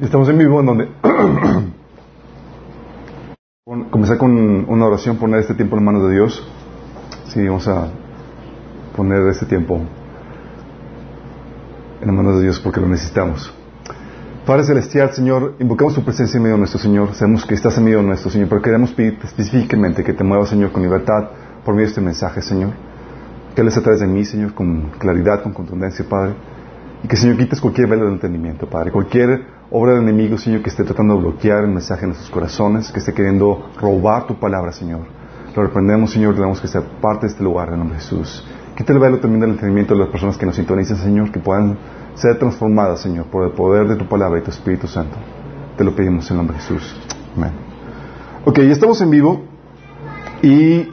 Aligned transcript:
Estamos 0.00 0.28
en 0.30 0.38
vivo 0.38 0.60
en 0.60 0.66
donde 0.66 0.88
comenzar 3.90 4.16
con 4.16 4.64
una 4.66 4.86
oración, 4.86 5.18
poner 5.18 5.40
este 5.40 5.54
tiempo 5.54 5.76
en 5.76 5.84
manos 5.84 6.08
de 6.08 6.14
Dios. 6.14 6.42
Sí, 7.28 7.46
vamos 7.46 7.68
a 7.68 7.88
poner 8.96 9.28
este 9.28 9.44
tiempo 9.44 9.78
en 12.00 12.16
manos 12.16 12.36
de 12.36 12.44
Dios 12.44 12.58
porque 12.60 12.80
lo 12.80 12.88
necesitamos. 12.88 13.52
Padre 14.46 14.64
Celestial, 14.64 15.12
Señor, 15.12 15.56
invocamos 15.58 15.94
tu 15.94 16.02
presencia 16.02 16.38
en 16.38 16.44
medio 16.44 16.54
de 16.54 16.60
nuestro 16.60 16.80
Señor. 16.80 17.12
Sabemos 17.12 17.44
que 17.44 17.54
estás 17.54 17.76
en 17.76 17.84
medio 17.84 17.98
de 17.98 18.04
nuestro 18.04 18.30
Señor, 18.30 18.48
pero 18.48 18.62
queremos 18.62 18.92
pedirte 18.92 19.26
específicamente 19.26 20.02
que 20.02 20.14
te 20.14 20.24
muevas, 20.24 20.48
Señor, 20.48 20.72
con 20.72 20.80
libertad 20.80 21.28
por 21.62 21.74
medio 21.74 21.88
de 21.88 21.90
este 21.90 22.00
mensaje, 22.00 22.40
Señor. 22.40 22.70
Que 23.54 23.60
hables 23.60 23.76
a 23.76 23.82
través 23.82 24.00
de 24.00 24.06
mí, 24.06 24.24
Señor, 24.24 24.54
con 24.54 24.92
claridad, 24.98 25.42
con 25.42 25.52
contundencia, 25.52 26.06
Padre. 26.08 26.36
Y 27.04 27.08
que, 27.08 27.16
Señor, 27.16 27.36
quites 27.36 27.60
cualquier 27.60 27.86
velo 27.86 28.06
de 28.06 28.12
entendimiento, 28.12 28.66
Padre. 28.66 28.92
Cualquier 28.92 29.59
obra 29.70 29.92
del 29.92 30.02
enemigo, 30.02 30.36
Señor, 30.38 30.62
que 30.62 30.70
esté 30.70 30.84
tratando 30.84 31.14
de 31.14 31.20
bloquear 31.20 31.64
el 31.64 31.70
mensaje 31.70 32.02
en 32.02 32.08
nuestros 32.08 32.30
corazones, 32.30 32.90
que 32.90 32.98
esté 32.98 33.12
queriendo 33.12 33.70
robar 33.80 34.26
tu 34.26 34.34
palabra, 34.38 34.72
Señor. 34.72 35.02
Lo 35.54 35.62
reprendemos, 35.62 36.12
Señor, 36.12 36.34
le 36.34 36.40
damos 36.40 36.60
que 36.60 36.68
sea 36.68 36.82
parte 37.00 37.26
de 37.26 37.32
este 37.32 37.42
lugar 37.42 37.68
en 37.72 37.78
nombre 37.78 37.96
de 37.96 38.02
Jesús. 38.02 38.44
Quita 38.76 38.92
el 38.92 38.98
velo 38.98 39.18
también 39.18 39.40
del 39.40 39.50
entendimiento 39.50 39.94
de 39.94 40.00
las 40.00 40.08
personas 40.08 40.36
que 40.36 40.46
nos 40.46 40.56
sintonizan, 40.56 40.96
Señor, 40.96 41.30
que 41.30 41.40
puedan 41.40 41.76
ser 42.14 42.38
transformadas, 42.38 43.00
Señor, 43.00 43.26
por 43.26 43.44
el 43.44 43.52
poder 43.52 43.88
de 43.88 43.96
tu 43.96 44.06
palabra 44.06 44.38
y 44.38 44.42
tu 44.42 44.50
Espíritu 44.50 44.86
Santo. 44.86 45.16
Te 45.76 45.84
lo 45.84 45.94
pedimos 45.94 46.30
en 46.30 46.36
nombre 46.36 46.56
de 46.56 46.62
Jesús. 46.62 46.96
Amén. 47.36 47.52
Ok, 48.44 48.58
ya 48.60 48.72
estamos 48.72 49.00
en 49.00 49.10
vivo 49.10 49.42
y 50.42 50.88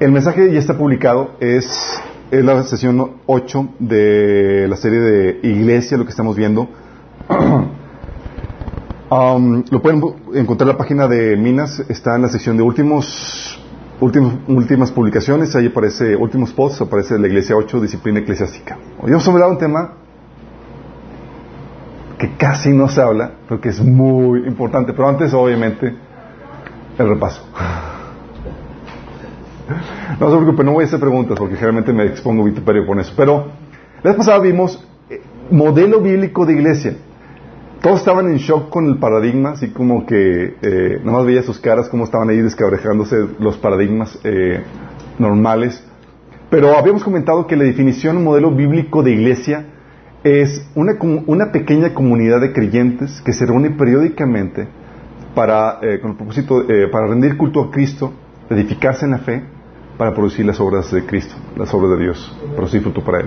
el 0.00 0.12
mensaje 0.12 0.52
ya 0.52 0.58
está 0.58 0.76
publicado. 0.76 1.32
Es, 1.40 2.00
es 2.30 2.44
la 2.44 2.62
sesión 2.64 3.12
8 3.26 3.68
de 3.78 4.66
la 4.68 4.76
serie 4.76 5.00
de 5.00 5.40
Iglesia, 5.42 5.96
lo 5.96 6.04
que 6.04 6.10
estamos 6.10 6.36
viendo. 6.36 6.68
lo 9.10 9.82
pueden 9.82 10.02
encontrar 10.34 10.68
en 10.68 10.74
la 10.74 10.78
página 10.78 11.08
de 11.08 11.36
Minas, 11.36 11.82
está 11.88 12.16
en 12.16 12.22
la 12.22 12.28
sección 12.28 12.56
de 12.56 12.62
últimos 12.62 13.58
últimas 14.00 14.92
publicaciones, 14.92 15.56
ahí 15.56 15.66
aparece, 15.66 16.14
últimos 16.14 16.52
posts, 16.52 16.82
aparece 16.82 17.18
la 17.18 17.26
Iglesia 17.26 17.56
8, 17.56 17.80
disciplina 17.80 18.20
eclesiástica. 18.20 18.78
Hoy 19.00 19.10
vamos 19.10 19.26
a 19.26 19.30
hablar 19.32 19.48
de 19.48 19.52
un 19.54 19.58
tema 19.58 19.92
que 22.16 22.36
casi 22.36 22.70
no 22.70 22.88
se 22.88 23.00
habla, 23.00 23.32
pero 23.48 23.60
que 23.60 23.70
es 23.70 23.80
muy 23.80 24.46
importante. 24.46 24.92
Pero 24.92 25.08
antes, 25.08 25.32
obviamente, 25.34 25.96
el 26.98 27.08
repaso. 27.08 27.42
No 30.18 30.30
se 30.30 30.36
preocupe, 30.36 30.64
no 30.64 30.72
voy 30.72 30.84
a 30.84 30.86
hacer 30.86 31.00
preguntas 31.00 31.38
porque 31.38 31.54
generalmente 31.54 31.92
me 31.92 32.04
expongo 32.04 32.44
vituperio 32.44 32.86
con 32.86 33.00
eso. 33.00 33.12
Pero 33.16 33.46
la 34.02 34.10
vez 34.10 34.16
pasada 34.16 34.38
vimos 34.40 34.84
eh, 35.10 35.20
modelo 35.50 36.00
bíblico 36.00 36.46
de 36.46 36.54
iglesia 36.54 36.94
todos 37.80 38.00
estaban 38.00 38.26
en 38.26 38.38
shock 38.38 38.70
con 38.70 38.86
el 38.86 38.98
paradigma, 38.98 39.50
así 39.50 39.68
como 39.70 40.04
que 40.04 40.56
eh, 40.60 41.00
nada 41.04 41.18
más 41.18 41.26
veía 41.26 41.42
sus 41.44 41.60
caras 41.60 41.88
como 41.88 42.04
estaban 42.04 42.28
ahí 42.28 42.38
descabrejándose 42.38 43.16
los 43.38 43.56
paradigmas 43.56 44.18
eh, 44.24 44.60
normales. 45.18 45.84
Pero 46.50 46.76
habíamos 46.76 47.04
comentado 47.04 47.46
que 47.46 47.56
la 47.56 47.64
definición, 47.64 48.16
un 48.16 48.24
modelo 48.24 48.50
bíblico 48.50 49.04
de 49.04 49.12
iglesia, 49.12 49.66
es 50.24 50.68
una, 50.74 50.94
una 51.26 51.52
pequeña 51.52 51.94
comunidad 51.94 52.40
de 52.40 52.52
creyentes 52.52 53.20
que 53.20 53.32
se 53.32 53.46
reúne 53.46 53.70
periódicamente 53.70 54.66
para, 55.36 55.78
eh, 55.82 56.00
con 56.00 56.12
el 56.12 56.16
propósito, 56.16 56.62
eh, 56.68 56.88
para 56.90 57.06
rendir 57.06 57.36
culto 57.36 57.62
a 57.62 57.70
Cristo, 57.70 58.12
edificarse 58.50 59.04
en 59.04 59.12
la 59.12 59.18
fe, 59.18 59.44
para 59.98 60.14
producir 60.14 60.46
las 60.46 60.58
obras 60.60 60.90
de 60.90 61.04
Cristo, 61.04 61.34
las 61.56 61.74
obras 61.74 61.98
de 61.98 62.04
Dios, 62.04 62.38
producir 62.54 62.80
fruto 62.80 63.02
para 63.02 63.20
Él. 63.20 63.26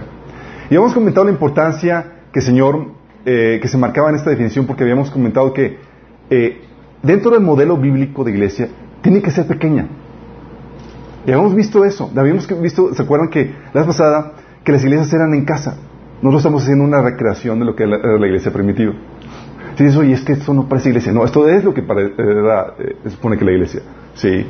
Y 0.63 0.75
habíamos 0.75 0.93
comentado 0.93 1.25
la 1.25 1.31
importancia 1.31 2.21
que 2.31 2.41
Señor 2.41 3.01
eh, 3.23 3.59
que 3.61 3.67
se 3.67 3.77
marcaba 3.77 4.09
en 4.09 4.15
esta 4.15 4.31
definición 4.31 4.65
porque 4.65 4.81
habíamos 4.81 5.11
comentado 5.11 5.53
que 5.53 5.77
eh, 6.31 6.61
dentro 7.03 7.29
del 7.29 7.41
modelo 7.41 7.77
bíblico 7.77 8.23
de 8.23 8.31
iglesia 8.31 8.69
tiene 9.01 9.21
que 9.21 9.29
ser 9.29 9.45
pequeña. 9.45 9.87
Y 11.27 11.31
habíamos 11.31 11.53
visto 11.53 11.85
eso. 11.85 12.09
Habíamos 12.15 12.47
visto, 12.59 12.95
¿se 12.95 13.03
acuerdan 13.03 13.29
que 13.29 13.53
la 13.73 13.81
vez 13.81 13.85
pasada 13.85 14.33
que 14.63 14.71
las 14.71 14.83
iglesias 14.83 15.13
eran 15.13 15.35
en 15.35 15.45
casa? 15.45 15.77
Nosotros 16.15 16.41
estamos 16.41 16.63
haciendo 16.63 16.83
una 16.83 17.01
recreación 17.01 17.59
de 17.59 17.65
lo 17.65 17.75
que 17.75 17.83
era 17.83 18.17
la 18.17 18.25
iglesia 18.25 18.51
primitiva. 18.51 18.93
Si 19.75 19.83
eso, 19.83 20.03
y 20.03 20.13
es 20.13 20.21
que 20.21 20.33
esto 20.33 20.53
no 20.53 20.67
parece 20.67 20.89
iglesia. 20.89 21.11
No, 21.11 21.23
esto 21.23 21.47
es 21.47 21.63
lo 21.63 21.75
que 21.75 21.81
era, 21.81 22.73
eh, 22.79 22.95
supone 23.09 23.37
que 23.37 23.45
la 23.45 23.51
iglesia. 23.51 23.81
Sí. 24.15 24.47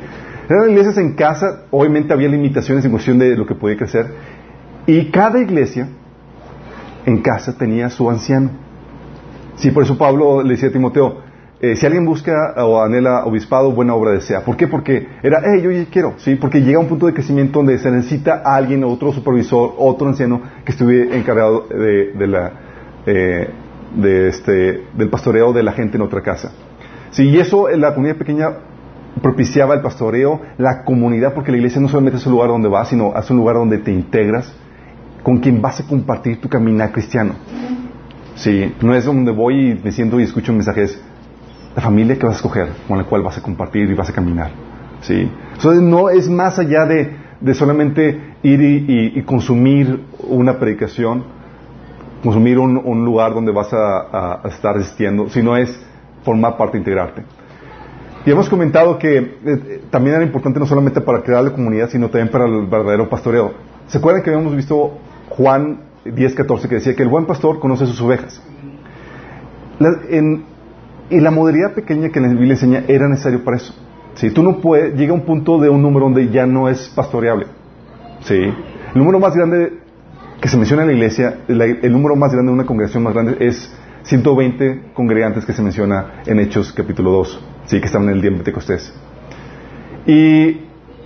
Eran 0.52 0.68
iglesias 0.68 0.98
en 0.98 1.14
casa, 1.14 1.62
obviamente 1.70 2.12
había 2.12 2.28
limitaciones 2.28 2.84
en 2.84 2.90
cuestión 2.90 3.18
de 3.18 3.34
lo 3.36 3.46
que 3.46 3.54
podía 3.54 3.78
crecer. 3.78 4.06
Y 4.86 5.10
cada 5.10 5.38
iglesia 5.40 5.88
en 7.06 7.22
casa 7.22 7.56
tenía 7.56 7.88
su 7.88 8.10
anciano. 8.10 8.50
Sí, 9.56 9.70
por 9.70 9.84
eso 9.84 9.96
Pablo 9.96 10.42
le 10.42 10.50
decía 10.50 10.68
a 10.68 10.72
Timoteo, 10.72 11.22
eh, 11.58 11.74
si 11.76 11.86
alguien 11.86 12.04
busca 12.04 12.52
o 12.58 12.82
anhela 12.82 13.24
obispado, 13.24 13.72
buena 13.72 13.94
obra 13.94 14.10
desea. 14.10 14.44
¿Por 14.44 14.58
qué? 14.58 14.66
Porque 14.68 15.08
era, 15.22 15.40
hey, 15.42 15.62
yo 15.62 15.70
quiero, 15.90 16.14
¿sí? 16.18 16.34
Porque 16.34 16.60
llega 16.60 16.78
un 16.78 16.88
punto 16.88 17.06
de 17.06 17.14
crecimiento 17.14 17.60
donde 17.60 17.78
se 17.78 17.90
necesita 17.90 18.42
a 18.44 18.56
alguien, 18.56 18.84
otro 18.84 19.10
supervisor, 19.10 19.72
otro 19.78 20.08
anciano 20.08 20.42
que 20.66 20.72
estuviera 20.72 21.16
encargado 21.16 21.66
de, 21.68 22.26
la, 22.26 22.52
eh, 23.06 23.48
este, 24.04 24.84
del 24.98 25.08
pastoreo 25.08 25.54
de 25.54 25.62
la 25.62 25.72
gente 25.72 25.96
en 25.96 26.02
otra 26.02 26.20
casa. 26.20 26.52
Sí, 27.10 27.30
y 27.30 27.38
eso 27.38 27.70
en 27.70 27.80
la 27.80 27.94
comunidad 27.94 28.16
pequeña 28.16 28.50
propiciaba 29.20 29.74
el 29.74 29.82
pastoreo, 29.82 30.40
la 30.58 30.84
comunidad, 30.84 31.34
porque 31.34 31.50
la 31.50 31.58
iglesia 31.58 31.80
no 31.80 31.88
solamente 31.88 32.18
es 32.18 32.26
un 32.26 32.32
lugar 32.32 32.48
donde 32.48 32.68
vas, 32.68 32.88
sino 32.88 33.16
es 33.16 33.30
un 33.30 33.36
lugar 33.36 33.56
donde 33.56 33.78
te 33.78 33.92
integras 33.92 34.52
con 35.22 35.38
quien 35.38 35.60
vas 35.60 35.80
a 35.80 35.86
compartir 35.86 36.40
tu 36.40 36.48
caminar 36.48 36.92
cristiano. 36.92 37.34
Sí, 38.34 38.74
no 38.80 38.94
es 38.94 39.04
donde 39.04 39.30
voy 39.30 39.72
y 39.72 39.80
me 39.82 39.92
siento 39.92 40.18
y 40.18 40.24
escucho 40.24 40.52
mensajes. 40.52 41.00
La 41.76 41.82
familia 41.82 42.18
que 42.18 42.26
vas 42.26 42.34
a 42.34 42.36
escoger, 42.36 42.68
con 42.88 42.98
la 42.98 43.04
cual 43.04 43.22
vas 43.22 43.38
a 43.38 43.42
compartir 43.42 43.88
y 43.90 43.94
vas 43.94 44.08
a 44.08 44.12
caminar. 44.12 44.50
Sí. 45.00 45.30
Entonces 45.54 45.82
no 45.82 46.10
es 46.10 46.28
más 46.28 46.58
allá 46.58 46.84
de, 46.86 47.16
de 47.40 47.54
solamente 47.54 48.34
ir 48.42 48.60
y, 48.60 49.22
consumir 49.22 50.04
una 50.28 50.58
predicación, 50.58 51.24
consumir 52.22 52.58
un, 52.58 53.04
lugar 53.04 53.34
donde 53.34 53.52
vas 53.52 53.72
a, 53.72 54.40
estar 54.44 54.76
asistiendo, 54.76 55.28
sino 55.28 55.56
es 55.56 55.84
formar 56.24 56.56
parte, 56.56 56.78
integrarte. 56.78 57.22
Y 58.24 58.30
hemos 58.30 58.48
comentado 58.48 58.98
que 58.98 59.16
eh, 59.18 59.82
también 59.90 60.16
era 60.16 60.24
importante 60.24 60.60
no 60.60 60.66
solamente 60.66 61.00
para 61.00 61.22
crear 61.22 61.42
la 61.42 61.50
comunidad, 61.50 61.90
sino 61.90 62.08
también 62.08 62.28
para 62.30 62.44
el 62.46 62.66
verdadero 62.66 63.08
pastoreo. 63.08 63.52
¿Se 63.88 63.98
acuerdan 63.98 64.22
que 64.22 64.30
habíamos 64.30 64.54
visto 64.54 64.98
Juan 65.30 65.80
10.14 66.04 66.68
que 66.68 66.76
decía 66.76 66.94
que 66.94 67.02
el 67.02 67.08
buen 67.08 67.26
pastor 67.26 67.58
conoce 67.58 67.86
sus 67.86 68.00
ovejas. 68.00 68.42
y 71.10 71.20
la 71.20 71.30
modalidad 71.30 71.74
pequeña 71.74 72.10
que 72.10 72.20
la 72.20 72.28
Biblia 72.28 72.52
enseña 72.52 72.84
era 72.88 73.08
necesario 73.08 73.44
para 73.44 73.56
eso. 73.56 73.74
Si 74.14 74.30
tú 74.30 74.42
no 74.42 74.60
puedes, 74.60 74.94
llega 74.94 75.12
un 75.12 75.22
punto 75.22 75.58
de 75.58 75.68
un 75.68 75.82
número 75.82 76.06
donde 76.06 76.28
ya 76.28 76.46
no 76.46 76.68
es 76.68 76.88
pastoreable. 76.90 77.46
¿sí? 78.20 78.34
El 78.34 78.98
número 78.98 79.18
más 79.18 79.34
grande 79.34 79.78
que 80.40 80.48
se 80.48 80.56
menciona 80.56 80.82
en 80.82 80.88
la 80.88 80.94
iglesia, 80.94 81.38
el 81.48 81.92
número 81.92 82.16
más 82.16 82.32
grande 82.32 82.50
de 82.50 82.54
una 82.54 82.66
congregación 82.66 83.02
más 83.02 83.14
grande 83.14 83.36
es 83.40 83.72
120 84.04 84.92
congregantes 84.94 85.44
que 85.44 85.52
se 85.52 85.62
menciona 85.62 86.22
en 86.26 86.40
Hechos 86.40 86.72
capítulo 86.72 87.12
2, 87.12 87.44
¿sí? 87.66 87.80
que 87.80 87.86
estaban 87.86 88.08
en 88.08 88.16
el 88.16 88.20
día 88.20 88.30
de 88.30 88.36
Pentecostés. 88.36 88.92
Y 90.06 90.60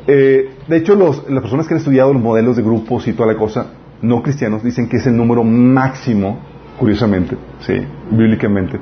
eh, 0.06 0.50
de 0.69 0.77
hecho, 0.77 0.94
las 0.94 1.41
personas 1.41 1.67
que 1.67 1.75
han 1.75 1.78
estudiado 1.78 2.12
los 2.12 2.22
modelos 2.22 2.56
de 2.56 2.62
grupos 2.62 3.06
y 3.09 3.12
toda 3.12 3.33
la 3.33 3.39
cosa, 3.39 3.67
no 4.03 4.22
cristianos 4.22 4.62
dicen 4.62 4.89
que 4.89 4.99
es 4.99 5.06
el 5.06 5.17
número 5.17 5.43
máximo, 5.43 6.39
curiosamente, 6.78 7.37
sí, 7.61 7.75
bíblicamente, 8.11 8.78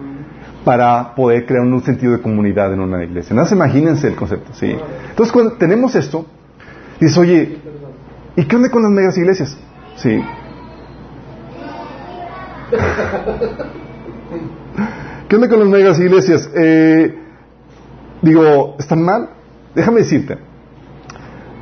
para 0.65 1.15
poder 1.15 1.47
crear 1.47 1.63
un 1.63 1.83
sentido 1.83 2.13
de 2.13 2.21
comunidad 2.21 2.73
en 2.73 2.81
una 2.81 3.03
iglesia. 3.03 3.35
Nada, 3.35 3.49
imagínense 3.53 4.09
el 4.09 4.17
concepto, 4.17 4.53
sí. 4.55 4.75
Entonces, 5.11 5.33
cuando 5.33 5.53
tenemos 5.53 5.95
esto, 5.95 6.27
dices, 7.01 7.17
oye, 7.17 7.59
¿y 8.37 8.45
qué 8.45 8.57
onda 8.57 8.71
con 8.71 8.83
las 8.83 8.93
megas 8.93 9.17
iglesias? 9.17 9.57
Sí. 9.97 10.21
¿Qué 15.29 15.37
onda 15.37 15.49
con 15.49 15.61
las 15.61 15.69
megas 15.69 16.01
iglesias? 16.01 16.51
Eh, 16.55 17.24
digo, 18.25 18.77
¿están 18.79 19.03
mal? 19.03 19.31
Déjame 19.75 20.01
decirte, 20.01 20.39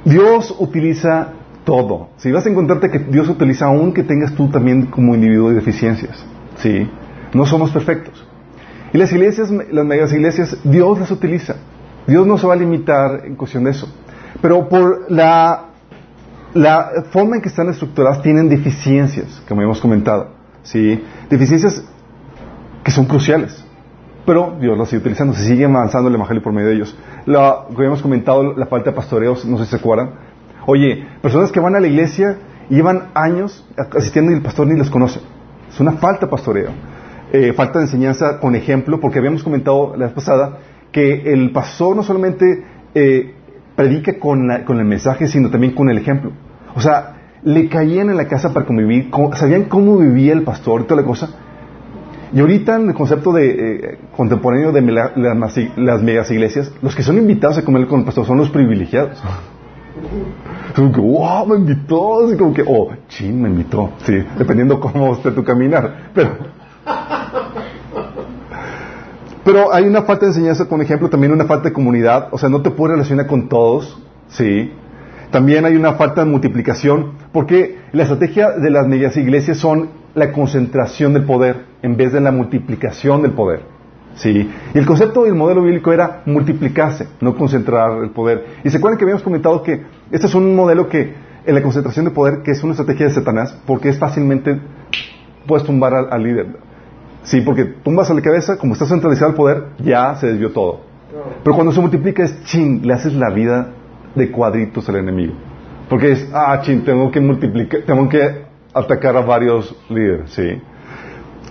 Dios 0.04 0.54
utiliza 0.58 1.32
todo. 1.64 2.10
Si 2.16 2.30
vas 2.30 2.46
a 2.46 2.50
encontrarte 2.50 2.90
que 2.90 2.98
Dios 2.98 3.28
utiliza 3.28 3.66
aún 3.66 3.92
que 3.92 4.02
tengas 4.02 4.34
tú 4.34 4.48
también 4.48 4.86
como 4.86 5.14
individuo 5.14 5.50
de 5.50 5.56
deficiencias. 5.56 6.24
¿sí? 6.56 6.88
No 7.34 7.46
somos 7.46 7.70
perfectos. 7.70 8.26
Y 8.92 8.98
las 8.98 9.12
iglesias, 9.12 9.50
las 9.50 9.84
megas 9.84 10.12
iglesias, 10.12 10.56
Dios 10.64 10.98
las 10.98 11.10
utiliza. 11.10 11.56
Dios 12.06 12.26
no 12.26 12.36
se 12.36 12.46
va 12.46 12.54
a 12.54 12.56
limitar 12.56 13.24
en 13.24 13.36
cuestión 13.36 13.64
de 13.64 13.70
eso. 13.70 13.88
Pero 14.40 14.68
por 14.68 15.10
la, 15.10 15.66
la 16.52 17.04
forma 17.10 17.36
en 17.36 17.42
que 17.42 17.48
están 17.48 17.68
estructuradas 17.70 18.22
tienen 18.22 18.48
deficiencias, 18.48 19.42
como 19.48 19.62
hemos 19.62 19.80
comentado. 19.80 20.30
¿sí? 20.62 21.02
Deficiencias 21.30 21.84
que 22.82 22.90
son 22.90 23.06
cruciales. 23.06 23.64
Pero 24.24 24.56
Dios 24.60 24.78
las 24.78 24.88
sigue 24.88 25.00
utilizando, 25.00 25.34
se 25.34 25.44
sigue 25.44 25.64
avanzando 25.64 26.08
el 26.08 26.14
Evangelio 26.14 26.42
por 26.42 26.52
medio 26.52 26.68
de 26.68 26.74
ellos. 26.74 26.96
La, 27.26 27.64
como 27.66 27.82
hemos 27.82 28.02
comentado, 28.02 28.54
la 28.56 28.66
falta 28.66 28.90
de 28.90 28.96
pastoreos, 28.96 29.44
no 29.44 29.58
sé 29.58 29.64
si 29.64 29.70
se 29.70 29.76
acuerdan, 29.76 30.10
Oye, 30.66 31.04
personas 31.20 31.50
que 31.50 31.60
van 31.60 31.74
a 31.74 31.80
la 31.80 31.88
iglesia 31.88 32.36
llevan 32.68 33.08
años 33.14 33.66
asistiendo 33.96 34.30
y 34.30 34.36
el 34.36 34.42
pastor 34.42 34.66
ni 34.66 34.78
los 34.78 34.90
conoce. 34.90 35.20
Es 35.68 35.80
una 35.80 35.92
falta 35.92 36.28
pastoreo. 36.28 36.70
eh, 37.32 37.52
falta 37.54 37.78
de 37.78 37.86
enseñanza 37.86 38.38
con 38.40 38.54
ejemplo, 38.54 39.00
porque 39.00 39.18
habíamos 39.18 39.42
comentado 39.42 39.96
la 39.96 40.06
vez 40.06 40.14
pasada 40.14 40.58
que 40.92 41.32
el 41.32 41.50
pastor 41.50 41.96
no 41.96 42.02
solamente 42.02 42.62
eh, 42.94 43.34
predica 43.74 44.18
con, 44.18 44.46
con 44.66 44.78
el 44.78 44.84
mensaje, 44.84 45.26
sino 45.26 45.50
también 45.50 45.74
con 45.74 45.88
el 45.88 45.96
ejemplo. 45.96 46.30
O 46.74 46.80
sea, 46.80 47.14
le 47.42 47.68
caían 47.68 48.10
en 48.10 48.18
la 48.18 48.28
casa 48.28 48.52
para 48.52 48.66
convivir, 48.66 49.10
sabían 49.34 49.64
cómo 49.64 49.96
vivía 49.96 50.34
el 50.34 50.42
pastor 50.42 50.84
toda 50.84 51.00
la 51.00 51.06
cosa. 51.06 51.30
Y 52.34 52.40
ahorita 52.40 52.76
en 52.76 52.88
el 52.88 52.94
concepto 52.94 53.32
de, 53.32 53.50
eh, 53.50 53.98
contemporáneo 54.16 54.72
de 54.72 54.80
las 54.80 56.02
megas 56.02 56.30
iglesias, 56.30 56.72
los 56.80 56.94
que 56.94 57.02
son 57.02 57.18
invitados 57.18 57.58
a 57.58 57.64
comer 57.64 57.86
con 57.86 58.00
el 58.00 58.06
pastor 58.06 58.24
son 58.24 58.38
los 58.38 58.50
privilegiados. 58.50 59.22
Como 60.74 60.90
que, 60.90 61.00
wow, 61.00 61.46
me 61.46 61.56
invitó, 61.56 62.20
como 62.38 62.54
que, 62.54 62.64
oh, 62.66 62.90
chin, 63.08 63.42
me 63.42 63.50
invitó, 63.50 63.90
sí, 64.06 64.24
dependiendo 64.38 64.80
cómo 64.80 65.12
esté 65.12 65.30
tu 65.32 65.44
caminar. 65.44 66.10
Pero, 66.14 66.30
pero 69.44 69.72
hay 69.72 69.84
una 69.84 70.02
falta 70.02 70.24
de 70.24 70.32
enseñanza, 70.32 70.66
con 70.66 70.80
ejemplo, 70.80 71.10
también 71.10 71.30
una 71.30 71.44
falta 71.44 71.68
de 71.68 71.74
comunidad, 71.74 72.28
o 72.30 72.38
sea, 72.38 72.48
no 72.48 72.62
te 72.62 72.70
puedes 72.70 72.94
relacionar 72.94 73.26
con 73.26 73.50
todos, 73.50 74.02
sí. 74.28 74.72
También 75.30 75.66
hay 75.66 75.76
una 75.76 75.92
falta 75.92 76.24
de 76.24 76.30
multiplicación, 76.30 77.12
porque 77.32 77.78
la 77.92 78.04
estrategia 78.04 78.52
de 78.52 78.70
las 78.70 78.86
medias 78.86 79.14
iglesias 79.18 79.58
son 79.58 79.90
la 80.14 80.32
concentración 80.32 81.12
del 81.12 81.24
poder 81.24 81.71
en 81.82 81.96
vez 81.96 82.12
de 82.12 82.20
la 82.20 82.30
multiplicación 82.32 83.22
del 83.22 83.32
poder. 83.32 83.62
¿sí? 84.14 84.50
Y 84.74 84.78
el 84.78 84.86
concepto 84.86 85.24
del 85.24 85.34
modelo 85.34 85.62
bíblico 85.62 85.92
era 85.92 86.22
multiplicarse, 86.26 87.08
no 87.20 87.34
concentrar 87.36 88.02
el 88.02 88.10
poder. 88.10 88.46
Y 88.64 88.70
se 88.70 88.78
acuerdan 88.78 88.98
que 88.98 89.04
habíamos 89.04 89.22
comentado 89.22 89.62
que 89.62 89.82
este 90.10 90.26
es 90.26 90.34
un 90.34 90.54
modelo 90.54 90.88
que, 90.88 91.14
en 91.44 91.54
la 91.54 91.62
concentración 91.62 92.04
de 92.04 92.10
poder, 92.10 92.42
que 92.42 92.52
es 92.52 92.62
una 92.62 92.72
estrategia 92.72 93.06
de 93.06 93.12
Satanás, 93.12 93.58
porque 93.66 93.88
es 93.88 93.98
fácilmente, 93.98 94.60
puedes 95.46 95.66
tumbar 95.66 95.94
al, 95.94 96.22
líder. 96.22 96.46
Sí, 97.24 97.40
porque 97.40 97.64
tumbas 97.64 98.10
a 98.10 98.14
la 98.14 98.22
cabeza, 98.22 98.56
como 98.58 98.74
está 98.74 98.86
centralizado 98.86 99.30
el 99.30 99.36
poder, 99.36 99.64
ya 99.78 100.14
se 100.16 100.28
desvió 100.28 100.50
todo. 100.50 100.80
Pero 101.44 101.54
cuando 101.54 101.72
se 101.72 101.80
multiplica 101.80 102.24
es 102.24 102.42
ching, 102.44 102.86
le 102.86 102.94
haces 102.94 103.12
la 103.14 103.30
vida 103.30 103.68
de 104.14 104.30
cuadritos 104.30 104.88
al 104.88 104.96
enemigo. 104.96 105.34
Porque 105.88 106.12
es, 106.12 106.28
ah, 106.32 106.58
chin, 106.62 106.84
tengo 106.84 107.10
que 107.10 107.20
multiplicar, 107.20 107.82
tengo 107.82 108.08
que 108.08 108.44
atacar 108.72 109.16
a 109.16 109.20
varios 109.20 109.76
líderes, 109.90 110.30
¿sí? 110.30 110.60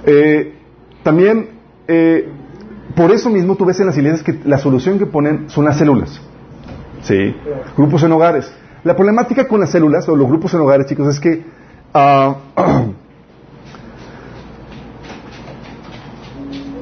Eh, 0.06 0.53
también, 1.03 1.50
eh, 1.88 2.30
por 2.95 3.12
eso 3.12 3.30
mismo 3.30 3.56
tú 3.56 3.65
ves 3.65 3.80
en 3.80 3.88
las 3.88 3.98
iglesias 3.98 4.24
que 4.24 4.39
la 4.45 4.57
solución 4.57 5.00
que 5.00 5.06
ponen 5.06 5.50
son 5.50 5.65
las 5.65 5.77
células, 5.77 6.21
¿sí? 7.01 7.36
Grupos 7.77 8.03
en 8.03 8.12
hogares. 8.12 8.51
La 8.83 8.95
problemática 8.95 9.48
con 9.48 9.59
las 9.59 9.71
células 9.71 10.09
o 10.09 10.15
los 10.15 10.27
grupos 10.27 10.53
en 10.53 10.62
hogares, 10.62 10.88
chicos, 10.88 11.07
es 11.07 11.19
que 11.19 11.44
uh, 11.94 12.33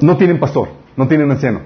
no 0.00 0.16
tienen 0.16 0.38
pastor, 0.38 0.68
no 0.96 1.06
tienen 1.08 1.30
anciano 1.30 1.60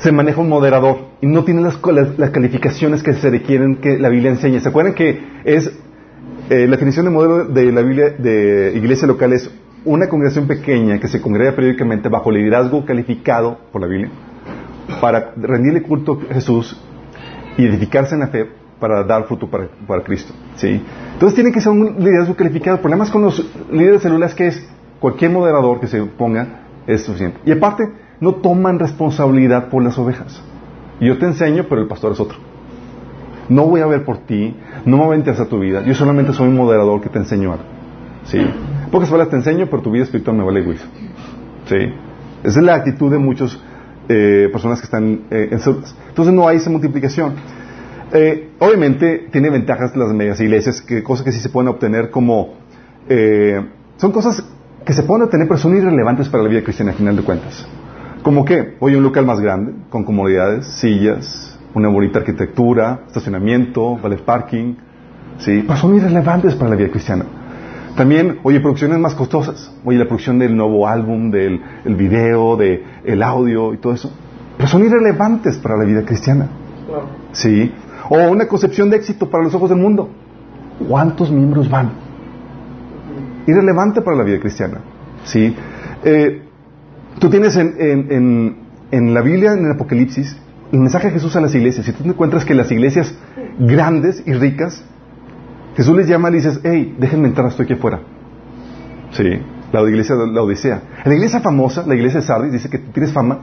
se 0.00 0.12
maneja 0.12 0.40
un 0.40 0.48
moderador 0.48 1.10
y 1.20 1.26
no 1.26 1.44
tiene 1.44 1.60
las, 1.60 1.78
las, 2.18 2.30
calificaciones 2.30 3.02
que 3.02 3.12
se 3.12 3.28
requieren 3.28 3.76
que 3.76 3.98
la 3.98 4.08
Biblia 4.08 4.30
enseña. 4.30 4.60
¿Se 4.60 4.68
acuerdan 4.68 4.94
que 4.94 5.20
es 5.44 5.70
eh, 6.48 6.66
la 6.66 6.76
definición 6.76 7.04
de 7.04 7.10
modelo 7.10 7.44
de 7.44 7.70
la 7.70 7.82
Biblia 7.82 8.10
de 8.10 8.72
iglesia 8.74 9.06
local 9.06 9.34
es 9.34 9.50
una 9.84 10.08
congregación 10.08 10.46
pequeña 10.46 10.98
que 10.98 11.08
se 11.08 11.20
congrega 11.20 11.52
periódicamente 11.52 12.08
bajo 12.08 12.30
liderazgo 12.30 12.84
calificado 12.84 13.58
por 13.72 13.80
la 13.80 13.86
Biblia 13.86 14.10
para 15.00 15.32
rendirle 15.36 15.82
culto 15.82 16.20
a 16.30 16.34
Jesús 16.34 16.78
y 17.56 17.66
edificarse 17.66 18.14
en 18.14 18.20
la 18.20 18.28
fe 18.28 18.48
para 18.78 19.04
dar 19.04 19.24
fruto 19.24 19.48
para, 19.48 19.68
para 19.86 20.02
Cristo. 20.02 20.32
¿sí? 20.56 20.82
Entonces 21.12 21.34
tiene 21.34 21.52
que 21.52 21.60
ser 21.60 21.72
un 21.72 21.96
liderazgo 21.98 22.34
calificado. 22.34 22.76
El 22.76 22.80
problema 22.82 23.10
con 23.10 23.22
los 23.22 23.46
líderes 23.70 24.02
celulares 24.02 24.34
que 24.34 24.48
es 24.48 24.68
cualquier 24.98 25.30
moderador 25.30 25.80
que 25.80 25.86
se 25.86 26.02
ponga 26.02 26.60
es 26.86 27.02
suficiente. 27.02 27.38
Y 27.44 27.52
aparte, 27.52 27.88
no 28.20 28.34
toman 28.36 28.78
responsabilidad 28.78 29.68
por 29.68 29.82
las 29.82 29.98
ovejas. 29.98 30.42
Yo 31.00 31.18
te 31.18 31.26
enseño, 31.26 31.66
pero 31.68 31.80
el 31.80 31.88
pastor 31.88 32.12
es 32.12 32.20
otro. 32.20 32.38
No 33.48 33.66
voy 33.66 33.80
a 33.80 33.86
ver 33.86 34.04
por 34.04 34.18
ti, 34.18 34.54
no 34.84 34.98
me 34.98 35.04
voy 35.04 35.14
a 35.16 35.18
interesar 35.18 35.46
tu 35.46 35.58
vida, 35.58 35.82
yo 35.82 35.94
solamente 35.94 36.32
soy 36.32 36.48
un 36.48 36.56
moderador 36.56 37.00
que 37.00 37.08
te 37.08 37.18
enseño 37.18 37.52
algo. 37.52 37.64
¿Sí? 38.24 38.38
Pocas 38.90 39.08
palabras 39.08 39.30
te 39.30 39.36
enseño, 39.36 39.66
pero 39.70 39.82
tu 39.82 39.90
vida 39.90 40.04
espiritual 40.04 40.36
me 40.36 40.44
vale 40.44 40.64
juicio. 40.64 40.86
¿Sí? 41.66 41.76
Esa 42.42 42.58
es 42.58 42.64
la 42.64 42.74
actitud 42.74 43.10
de 43.10 43.18
muchas 43.18 43.58
eh, 44.08 44.48
personas 44.50 44.80
que 44.80 44.86
están 44.86 45.26
eh, 45.30 45.50
en 45.52 45.60
Entonces 46.08 46.34
no 46.34 46.48
hay 46.48 46.56
esa 46.56 46.70
multiplicación. 46.70 47.34
Eh, 48.12 48.50
obviamente 48.58 49.28
tiene 49.30 49.50
ventajas 49.50 49.94
las 49.94 50.12
medias 50.12 50.40
iglesias, 50.40 50.82
que 50.82 51.02
cosas 51.02 51.24
que 51.24 51.30
sí 51.30 51.38
se 51.38 51.48
pueden 51.48 51.68
obtener 51.68 52.10
como... 52.10 52.54
son 53.96 54.10
cosas 54.10 54.44
que 54.84 54.92
se 54.92 55.04
pueden 55.04 55.24
obtener, 55.24 55.46
pero 55.46 55.58
son 55.58 55.76
irrelevantes 55.76 56.28
para 56.28 56.42
la 56.42 56.48
vida 56.48 56.62
cristiana, 56.62 56.90
al 56.90 56.96
final 56.96 57.14
de 57.14 57.22
cuentas. 57.22 57.68
¿Como 58.22 58.44
qué? 58.44 58.76
Voy 58.80 58.94
a 58.94 58.96
un 58.96 59.04
local 59.04 59.24
más 59.24 59.40
grande, 59.40 59.72
con 59.90 60.04
comodidades, 60.04 60.66
sillas, 60.66 61.58
una 61.74 61.88
bonita 61.88 62.18
arquitectura, 62.18 63.04
estacionamiento, 63.06 63.96
vale 63.96 64.16
parking, 64.16 64.74
¿sí? 65.38 65.62
Pero 65.66 65.76
son 65.78 65.94
irrelevantes 65.94 66.56
para 66.56 66.70
la 66.70 66.76
vida 66.76 66.90
cristiana. 66.90 67.24
También, 67.96 68.38
oye, 68.42 68.60
producciones 68.60 68.98
más 68.98 69.14
costosas. 69.14 69.72
Oye, 69.84 69.98
la 69.98 70.04
producción 70.04 70.38
del 70.38 70.56
nuevo 70.56 70.86
álbum, 70.86 71.30
del 71.30 71.60
el 71.84 71.96
video, 71.96 72.56
del 72.56 72.84
el 73.04 73.22
audio 73.22 73.74
y 73.74 73.78
todo 73.78 73.92
eso. 73.92 74.12
Pero 74.56 74.68
son 74.68 74.84
irrelevantes 74.84 75.58
para 75.58 75.76
la 75.76 75.84
vida 75.84 76.04
cristiana. 76.04 76.48
¿Sí? 77.32 77.72
O 78.08 78.28
una 78.30 78.46
concepción 78.46 78.90
de 78.90 78.96
éxito 78.96 79.30
para 79.30 79.44
los 79.44 79.54
ojos 79.54 79.70
del 79.70 79.78
mundo. 79.78 80.08
¿Cuántos 80.88 81.30
miembros 81.30 81.68
van? 81.68 81.90
Irrelevante 83.46 84.02
para 84.02 84.16
la 84.16 84.22
vida 84.22 84.38
cristiana. 84.40 84.78
¿Sí? 85.24 85.54
Eh, 86.04 86.42
Tú 87.20 87.28
tienes 87.28 87.54
en, 87.56 88.56
en, 88.90 89.14
la 89.14 89.20
Biblia, 89.20 89.52
en 89.52 89.66
el 89.66 89.72
Apocalipsis, 89.72 90.38
el 90.72 90.78
mensaje 90.78 91.08
de 91.08 91.12
Jesús 91.14 91.36
a 91.36 91.40
las 91.42 91.54
iglesias. 91.54 91.84
Si 91.84 91.92
tú 91.92 92.02
te 92.02 92.08
encuentras 92.08 92.46
que 92.46 92.54
las 92.54 92.72
iglesias 92.72 93.14
grandes 93.58 94.22
y 94.26 94.32
ricas, 94.32 94.82
Jesús 95.76 95.96
les 95.96 96.08
llama 96.08 96.30
y 96.30 96.34
dices, 96.34 96.60
hey, 96.64 96.96
déjenme 96.98 97.28
entrar, 97.28 97.48
estoy 97.48 97.64
aquí 97.64 97.74
afuera. 97.74 98.00
Sí, 99.12 99.28
la 99.72 99.82
iglesia 99.88 100.16
de 100.16 100.26
la 100.26 100.42
Odisea. 100.42 100.82
La 101.04 101.14
iglesia 101.14 101.40
famosa, 101.40 101.84
la 101.86 101.94
iglesia 101.94 102.20
de 102.20 102.26
Sardis, 102.26 102.52
dice 102.52 102.68
que 102.68 102.78
tienes 102.78 103.12
fama. 103.12 103.40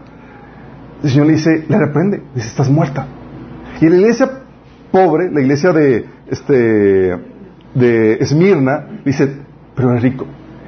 El 1.04 1.10
Señor 1.10 1.28
le 1.28 1.34
dice, 1.34 1.66
le 1.68 1.78
reprende, 1.78 2.24
dice, 2.34 2.48
estás 2.48 2.70
muerta. 2.70 3.08
Y 3.80 3.88
la 3.88 3.98
iglesia 3.98 4.30
pobre, 4.92 5.32
la 5.32 5.42
iglesia 5.42 5.72
de, 5.72 6.06
este, 6.30 6.54
de 7.74 8.14
Esmirna, 8.20 9.02
dice, 9.06 9.32
pero 9.76 9.92
eres 9.92 10.04
rico. 10.04 10.26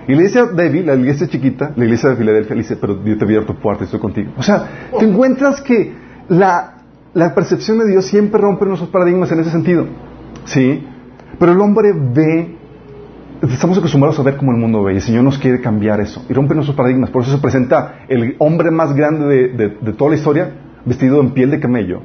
Y 0.07 0.13
la 0.13 0.17
iglesia 0.17 0.45
débil, 0.45 0.85
la 0.85 0.95
iglesia 0.95 1.27
chiquita, 1.27 1.71
la 1.75 1.83
iglesia 1.83 2.09
de 2.09 2.15
Filadelfia, 2.15 2.55
dice, 2.55 2.75
pero 2.77 3.03
yo 3.03 3.17
te 3.17 3.25
abierto 3.25 3.53
tu 3.53 3.59
puerta, 3.59 3.83
estoy 3.83 3.99
contigo. 3.99 4.31
O 4.37 4.43
sea, 4.43 4.67
te 4.97 5.05
encuentras 5.05 5.61
que 5.61 5.93
la, 6.29 6.77
la 7.13 7.35
percepción 7.35 7.79
de 7.79 7.87
Dios 7.87 8.05
siempre 8.05 8.39
rompe 8.39 8.65
nuestros 8.65 8.89
paradigmas 8.89 9.31
en 9.31 9.39
ese 9.39 9.51
sentido. 9.51 9.87
¿Sí? 10.45 10.83
Pero 11.39 11.53
el 11.53 11.61
hombre 11.61 11.93
ve, 11.93 12.57
estamos 13.49 13.77
acostumbrados 13.77 14.19
a 14.19 14.23
ver 14.23 14.37
cómo 14.37 14.51
el 14.51 14.57
mundo 14.57 14.83
ve, 14.83 14.93
y 14.93 14.95
el 14.97 15.01
Señor 15.01 15.23
nos 15.23 15.37
quiere 15.37 15.61
cambiar 15.61 16.01
eso, 16.01 16.25
y 16.29 16.33
rompe 16.33 16.53
nuestros 16.53 16.75
paradigmas. 16.75 17.09
Por 17.09 17.23
eso 17.23 17.31
se 17.31 17.41
presenta 17.41 18.05
el 18.07 18.35
hombre 18.39 18.71
más 18.71 18.93
grande 18.93 19.25
de, 19.25 19.69
de, 19.81 19.93
toda 19.93 20.11
la 20.11 20.17
historia, 20.17 20.51
vestido 20.85 21.21
en 21.21 21.31
piel 21.31 21.51
de 21.51 21.59
camello 21.59 22.01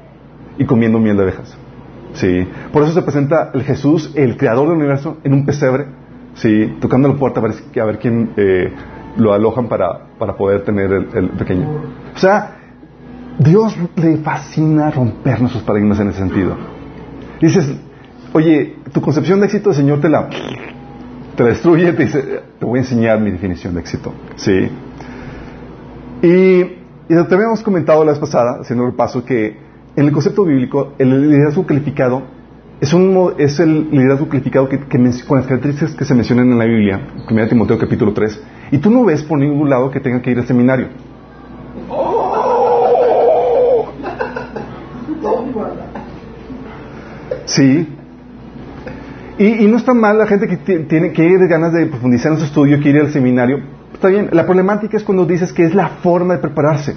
y 0.56 0.64
comiendo 0.64 0.98
miel 0.98 1.16
de 1.16 1.22
abejas. 1.24 1.58
¿Sí? 2.12 2.46
Por 2.72 2.84
eso 2.84 2.92
se 2.92 3.02
presenta 3.02 3.50
el 3.52 3.64
Jesús, 3.64 4.12
el 4.14 4.36
creador 4.36 4.68
del 4.68 4.76
universo, 4.76 5.18
en 5.24 5.34
un 5.34 5.44
pesebre 5.44 5.86
¿sí? 6.34 6.76
tocando 6.80 7.08
la 7.08 7.16
puerta 7.16 7.40
a 7.40 7.84
ver, 7.84 7.98
quién 7.98 8.32
eh, 8.36 8.72
lo 9.16 9.32
alojan 9.32 9.68
para, 9.68 10.06
para 10.18 10.36
poder 10.36 10.62
tener 10.62 10.92
el, 10.92 11.30
pequeño. 11.30 11.68
O 12.14 12.18
sea, 12.18 12.56
Dios 13.38 13.76
le 13.96 14.18
fascina 14.18 14.90
romper 14.90 15.40
nuestros 15.40 15.62
paradigmas 15.64 15.98
en 16.00 16.08
ese 16.08 16.18
sentido. 16.18 16.56
Dices, 17.40 17.76
oye, 18.32 18.76
tu 18.94 19.00
concepción 19.00 19.40
de 19.40 19.46
éxito, 19.46 19.70
el 19.70 19.76
Señor 19.76 20.00
te 20.00 20.08
la, 20.08 20.28
te 21.36 21.42
destruye, 21.42 21.92
te 21.94 22.04
dice, 22.04 22.22
te 22.60 22.64
voy 22.64 22.78
a 22.78 22.82
enseñar 22.82 23.20
mi 23.20 23.32
definición 23.32 23.74
de 23.74 23.80
éxito. 23.80 24.14
¿Sí? 24.36 24.70
Y, 26.22 26.28
y 26.28 26.68
te 27.08 27.34
habíamos 27.34 27.60
comentado 27.62 28.04
la 28.04 28.12
vez 28.12 28.20
pasada, 28.20 28.60
haciendo 28.60 28.84
el 28.84 28.92
repaso, 28.92 29.24
que 29.24 29.58
en 29.96 30.04
el 30.04 30.12
concepto 30.12 30.44
bíblico, 30.44 30.92
el 30.98 31.28
liderazgo 31.28 31.66
calificado 31.66 32.22
es, 32.80 32.92
un, 32.94 33.34
es 33.36 33.58
el 33.58 33.90
liderazgo 33.90 34.28
calificado 34.28 34.68
que, 34.68 34.78
con 35.26 35.38
las 35.38 35.46
características 35.48 35.96
que 35.96 36.04
se 36.04 36.14
mencionan 36.14 36.52
en 36.52 36.58
la 36.58 36.64
Biblia, 36.64 37.08
1 37.28 37.48
Timoteo 37.48 37.76
capítulo 37.76 38.12
3, 38.12 38.42
y 38.70 38.78
tú 38.78 38.90
no 38.90 39.04
ves 39.04 39.24
por 39.24 39.40
ningún 39.40 39.68
lado 39.68 39.90
que 39.90 39.98
tenga 39.98 40.22
que 40.22 40.30
ir 40.30 40.38
al 40.38 40.46
seminario. 40.46 40.86
Sí. 47.46 47.93
Y, 49.38 49.66
no 49.66 49.76
está 49.76 49.94
mal 49.94 50.16
la 50.16 50.26
gente 50.26 50.46
que 50.46 50.56
tiene 50.56 51.12
que 51.12 51.24
ir 51.24 51.38
ganas 51.48 51.72
de 51.72 51.86
profundizar 51.86 52.32
en 52.32 52.38
su 52.38 52.44
estudio, 52.44 52.80
que 52.80 52.90
ir 52.90 52.98
al 52.98 53.10
seminario. 53.10 53.60
Está 53.92 54.08
bien. 54.08 54.28
La 54.32 54.44
problemática 54.44 54.96
es 54.96 55.02
cuando 55.02 55.26
dices 55.26 55.52
que 55.52 55.64
es 55.64 55.74
la 55.74 55.88
forma 55.88 56.34
de 56.34 56.40
prepararse. 56.40 56.94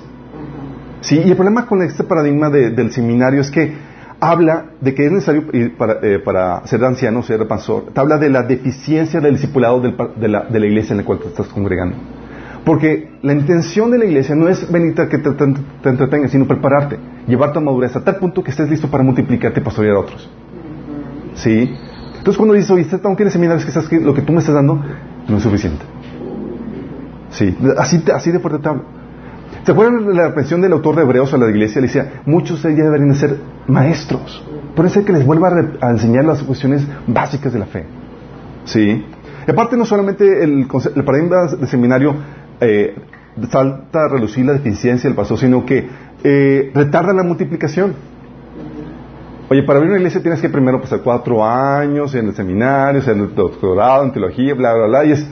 Sí. 1.01 1.20
Y 1.24 1.29
el 1.29 1.36
problema 1.36 1.65
con 1.65 1.82
este 1.82 2.03
paradigma 2.03 2.50
del 2.50 2.91
seminario 2.91 3.41
es 3.41 3.50
que 3.50 3.74
habla 4.20 4.65
de 4.82 4.94
que 4.94 5.06
es 5.06 5.12
necesario 5.12 5.44
para, 5.77 6.00
eh, 6.01 6.20
para 6.20 6.65
ser 6.65 6.84
anciano, 6.84 7.22
ser 7.24 7.48
pastor, 7.48 7.86
te 7.94 8.00
habla 8.00 8.17
de 8.17 8.29
la 8.29 8.44
deficiencia 8.44 9.20
del 9.20 9.34
discipulado 9.34 9.79
de, 9.79 10.27
la, 10.27 10.48
iglesia 10.50 10.94
en 10.94 10.98
la 10.98 11.06
cual 11.06 11.20
te 11.20 11.27
estás 11.27 11.48
congregando. 11.48 11.98
Porque 12.65 13.12
la 13.22 13.34
intención 13.34 13.91
de 13.91 13.98
la 13.98 14.06
iglesia 14.06 14.36
no 14.36 14.50
es 14.50 14.70
venir 14.72 15.00
a 15.00 15.08
que 15.08 15.20
te, 15.20 15.32
te, 15.32 15.89
entretengas, 15.89 16.32
sino 16.32 16.46
prepararte, 16.46 16.98
llevarte 17.27 17.60
a 17.60 17.62
madurez 17.62 17.96
a 17.96 18.03
tal 18.03 18.17
punto 18.17 18.44
que 18.44 18.51
estés 18.51 18.70
listo 18.70 18.89
para 18.89 19.03
multiplicarte 19.03 19.60
y 19.60 19.63
pastorear 19.63 19.96
a 19.96 20.00
otros. 20.00 20.29
¿Sí? 21.36 21.74
Entonces 22.27 22.39
cuando 22.39 22.55
dices, 22.55 22.72
oye, 22.72 22.84
tengo 22.84 23.15
que 23.15 23.24
ir 23.24 23.29
a 23.29 23.31
seminarios 23.31 23.63
que 23.63 23.72
sabes 23.72 23.88
que 23.88 24.01
lo 24.01 24.13
que 24.13 24.22
tú 24.22 24.34
me 24.34 24.39
estás 24.39 24.53
dando 24.53 24.84
no 25.29 25.38
es 25.38 25.43
suficiente. 25.43 25.86
Sí, 27.29 27.57
así, 27.77 28.03
así 28.13 28.34
de 28.34 28.39
fuerte 28.39 28.60
te 28.60 28.67
hablo. 28.67 28.84
¿Se 29.63 29.72
acuerdan 29.72 30.05
de 30.05 30.13
la 30.13 30.36
pensión 30.36 30.60
del 30.60 30.74
autor 30.74 30.98
de 30.98 31.03
Hebreos 31.03 31.34
a 31.34 31.38
la 31.38 31.50
iglesia? 31.50 31.79
Le 31.79 31.88
decía, 31.88 32.22
muchos 32.25 32.62
de 32.63 32.74
ellos 32.74 32.84
deberían 32.84 33.15
ser 33.15 33.38
maestros. 33.67 34.43
Puede 34.75 34.89
ser 34.89 35.05
que 35.05 35.13
les 35.13 35.25
vuelva 35.25 35.53
a, 35.79 35.89
enseñar 35.89 36.25
las 36.25 36.43
cuestiones 36.43 36.86
básicas 37.07 37.53
de 37.53 37.60
la 37.60 37.65
fe. 37.65 37.86
¿Sí? 38.65 39.05
Y 39.48 39.50
aparte 39.50 39.77
no 39.77 39.86
solamente 39.86 40.43
el, 40.43 40.67
el 40.96 41.03
paradigma 41.05 41.46
de 41.46 41.65
seminario 41.67 42.13
eh, 42.60 42.93
salta 43.50 44.03
a 44.03 44.10
relucir 44.10 44.46
la 44.46 44.51
deficiencia 44.51 45.10
del 45.10 45.15
pastor, 45.15 45.38
sino 45.38 45.65
que 45.65 45.88
eh, 46.25 46.72
retarda 46.75 47.13
la 47.13 47.24
multiplicación. 47.24 48.17
Oye, 49.50 49.63
para 49.63 49.77
abrir 49.77 49.92
una 49.92 50.00
iglesia 50.00 50.22
tienes 50.22 50.42
que 50.42 50.50
primero 50.50 50.82
pasar 50.82 51.00
cuatro 51.01 51.44
años 51.46 52.13
en 52.16 52.27
el 52.27 52.36
seminario, 52.36 53.01
en 53.01 53.20
el 53.20 53.34
doctorado, 53.34 54.04
en 54.04 54.12
teología, 54.12 54.54
bla, 54.54 54.74
bla, 54.74 54.88
bla. 54.88 55.06
Y 55.06 55.13
es, 55.13 55.25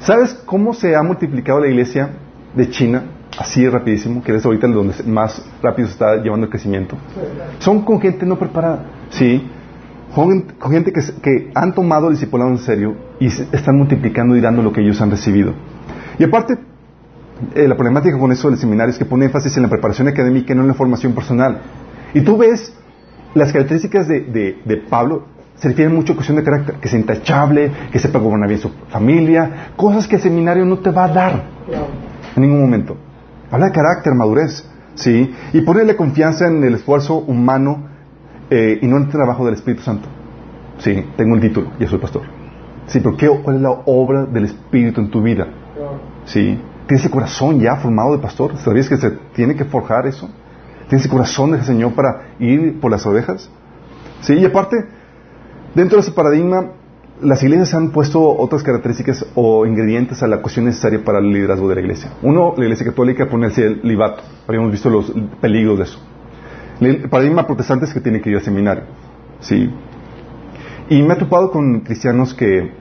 ¿Sabes 0.00 0.34
cómo 0.46 0.72
se 0.72 0.96
ha 0.96 1.02
multiplicado 1.02 1.60
la 1.60 1.68
iglesia 1.68 2.10
de 2.54 2.70
China? 2.70 3.02
Así 3.38 3.68
rapidísimo, 3.68 4.22
que 4.22 4.34
es 4.34 4.44
ahorita 4.44 4.66
donde 4.66 4.94
más 5.04 5.42
rápido 5.62 5.88
se 5.88 5.92
está 5.92 6.16
llevando 6.16 6.46
el 6.46 6.50
crecimiento. 6.50 6.96
Son 7.58 7.82
con 7.82 8.00
gente 8.00 8.26
no 8.26 8.38
preparada, 8.38 8.84
¿sí? 9.10 9.46
Con, 10.14 10.46
gente 10.70 10.92
que, 10.92 11.00
que, 11.22 11.50
han 11.54 11.74
tomado 11.74 12.08
el 12.08 12.14
discipulado 12.14 12.50
en 12.50 12.58
serio 12.58 12.96
y 13.20 13.26
están 13.26 13.76
multiplicando 13.76 14.36
y 14.36 14.40
dando 14.40 14.62
lo 14.62 14.72
que 14.72 14.80
ellos 14.80 15.00
han 15.00 15.10
recibido. 15.10 15.54
Y 16.18 16.24
aparte, 16.24 16.58
eh, 17.54 17.68
la 17.68 17.76
problemática 17.76 18.18
con 18.18 18.32
eso 18.32 18.50
del 18.50 18.58
seminario 18.58 18.92
es 18.92 18.98
que 18.98 19.04
pone 19.04 19.26
énfasis 19.26 19.56
en 19.56 19.62
la 19.62 19.68
preparación 19.68 20.08
académica 20.08 20.52
y 20.52 20.56
no 20.56 20.62
en 20.62 20.68
la 20.68 20.74
formación 20.74 21.14
personal. 21.14 21.60
Y 22.12 22.22
tú 22.22 22.36
ves 22.36 22.74
las 23.34 23.52
características 23.52 24.08
de, 24.08 24.20
de, 24.64 24.76
Pablo 24.76 25.24
se 25.56 25.68
refieren 25.68 25.94
mucho 25.94 26.12
a 26.12 26.16
cuestión 26.16 26.36
de 26.36 26.44
carácter, 26.44 26.76
que 26.76 26.88
sea 26.88 26.98
intachable, 26.98 27.70
que 27.92 27.98
sepa 27.98 28.18
gobernar 28.18 28.48
bien 28.48 28.60
su 28.60 28.70
familia, 28.88 29.72
cosas 29.76 30.08
que 30.08 30.16
el 30.16 30.22
seminario 30.22 30.64
no 30.64 30.78
te 30.78 30.90
va 30.90 31.04
a 31.04 31.08
dar 31.08 31.42
en 32.36 32.42
ningún 32.42 32.60
momento. 32.60 32.96
Habla 33.50 33.66
de 33.66 33.72
carácter, 33.72 34.14
madurez, 34.14 34.68
¿sí? 34.94 35.32
Y 35.52 35.60
ponerle 35.62 35.96
confianza 35.96 36.46
en 36.46 36.64
el 36.64 36.74
esfuerzo 36.74 37.18
humano 37.18 37.88
eh, 38.48 38.78
y 38.80 38.86
no 38.86 38.96
en 38.96 39.04
el 39.04 39.08
trabajo 39.10 39.44
del 39.44 39.54
Espíritu 39.54 39.82
Santo. 39.82 40.08
Sí, 40.78 41.04
tengo 41.16 41.34
el 41.34 41.40
título, 41.40 41.72
ya 41.78 41.88
soy 41.88 41.98
pastor. 41.98 42.22
Sí, 42.86 43.00
pero 43.00 43.16
¿qué, 43.16 43.28
¿cuál 43.28 43.56
es 43.56 43.62
la 43.62 43.70
obra 43.86 44.24
del 44.24 44.44
Espíritu 44.44 45.00
en 45.00 45.10
tu 45.10 45.22
vida? 45.22 45.46
¿Sí? 46.24 46.58
¿Tienes 46.86 47.04
ese 47.04 47.10
corazón 47.10 47.60
ya 47.60 47.76
formado 47.76 48.12
de 48.12 48.18
pastor? 48.18 48.56
¿Sabías 48.56 48.88
que 48.88 48.96
se 48.96 49.10
tiene 49.34 49.54
que 49.54 49.64
forjar 49.64 50.06
eso? 50.06 50.28
¿Tienes 50.90 51.06
ese 51.06 51.08
corazón 51.08 51.52
de 51.52 51.58
ese 51.58 51.68
Señor 51.68 51.94
para 51.94 52.34
ir 52.40 52.80
por 52.80 52.90
las 52.90 53.06
ovejas? 53.06 53.48
¿Sí? 54.22 54.34
Y 54.34 54.44
aparte, 54.44 54.76
dentro 55.72 55.98
de 55.98 56.02
ese 56.02 56.10
paradigma, 56.10 56.72
las 57.22 57.40
iglesias 57.44 57.72
han 57.74 57.92
puesto 57.92 58.20
otras 58.20 58.64
características 58.64 59.24
o 59.36 59.66
ingredientes 59.66 60.20
a 60.24 60.26
la 60.26 60.42
cuestión 60.42 60.64
necesaria 60.64 61.04
para 61.04 61.20
el 61.20 61.32
liderazgo 61.32 61.68
de 61.68 61.76
la 61.76 61.80
iglesia. 61.82 62.10
Uno, 62.22 62.54
la 62.56 62.64
iglesia 62.64 62.86
católica 62.86 63.28
pone 63.28 63.46
el 63.46 63.52
celibato. 63.52 64.24
Habíamos 64.48 64.72
visto 64.72 64.90
los 64.90 65.12
peligros 65.40 65.78
de 65.78 65.84
eso. 65.84 66.00
El 66.80 67.08
paradigma 67.08 67.46
protestante 67.46 67.84
es 67.84 67.94
que 67.94 68.00
tiene 68.00 68.20
que 68.20 68.30
ir 68.30 68.36
al 68.38 68.42
seminario. 68.42 68.82
¿Sí? 69.38 69.70
Y 70.88 71.02
me 71.02 71.14
he 71.14 71.16
topado 71.16 71.52
con 71.52 71.82
cristianos 71.82 72.34
que 72.34 72.72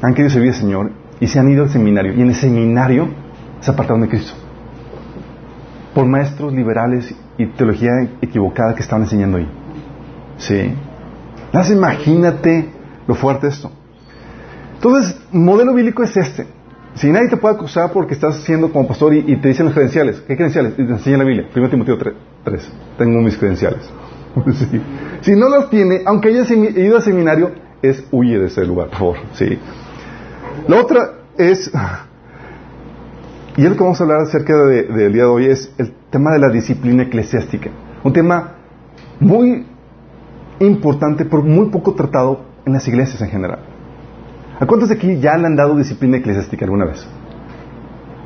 han 0.00 0.14
querido 0.14 0.30
servir 0.30 0.48
al 0.48 0.56
Señor 0.56 0.90
y 1.20 1.26
se 1.26 1.38
han 1.38 1.50
ido 1.50 1.64
al 1.64 1.68
seminario. 1.68 2.14
Y 2.14 2.22
en 2.22 2.28
el 2.28 2.36
seminario 2.36 3.08
se 3.60 3.70
apartaron 3.70 4.00
de 4.00 4.08
Cristo. 4.08 4.32
Por 5.94 6.06
maestros 6.06 6.52
liberales 6.52 7.14
y 7.36 7.46
teología 7.46 7.90
equivocada 8.20 8.74
que 8.74 8.82
estaban 8.82 9.02
enseñando 9.02 9.38
ahí. 9.38 9.48
¿Sí? 10.38 10.74
Entonces 11.46 11.76
imagínate 11.76 12.68
lo 13.06 13.14
fuerte 13.14 13.48
esto. 13.48 13.70
Entonces, 14.74 15.16
modelo 15.30 15.74
bíblico 15.74 16.02
es 16.02 16.16
este. 16.16 16.46
Si 16.94 17.10
nadie 17.10 17.28
te 17.28 17.36
puede 17.36 17.54
acusar 17.54 17.92
porque 17.92 18.14
estás 18.14 18.36
siendo 18.42 18.70
como 18.70 18.86
pastor 18.86 19.14
y, 19.14 19.36
te 19.36 19.48
dicen 19.48 19.66
los 19.66 19.74
credenciales, 19.74 20.20
¿qué 20.26 20.34
credenciales? 20.36 20.74
Y 20.74 20.84
te 20.84 20.92
enseña 20.92 21.18
la 21.18 21.24
Biblia. 21.24 21.48
1 21.54 21.70
Timoteo 21.70 21.98
3, 22.44 22.72
Tengo 22.98 23.20
mis 23.20 23.36
credenciales. 23.36 23.88
Si 25.22 25.36
no 25.36 25.48
los 25.48 25.70
tiene, 25.70 26.00
aunque 26.04 26.30
hayas 26.30 26.50
ido 26.50 26.96
al 26.96 27.02
seminario, 27.02 27.52
es 27.80 28.04
huye 28.10 28.40
de 28.40 28.46
ese 28.46 28.64
lugar, 28.64 28.88
por 28.88 28.98
favor. 28.98 29.16
¿sí? 29.34 29.56
La 30.66 30.80
otra 30.80 31.12
es, 31.38 31.70
y 33.56 33.64
es 33.64 33.70
lo 33.70 33.76
que 33.76 33.82
vamos 33.82 34.00
a 34.00 34.04
hablar 34.04 34.20
acerca 34.22 34.56
del 34.56 35.12
día 35.12 35.24
de 35.24 35.28
hoy, 35.28 35.46
es 35.46 35.72
el 35.78 35.92
tema 36.10 36.32
de 36.32 36.38
la 36.38 36.48
disciplina 36.48 37.02
eclesiástica. 37.02 37.70
Un 38.02 38.12
tema 38.12 38.54
muy 39.20 39.66
importante, 40.60 41.24
pero 41.24 41.42
muy 41.42 41.68
poco 41.68 41.94
tratado 41.94 42.44
en 42.64 42.72
las 42.72 42.86
iglesias 42.88 43.20
en 43.20 43.28
general. 43.28 43.58
¿A 44.58 44.66
cuántos 44.66 44.88
de 44.88 44.94
aquí 44.94 45.18
ya 45.18 45.36
le 45.36 45.46
han 45.46 45.56
dado 45.56 45.76
disciplina 45.76 46.16
eclesiástica 46.16 46.64
alguna 46.64 46.86
vez? 46.86 47.06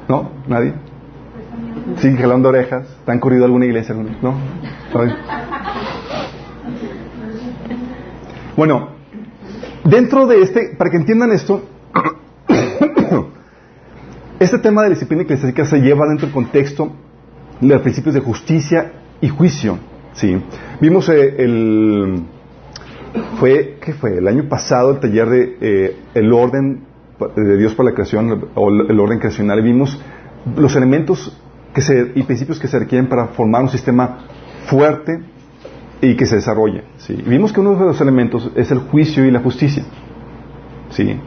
¿No? 0.08 0.30
¿Nadie? 0.46 0.74
¿Sí, 1.96 2.14
jalando 2.16 2.48
orejas? 2.50 2.86
¿Te 3.04 3.10
han 3.10 3.18
corrido 3.18 3.44
alguna 3.44 3.64
iglesia? 3.64 3.94
¿No? 4.22 4.34
Bueno, 8.56 8.90
dentro 9.84 10.26
de 10.26 10.42
este, 10.42 10.74
para 10.78 10.90
que 10.90 10.96
entiendan 10.98 11.32
esto, 11.32 11.62
este 14.38 14.58
tema 14.58 14.82
de 14.82 14.90
disciplina 14.90 15.22
eclesiástica 15.22 15.64
se 15.64 15.78
lleva 15.80 16.06
dentro 16.06 16.26
del 16.26 16.34
contexto 16.34 16.92
de 17.60 17.68
los 17.68 17.82
principios 17.82 18.14
de 18.14 18.20
justicia 18.20 18.92
y 19.20 19.28
juicio. 19.28 19.78
¿sí? 20.12 20.42
Vimos 20.80 21.08
eh, 21.08 21.34
el... 21.38 22.22
Fue, 23.38 23.78
¿qué 23.80 23.94
fue? 23.94 24.18
El 24.18 24.28
año 24.28 24.46
pasado 24.48 24.90
el 24.90 25.00
taller 25.00 25.28
de 25.28 25.56
eh, 25.60 25.96
el 26.12 26.32
orden 26.32 26.84
de 27.34 27.56
Dios 27.56 27.74
para 27.74 27.90
la 27.90 27.94
creación 27.94 28.50
o 28.54 28.68
el 28.68 29.00
orden 29.00 29.18
creacional. 29.18 29.62
Vimos 29.62 29.98
los 30.54 30.76
elementos 30.76 31.34
que 31.72 31.80
se, 31.80 32.12
y 32.14 32.22
principios 32.24 32.58
que 32.58 32.68
se 32.68 32.78
requieren 32.78 33.08
para 33.08 33.28
formar 33.28 33.62
un 33.62 33.70
sistema 33.70 34.26
fuerte 34.66 35.18
y 36.02 36.14
que 36.14 36.26
se 36.26 36.36
desarrolle. 36.36 36.84
¿sí? 36.98 37.14
vimos 37.26 37.54
que 37.54 37.60
uno 37.60 37.74
de 37.74 37.86
los 37.86 38.00
elementos 38.02 38.50
es 38.54 38.70
el 38.70 38.80
juicio 38.80 39.24
y 39.24 39.30
la 39.30 39.40
justicia. 39.40 39.84
¿sí? 40.90 41.18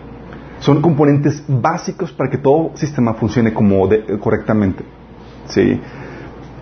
Son 0.60 0.82
componentes 0.82 1.44
básicos 1.48 2.12
para 2.12 2.30
que 2.30 2.38
todo 2.38 2.72
sistema 2.75 3.13
funcione 3.13 3.54
como 3.54 3.88
correctamente. 4.20 4.84
¿sí? 5.48 5.80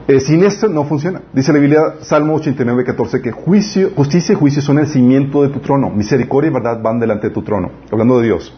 Eh, 0.08 0.20
sin 0.20 0.44
esto 0.44 0.68
no 0.70 0.86
funciona. 0.86 1.22
Dice 1.34 1.52
la 1.52 1.60
Biblia, 1.60 1.82
Salmo 2.02 2.36
89, 2.36 2.86
14, 2.86 3.22
que 3.22 3.32
juicio, 3.32 3.92
justicia 3.96 4.34
y 4.34 4.36
juicio 4.36 4.62
son 4.62 4.80
el 4.80 4.88
cimiento 4.88 5.42
de 5.42 5.50
tu 5.50 5.60
trono. 5.60 5.90
Misericordia 5.90 6.50
y 6.50 6.54
verdad 6.54 6.82
van 6.82 7.00
delante 7.00 7.28
de 7.28 7.34
tu 7.34 7.42
trono. 7.42 7.72
Hablando 7.92 8.20
de 8.20 8.28
Dios. 8.28 8.58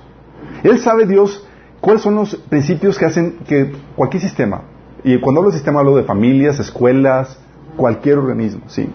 Él 0.64 0.78
sabe, 0.80 1.06
Dios, 1.06 1.48
cuáles 1.82 2.02
son 2.04 2.16
los 2.16 2.36
principios 2.36 2.98
que 2.98 3.06
hacen 3.06 3.40
que 3.48 3.72
cualquier 3.96 4.22
sistema, 4.22 4.64
y 5.04 5.20
cuando 5.20 5.40
hablo 5.40 5.52
de 5.52 5.58
sistema 5.58 5.80
hablo 5.80 5.96
de 5.96 6.04
familias, 6.04 6.60
escuelas, 6.60 7.40
cualquier 7.78 8.18
organismo, 8.18 8.64
sí, 8.68 8.90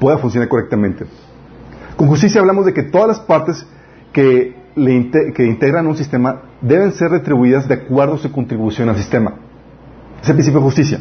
pueda 0.00 0.18
funcionar 0.18 0.48
correctamente. 0.48 1.04
Con 1.96 2.08
justicia 2.08 2.40
hablamos 2.40 2.64
de 2.64 2.72
que 2.72 2.82
todas 2.82 3.08
las 3.08 3.20
partes 3.20 3.66
que, 4.12 4.56
que 4.74 5.46
integran 5.46 5.86
un 5.86 5.96
sistema 5.96 6.42
deben 6.60 6.92
ser 6.92 7.10
retribuidas 7.10 7.68
de 7.68 7.74
acuerdo 7.74 8.14
a 8.14 8.18
su 8.18 8.32
contribución 8.32 8.88
al 8.88 8.96
sistema. 8.96 9.34
Es 10.22 10.28
el 10.28 10.34
principio 10.34 10.60
de 10.60 10.66
justicia. 10.66 11.00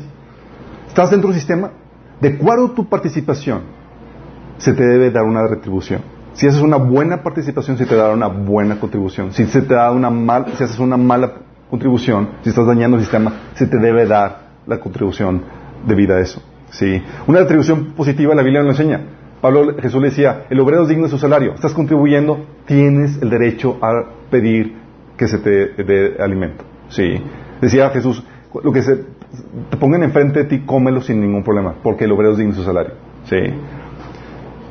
Estás 0.87 1.09
dentro 1.09 1.29
del 1.29 1.39
sistema, 1.39 1.71
de 2.21 2.29
acuerdo 2.29 2.67
a 2.67 2.73
tu 2.75 2.87
participación, 2.87 3.61
se 4.57 4.73
te 4.73 4.85
debe 4.85 5.11
dar 5.11 5.23
una 5.23 5.47
retribución. 5.47 6.01
Si 6.33 6.47
haces 6.47 6.61
una 6.61 6.77
buena 6.77 7.21
participación, 7.21 7.77
se 7.77 7.85
te 7.85 7.95
dará 7.95 8.13
una 8.13 8.27
buena 8.27 8.79
contribución. 8.79 9.33
Si 9.33 9.45
se 9.45 9.61
te 9.61 9.73
da 9.73 9.91
una 9.91 10.09
mal, 10.09 10.45
si 10.55 10.63
haces 10.63 10.79
una 10.79 10.97
mala 10.97 11.33
contribución, 11.69 12.29
si 12.43 12.49
estás 12.49 12.65
dañando 12.65 12.97
el 12.97 13.03
sistema, 13.03 13.33
se 13.55 13.67
te 13.67 13.77
debe 13.77 14.05
dar 14.05 14.49
la 14.67 14.79
contribución 14.79 15.43
debida 15.85 16.15
a 16.15 16.19
eso. 16.21 16.41
¿sí? 16.71 17.01
Una 17.27 17.39
retribución 17.39 17.93
positiva, 17.95 18.35
la 18.35 18.41
Biblia 18.41 18.63
lo 18.63 18.69
enseña. 18.69 19.01
Pablo, 19.43 19.75
Jesús 19.77 20.01
le 20.01 20.07
decía, 20.07 20.45
el 20.49 20.57
obrero 20.61 20.83
es 20.83 20.87
digno 20.87 21.03
de 21.03 21.09
su 21.09 21.17
salario. 21.17 21.53
Estás 21.53 21.73
contribuyendo, 21.73 22.45
tienes 22.65 23.21
el 23.21 23.29
derecho 23.29 23.77
a 23.81 23.91
pedir 24.31 24.77
que 25.17 25.27
se 25.27 25.37
te 25.37 25.83
dé 25.83 26.15
alimento. 26.17 26.63
¿sí? 26.87 27.21
Decía 27.59 27.89
Jesús, 27.89 28.23
lo 28.63 28.71
que 28.71 28.81
se 28.81 29.03
te 29.69 29.75
pongan 29.75 30.01
enfrente 30.01 30.43
de 30.43 30.45
ti, 30.45 30.59
cómelo 30.65 31.01
sin 31.01 31.19
ningún 31.19 31.43
problema, 31.43 31.75
porque 31.83 32.05
el 32.05 32.13
obrero 32.13 32.31
es 32.31 32.37
digno 32.37 32.53
de 32.53 32.59
su 32.59 32.63
salario. 32.63 32.93
¿sí? 33.25 33.35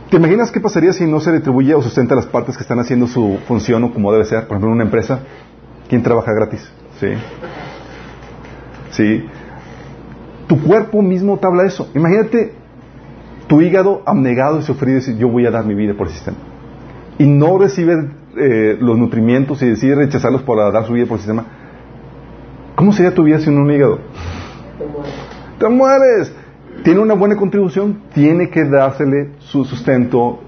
¿Te 0.09 0.17
imaginas 0.17 0.51
qué 0.51 0.59
pasaría 0.59 0.95
si 0.95 1.05
no 1.05 1.21
se 1.21 1.33
retribuye 1.33 1.75
o 1.75 1.83
sustenta 1.83 2.15
las 2.15 2.25
partes 2.25 2.57
que 2.57 2.63
están 2.63 2.79
haciendo 2.79 3.07
su 3.07 3.41
función 3.47 3.85
o 3.85 3.93
como 3.93 4.11
debe 4.11 4.25
ser? 4.25 4.47
Por 4.47 4.53
ejemplo, 4.53 4.69
en 4.69 4.77
una 4.77 4.85
empresa, 4.85 5.21
¿quién 5.87 6.03
trabaja 6.03 6.33
gratis? 6.33 6.73
¿Sí? 6.99 7.09
¿Sí? 8.93 9.27
Tu 10.47 10.63
cuerpo 10.63 11.03
mismo 11.03 11.39
te 11.39 11.47
habla 11.47 11.65
eso. 11.65 11.91
Imagínate 11.95 12.62
tu 13.53 13.61
hígado 13.61 14.01
abnegado 14.07 14.61
y 14.61 14.63
sufrido 14.63 14.97
y 14.97 15.01
decir, 15.01 15.19
yo 15.19 15.29
voy 15.29 15.45
a 15.45 15.51
dar 15.51 15.67
mi 15.67 15.75
vida 15.75 15.93
por 15.93 16.07
el 16.07 16.15
sistema. 16.15 16.39
Y 17.19 17.27
no 17.27 17.59
recibe 17.59 18.09
eh, 18.35 18.79
los 18.81 18.97
nutrimientos 18.97 19.61
y 19.61 19.69
decide 19.69 19.95
rechazarlos 19.95 20.41
por 20.41 20.57
dar 20.73 20.87
su 20.87 20.95
vida 20.95 21.05
por 21.05 21.17
el 21.17 21.21
sistema. 21.21 21.45
¿Cómo 22.75 22.95
sería 22.95 23.13
tu 23.13 23.25
vida 23.25 23.41
sin 23.41 23.59
un 23.59 23.71
hígado? 23.71 23.99
Te 25.59 25.69
mueres. 25.69 26.33
Tiene 26.83 27.01
una 27.01 27.13
buena 27.13 27.37
contribución, 27.37 28.05
tiene 28.15 28.49
que 28.49 28.65
dársele 28.65 29.33
su 29.41 29.67
sustento 29.67 30.41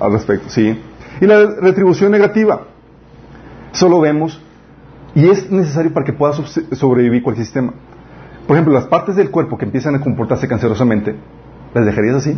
al 0.00 0.10
respecto, 0.10 0.48
¿sí? 0.48 0.76
Y 1.20 1.26
la 1.26 1.54
retribución 1.60 2.10
negativa. 2.10 2.62
Eso 3.72 3.88
lo 3.88 4.00
vemos 4.00 4.42
y 5.14 5.28
es 5.28 5.48
necesario 5.52 5.94
para 5.94 6.04
que 6.04 6.14
pueda 6.14 6.32
sobrevivir 6.32 7.22
cualquier 7.22 7.46
sistema. 7.46 7.74
Por 8.44 8.56
ejemplo, 8.56 8.74
las 8.74 8.88
partes 8.88 9.14
del 9.14 9.30
cuerpo 9.30 9.56
que 9.56 9.66
empiezan 9.66 9.94
a 9.94 10.00
comportarse 10.00 10.48
cancerosamente, 10.48 11.14
¿las 11.74 11.86
dejarías 11.86 12.16
así? 12.16 12.36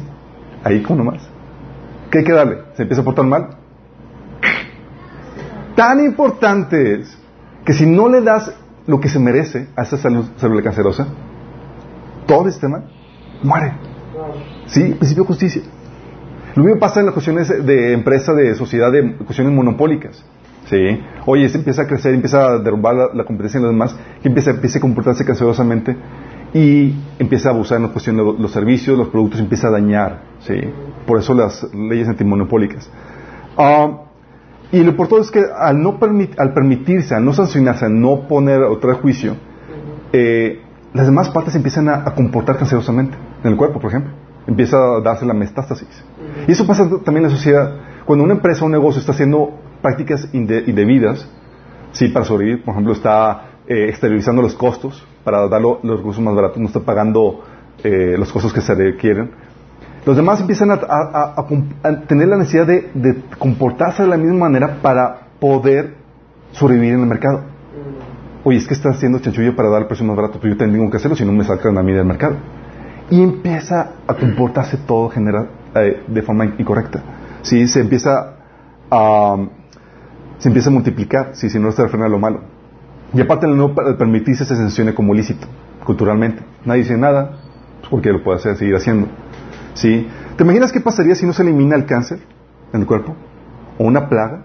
Ahí 0.65 0.83
como 0.83 1.05
nomás. 1.05 1.29
¿Qué 2.11 2.19
hay 2.19 2.25
que 2.25 2.33
darle? 2.33 2.59
¿Se 2.75 2.83
empieza 2.83 3.03
a 3.03 3.05
portar 3.05 3.25
mal? 3.25 3.57
Tan 5.75 6.05
importante 6.05 7.01
es 7.01 7.19
que 7.65 7.73
si 7.73 7.87
no 7.87 8.09
le 8.09 8.21
das 8.21 8.53
lo 8.87 9.01
que 9.01 9.09
se 9.09 9.19
merece 9.19 9.69
a 9.77 9.83
esa 9.83 9.97
célula 9.97 10.63
cancerosa, 10.63 11.07
todo 12.27 12.47
el 12.47 12.53
sistema 12.53 12.83
muere. 13.43 13.73
¿Sí? 14.67 14.95
Principio 14.95 15.25
de 15.25 15.27
justicia. 15.27 15.63
Lo 16.55 16.65
mismo 16.65 16.79
pasa 16.79 17.01
en 17.01 17.07
las 17.07 17.15
cuestiones 17.15 17.49
de 17.49 17.93
empresa, 17.93 18.35
de 18.35 18.55
sociedad, 18.55 18.93
de 18.93 19.17
cuestiones 19.17 19.53
monopólicas. 19.55 20.23
¿Sí? 20.67 21.01
Oye, 21.27 21.49
se 21.49 21.59
empieza 21.59 21.83
a 21.83 21.87
crecer, 21.87 22.15
empieza 22.15 22.47
a 22.47 22.59
derrumbar 22.59 23.11
la, 23.15 23.25
competencia 23.25 23.59
en 23.59 23.65
los 23.65 23.73
demás, 23.73 23.97
que 24.23 24.29
empieza, 24.29 24.51
empieza 24.51 24.79
a 24.79 24.81
comportarse 24.81 25.25
cancerosamente 25.25 25.97
y 26.55 26.95
empieza 27.19 27.49
a 27.49 27.53
abusar 27.53 27.79
en 27.79 27.85
la 27.85 27.89
cuestión 27.91 28.17
de 28.17 28.25
los, 28.25 28.53
servicios, 28.53 28.99
los 28.99 29.09
productos, 29.09 29.41
empieza 29.41 29.69
a 29.69 29.71
dañar. 29.71 30.23
¿sí? 30.41 30.55
Por 31.07 31.19
eso 31.19 31.35
las 31.35 31.67
leyes 31.73 32.09
antimonopólicas. 32.09 32.91
Ah, 33.57 34.03
y 34.71 34.83
lo 34.83 34.91
importante 34.91 35.25
es 35.25 35.31
que 35.31 35.45
al, 35.55 35.83
no 35.83 35.99
al 36.39 36.55
permitirse, 36.55 37.15
al 37.15 37.25
no 37.25 37.33
sancionarse, 37.33 37.87
al 37.87 37.99
no 37.99 38.27
poner 38.29 38.63
otro 38.63 38.95
juicio, 38.97 39.37
eh, 40.13 40.61
las 40.93 41.07
demás 41.07 41.31
partes 41.31 41.55
empiezan 41.55 41.89
a, 41.89 42.05
comportar 42.15 42.59
cancerosamente. 42.59 43.17
En 43.43 43.51
el 43.51 43.57
cuerpo, 43.57 43.81
por 43.81 43.91
ejemplo. 43.91 44.13
Empieza 44.47 44.77
a 44.77 45.01
darse 45.01 45.25
la 45.25 45.35
metástasis. 45.35 46.05
Y 46.47 46.53
eso 46.53 46.67
pasa 46.67 46.85
también 47.05 47.25
en 47.25 47.31
la 47.31 47.37
sociedad. 47.37 47.77
Cuando 48.05 48.25
una 48.25 48.35
empresa 48.35 48.63
o 48.63 48.67
un 48.67 48.73
negocio 48.73 49.01
está 49.01 49.13
haciendo 49.13 49.59
prácticas 49.81 50.29
indebidas, 50.33 51.29
sí, 51.93 52.09
para 52.09 52.25
sobrevivir, 52.25 52.65
por 52.65 52.73
ejemplo, 52.73 52.93
está 52.93 53.53
eh, 53.69 53.89
exteriorizando 53.89 54.43
los 54.43 54.55
costos 54.55 55.07
para 55.25 55.49
dar 55.49 55.61
los 55.61 55.81
recursos 55.83 56.23
más 56.23 56.35
baratos, 56.35 56.59
no 56.59 56.67
está 56.67 56.81
pagando 56.81 57.43
eh, 57.85 58.17
los 58.19 58.33
costos 58.33 58.53
que 58.53 58.61
se 58.61 58.75
requieren. 58.75 59.31
Los 60.05 60.17
demás 60.17 60.41
empiezan 60.41 60.71
a, 60.73 61.37
tener 62.09 62.29
la 62.29 62.37
necesidad 62.37 62.67
de, 62.67 63.23
comportarse 63.39 64.03
de 64.03 64.09
la 64.09 64.17
misma 64.17 64.49
manera 64.49 64.79
para 64.83 65.29
poder 65.39 65.95
sobrevivir 66.53 66.95
en 66.95 67.01
el 67.01 67.07
mercado. 67.07 67.43
Oye, 68.45 68.59
es 68.59 68.67
que 68.67 68.75
está 68.75 68.91
haciendo 68.91 69.21
chanchullo 69.21 69.55
para 69.55 69.69
dar 69.69 69.83
el 69.83 69.87
precio 69.87 70.05
más 70.05 70.17
barato, 70.17 70.39
pero 70.41 70.55
yo 70.55 70.59
tengo 70.59 70.91
que 70.91 70.97
hacerlo 70.97 71.17
si 71.17 71.25
no 71.25 71.33
me 71.33 71.45
sacan 71.45 71.79
a 71.79 71.83
mí 71.83 71.93
del 71.93 72.05
mercado. 72.05 72.35
Y 73.11 73.23
empieza 73.23 73.93
a 74.07 74.15
comportarse 74.15 74.77
todo 74.79 75.09
general, 75.09 75.49
eh, 75.77 76.03
de 76.09 76.23
forma 76.23 76.47
incorrecta. 76.47 77.01
¿Sí? 77.43 77.69
Se 77.69 77.81
empieza 77.81 78.35
a, 78.91 79.37
se 80.39 80.49
empieza 80.49 80.71
a 80.71 80.73
multiplicar, 80.73 81.31
si 81.35 81.47
no 81.61 81.71
se 81.71 81.83
refiere 81.83 82.07
a 82.07 82.09
lo 82.09 82.19
malo. 82.19 82.41
Y 83.15 83.21
aparte 83.21 83.47
no 83.47 83.75
permitirse 83.75 84.45
se 84.45 84.57
sancione 84.57 84.95
como 84.95 85.15
ilícito, 85.15 85.47
culturalmente. 85.85 86.43
Nadie 86.65 86.83
dice 86.83 86.97
nada, 86.97 87.39
pues 87.79 87.91
cualquiera 87.91 88.19
lo 88.19 88.25
puede 88.25 88.39
hacer, 88.39 88.57
seguir 88.57 88.75
haciendo. 88.75 89.09
¿Sí? 89.75 90.09
¿Te 90.37 90.45
imaginas 90.45 90.73
qué 90.73 90.81
pasaría 90.81 91.15
si 91.15 91.27
no 91.27 91.33
se 91.33 91.43
elimina 91.43 91.77
el 91.77 91.85
cáncer 91.85 92.21
en 92.73 92.81
el 92.81 92.87
cuerpo? 92.87 93.15
¿O 93.79 93.85
una 93.85 94.09
plaga? 94.09 94.45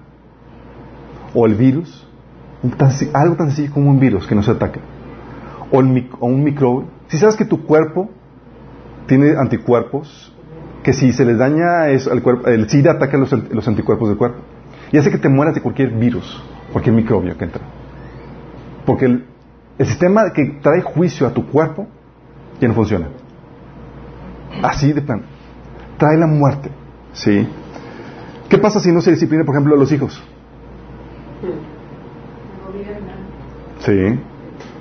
¿O 1.34 1.46
el 1.46 1.56
virus? 1.56 2.06
algo 3.14 3.36
tan 3.36 3.48
sencillo 3.48 3.74
como 3.74 3.90
un 3.92 4.00
virus 4.00 4.28
que 4.28 4.36
no 4.36 4.44
se 4.44 4.52
ataque. 4.52 4.80
O, 5.72 5.80
un 5.80 6.44
microbio. 6.44 6.88
Si 7.08 7.18
sabes 7.18 7.36
que 7.36 7.46
tu 7.46 7.66
cuerpo 7.66 8.10
tiene 9.06 9.38
anticuerpos, 9.38 10.34
que 10.84 10.92
si 10.92 11.14
se 11.14 11.24
les 11.24 11.38
daña 11.38 11.90
eso, 11.90 12.12
el, 12.12 12.22
cuerpo, 12.22 12.48
el 12.48 12.70
SIDA 12.70 12.94
ataca 12.94 13.18
los, 13.18 13.32
los 13.32 13.68
anticuerpos 13.68 14.10
del 14.10 14.18
cuerpo. 14.18 14.40
Y 14.92 14.98
hace 14.98 15.12
que 15.12 15.18
te 15.18 15.30
mueras 15.30 15.56
de 15.56 15.62
cualquier 15.62 15.92
virus, 15.92 16.44
cualquier 16.72 16.96
microbio 16.96 17.38
que 17.38 17.46
entra. 17.46 17.62
Porque 18.88 19.04
el, 19.06 19.26
sistema 19.80 20.32
que 20.34 20.46
trae 20.62 20.82
juicio 20.82 21.28
a 21.28 21.34
tu 21.34 21.46
cuerpo 21.46 21.88
ya 22.62 22.70
no 22.70 22.74
funciona. 22.74 23.10
Así 24.64 24.94
de 24.94 25.02
plan. 25.02 25.24
Trae 25.98 26.18
la 26.18 26.26
muerte. 26.26 26.70
¿Sí? 27.12 27.46
¿Qué 28.50 28.58
pasa 28.58 28.80
si 28.80 28.92
no 28.94 29.02
se 29.02 29.12
disciplina, 29.12 29.44
por 29.44 29.54
ejemplo, 29.54 29.76
a 29.76 29.78
los 29.78 29.92
hijos? 29.92 30.24
¿Sí? 33.80 34.20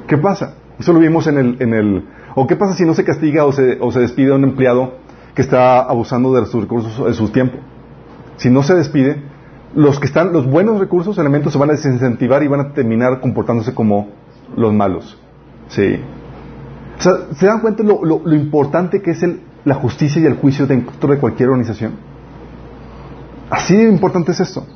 ¿Qué 0.06 0.16
pasa? 0.16 0.54
Eso 0.78 0.92
lo 0.92 1.00
vimos 1.00 1.26
en 1.26 1.38
el, 1.38 1.56
en 1.60 1.74
el... 1.74 2.08
¿O 2.36 2.46
qué 2.46 2.54
pasa 2.54 2.74
si 2.74 2.84
no 2.84 2.94
se 2.94 3.02
castiga 3.02 3.44
o 3.44 3.50
se, 3.50 3.76
o 3.80 3.90
se 3.90 3.98
despide 3.98 4.30
a 4.30 4.36
un 4.36 4.44
empleado 4.44 4.98
que 5.34 5.42
está 5.42 5.80
abusando 5.80 6.32
de 6.32 6.46
sus 6.46 6.62
recursos, 6.62 7.04
de 7.04 7.12
su 7.12 7.28
tiempo? 7.30 7.58
Si 8.36 8.50
no 8.50 8.62
se 8.62 8.76
despide, 8.76 9.20
los 9.76 10.00
que 10.00 10.06
están, 10.06 10.32
los 10.32 10.46
buenos 10.46 10.80
recursos, 10.80 11.18
elementos 11.18 11.52
se 11.52 11.58
van 11.58 11.68
a 11.68 11.74
desincentivar 11.74 12.42
y 12.42 12.48
van 12.48 12.60
a 12.60 12.72
terminar 12.72 13.20
comportándose 13.20 13.74
como 13.74 14.08
los 14.56 14.72
malos. 14.72 15.18
Sí. 15.68 16.00
O 16.98 17.02
sea, 17.02 17.12
¿se 17.34 17.46
dan 17.46 17.60
cuenta 17.60 17.82
lo, 17.82 18.02
lo, 18.02 18.34
importante 18.34 19.02
que 19.02 19.10
es 19.10 19.22
el, 19.22 19.42
la 19.66 19.74
justicia 19.74 20.20
y 20.20 20.24
el 20.24 20.36
juicio 20.36 20.66
dentro 20.66 21.12
de 21.12 21.18
cualquier 21.18 21.50
organización? 21.50 21.92
Así 23.50 23.76
de 23.76 23.82
importante 23.82 24.32
es 24.32 24.40
esto. 24.40 24.66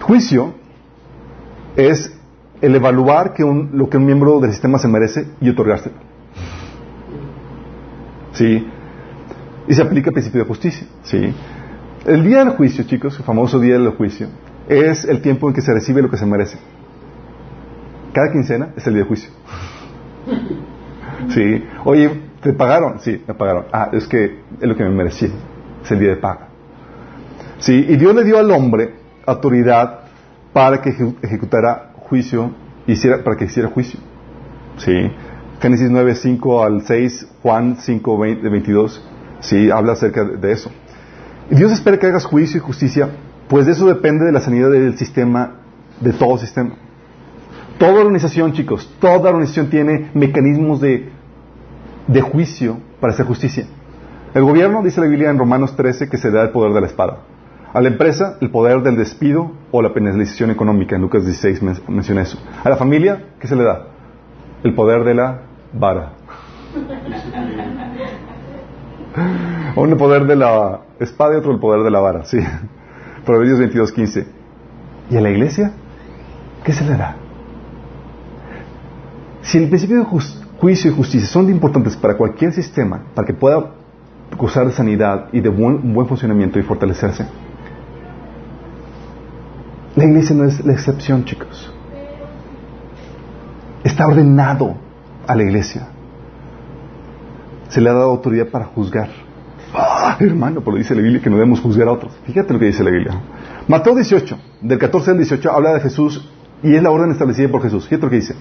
Juicio 0.00 0.54
es 1.74 2.16
el 2.60 2.76
evaluar 2.76 3.34
que 3.34 3.42
un, 3.42 3.70
lo 3.72 3.90
que 3.90 3.96
un 3.96 4.06
miembro 4.06 4.38
del 4.38 4.52
sistema 4.52 4.78
se 4.78 4.86
merece 4.86 5.26
y 5.40 5.50
otorgárselo. 5.50 5.96
¿Sí? 8.32 8.64
Y 9.66 9.74
se 9.74 9.82
aplica 9.82 10.10
el 10.10 10.14
principio 10.14 10.42
de 10.42 10.46
justicia. 10.46 10.86
¿Sí? 11.02 11.34
El 12.04 12.24
día 12.24 12.38
del 12.44 12.50
juicio, 12.50 12.84
chicos, 12.84 13.16
el 13.18 13.24
famoso 13.24 13.60
día 13.60 13.74
del 13.74 13.90
juicio, 13.90 14.26
es 14.68 15.04
el 15.04 15.22
tiempo 15.22 15.48
en 15.48 15.54
que 15.54 15.60
se 15.60 15.72
recibe 15.72 16.02
lo 16.02 16.10
que 16.10 16.16
se 16.16 16.26
merece. 16.26 16.58
Cada 18.12 18.32
quincena 18.32 18.70
es 18.76 18.86
el 18.86 18.94
día 18.94 19.02
del 19.02 19.08
juicio. 19.08 19.30
Sí. 21.28 21.64
Oye, 21.84 22.10
¿te 22.42 22.52
pagaron? 22.52 22.98
Sí, 23.00 23.22
me 23.26 23.34
pagaron. 23.34 23.66
Ah, 23.72 23.90
es 23.92 24.08
que 24.08 24.40
es 24.60 24.68
lo 24.68 24.76
que 24.76 24.82
me 24.82 24.90
merecí. 24.90 25.32
Es 25.84 25.90
el 25.92 26.00
día 26.00 26.10
de 26.10 26.16
paga. 26.16 26.48
Sí, 27.58 27.86
y 27.88 27.96
Dios 27.96 28.14
le 28.14 28.24
dio 28.24 28.38
al 28.38 28.50
hombre 28.50 28.94
autoridad 29.24 30.00
para 30.52 30.82
que 30.82 30.92
ejecutara 31.22 31.92
juicio, 31.94 32.50
hiciera, 32.88 33.22
para 33.22 33.36
que 33.36 33.44
hiciera 33.44 33.68
juicio. 33.68 34.00
Sí. 34.78 34.92
Génesis 35.60 35.88
9, 35.88 36.16
5 36.16 36.64
al 36.64 36.82
6, 36.82 37.28
Juan 37.40 37.76
5, 37.78 38.18
22, 38.18 39.08
sí, 39.38 39.70
habla 39.70 39.92
acerca 39.92 40.24
de 40.24 40.50
eso. 40.50 40.72
Dios 41.50 41.72
espera 41.72 41.98
que 41.98 42.06
hagas 42.06 42.24
juicio 42.24 42.58
y 42.58 42.60
justicia, 42.60 43.10
pues 43.48 43.66
de 43.66 43.72
eso 43.72 43.86
depende 43.86 44.24
de 44.24 44.32
la 44.32 44.40
sanidad 44.40 44.70
del 44.70 44.96
sistema, 44.96 45.56
de 46.00 46.12
todo 46.12 46.38
sistema. 46.38 46.74
Toda 47.78 48.00
organización, 48.00 48.52
chicos, 48.52 48.88
toda 49.00 49.30
organización 49.30 49.68
tiene 49.68 50.10
mecanismos 50.14 50.80
de, 50.80 51.10
de 52.06 52.20
juicio 52.20 52.78
para 53.00 53.12
hacer 53.12 53.26
justicia. 53.26 53.66
El 54.34 54.44
gobierno, 54.44 54.82
dice 54.82 55.00
la 55.00 55.08
Biblia 55.08 55.30
en 55.30 55.38
Romanos 55.38 55.76
13, 55.76 56.08
que 56.08 56.16
se 56.16 56.30
da 56.30 56.42
el 56.42 56.50
poder 56.50 56.72
de 56.72 56.80
la 56.80 56.86
espada. 56.86 57.18
A 57.74 57.80
la 57.80 57.88
empresa, 57.88 58.36
el 58.40 58.50
poder 58.50 58.82
del 58.82 58.96
despido 58.96 59.52
o 59.70 59.82
la 59.82 59.92
penalización 59.92 60.50
económica. 60.50 60.94
En 60.94 61.02
Lucas 61.02 61.24
16 61.24 61.62
menciona 61.88 62.22
eso. 62.22 62.38
A 62.62 62.68
la 62.68 62.76
familia, 62.76 63.24
¿qué 63.40 63.48
se 63.48 63.56
le 63.56 63.64
da? 63.64 63.88
El 64.62 64.74
poder 64.74 65.04
de 65.04 65.14
la 65.14 65.40
vara. 65.72 66.12
El 69.76 69.96
poder 69.96 70.26
de 70.26 70.36
la 70.36 70.80
espada 71.00 71.34
y 71.34 71.36
otro 71.36 71.52
el 71.52 71.58
poder 71.58 71.82
de 71.82 71.90
la 71.90 72.00
vara, 72.00 72.24
sí. 72.24 72.38
Proverbios 73.24 73.58
22, 73.58 73.92
15. 73.92 74.26
¿Y 75.10 75.16
a 75.16 75.20
la 75.20 75.30
iglesia? 75.30 75.72
¿Qué 76.64 76.72
se 76.72 76.84
le 76.84 76.96
da? 76.96 77.16
Si 79.42 79.58
el 79.58 79.68
principio 79.68 79.98
de 79.98 80.04
juicio 80.58 80.90
y 80.90 80.94
justicia 80.94 81.28
son 81.28 81.50
importantes 81.50 81.96
para 81.96 82.16
cualquier 82.16 82.52
sistema, 82.52 83.02
para 83.14 83.26
que 83.26 83.34
pueda 83.34 83.72
gozar 84.36 84.66
de 84.66 84.72
sanidad 84.72 85.28
y 85.32 85.40
de 85.40 85.48
buen, 85.48 85.92
buen 85.92 86.06
funcionamiento 86.06 86.58
y 86.58 86.62
fortalecerse, 86.62 87.26
la 89.96 90.04
iglesia 90.04 90.36
no 90.36 90.44
es 90.44 90.64
la 90.64 90.72
excepción, 90.72 91.24
chicos. 91.24 91.72
Está 93.84 94.06
ordenado 94.06 94.76
a 95.26 95.34
la 95.34 95.42
iglesia 95.42 95.88
se 97.72 97.80
le 97.80 97.88
ha 97.88 97.94
dado 97.94 98.10
autoridad 98.10 98.48
para 98.48 98.66
juzgar. 98.66 99.08
Ah, 99.74 100.16
hermano, 100.20 100.60
pero 100.60 100.76
dice 100.76 100.94
la 100.94 101.02
Biblia 101.02 101.22
que 101.22 101.30
no 101.30 101.36
debemos 101.36 101.60
juzgar 101.60 101.88
a 101.88 101.92
otros. 101.92 102.12
Fíjate 102.26 102.52
lo 102.52 102.58
que 102.58 102.66
dice 102.66 102.84
la 102.84 102.90
Biblia. 102.90 103.20
Mateo 103.68 103.94
18, 103.94 104.38
del 104.60 104.78
14 104.78 105.12
al 105.12 105.16
18, 105.16 105.50
habla 105.50 105.74
de 105.74 105.80
Jesús 105.80 106.28
y 106.62 106.74
es 106.74 106.82
la 106.82 106.90
orden 106.90 107.10
establecida 107.10 107.48
por 107.48 107.62
Jesús. 107.62 107.86
Fíjate 107.86 108.06
lo 108.06 108.10
que 108.10 108.16
dice. 108.16 108.34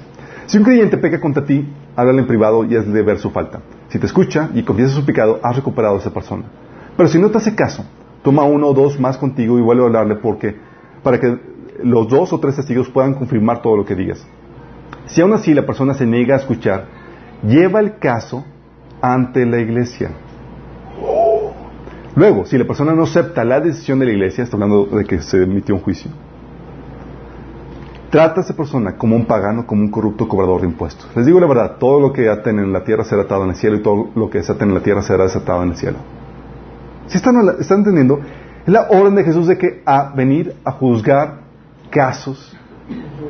Si 0.45 0.57
un 0.57 0.63
creyente 0.63 0.97
peca 0.97 1.21
contra 1.21 1.45
ti, 1.45 1.65
háblale 1.95 2.19
en 2.19 2.27
privado 2.27 2.65
y 2.65 2.75
hazle 2.75 3.01
ver 3.03 3.19
su 3.19 3.29
falta. 3.29 3.61
Si 3.89 3.99
te 3.99 4.05
escucha 4.05 4.49
y 4.53 4.63
confiesa 4.63 4.93
su 4.93 5.05
pecado, 5.05 5.39
has 5.41 5.55
recuperado 5.55 5.95
a 5.95 5.99
esa 5.99 6.13
persona. 6.13 6.43
Pero 6.97 7.07
si 7.07 7.19
no 7.19 7.29
te 7.29 7.37
hace 7.37 7.55
caso, 7.55 7.85
toma 8.23 8.43
uno 8.43 8.67
o 8.67 8.73
dos 8.73 8.99
más 8.99 9.17
contigo 9.17 9.57
y 9.57 9.61
vuelve 9.61 9.83
a 9.83 9.85
hablarle 9.85 10.15
porque, 10.15 10.55
para 11.03 11.19
que 11.19 11.39
los 11.83 12.09
dos 12.09 12.33
o 12.33 12.39
tres 12.39 12.55
testigos 12.57 12.89
puedan 12.89 13.13
confirmar 13.13 13.61
todo 13.61 13.77
lo 13.77 13.85
que 13.85 13.95
digas. 13.95 14.25
Si 15.05 15.21
aún 15.21 15.33
así 15.33 15.53
la 15.53 15.65
persona 15.65 15.93
se 15.93 16.05
niega 16.05 16.35
a 16.35 16.39
escuchar, 16.39 16.85
lleva 17.47 17.79
el 17.79 17.97
caso 17.97 18.45
ante 19.01 19.45
la 19.45 19.59
iglesia. 19.59 20.11
Luego, 22.15 22.45
si 22.45 22.58
la 22.58 22.65
persona 22.65 22.93
no 22.93 23.04
acepta 23.04 23.43
la 23.43 23.60
decisión 23.60 24.00
de 24.00 24.06
la 24.06 24.12
iglesia, 24.12 24.43
está 24.43 24.58
hablando 24.58 24.86
de 24.86 25.06
que 25.06 25.21
se 25.21 25.43
emitió 25.43 25.76
un 25.76 25.82
juicio, 25.82 26.12
trata 28.10 28.41
a 28.41 28.43
esa 28.43 28.56
persona 28.56 28.97
como 28.97 29.15
un 29.15 29.26
pagano, 29.26 29.65
como 29.65 29.82
un 29.82 29.89
corrupto 29.89 30.28
cobrador 30.28 30.62
de 30.62 30.67
impuestos. 30.67 31.10
Les 31.15 31.26
digo 31.26 31.39
la 31.39 31.47
verdad, 31.47 31.78
todo 31.80 32.02
lo 32.02 32.12
que 32.12 32.30
aten 32.30 32.60
en 32.60 32.74
la 32.74 32.84
tierra 32.84 33.06
será 33.06 33.24
atado 33.24 33.45
en 33.45 33.52
el 33.52 33.56
cielo 33.56 33.78
y 33.78 33.82
todo 33.82 34.10
lo 34.15 34.30
que 34.30 34.39
desaten 34.39 34.69
en 34.69 34.76
la 34.76 34.82
tierra 34.82 35.02
será 35.02 35.24
desatado 35.24 35.63
en 35.63 35.69
el 35.69 35.78
cielo. 35.78 35.97
Si 37.08 37.17
están, 37.17 37.36
están 37.60 37.80
entendiendo, 37.80 38.19
es 38.65 38.71
la 38.71 38.88
orden 38.89 39.15
de 39.15 39.24
Jesús 39.24 39.47
de 39.47 39.58
que 39.58 39.82
a 39.86 40.13
venir 40.13 40.56
a 40.65 40.71
juzgar 40.71 41.39
casos 41.89 42.56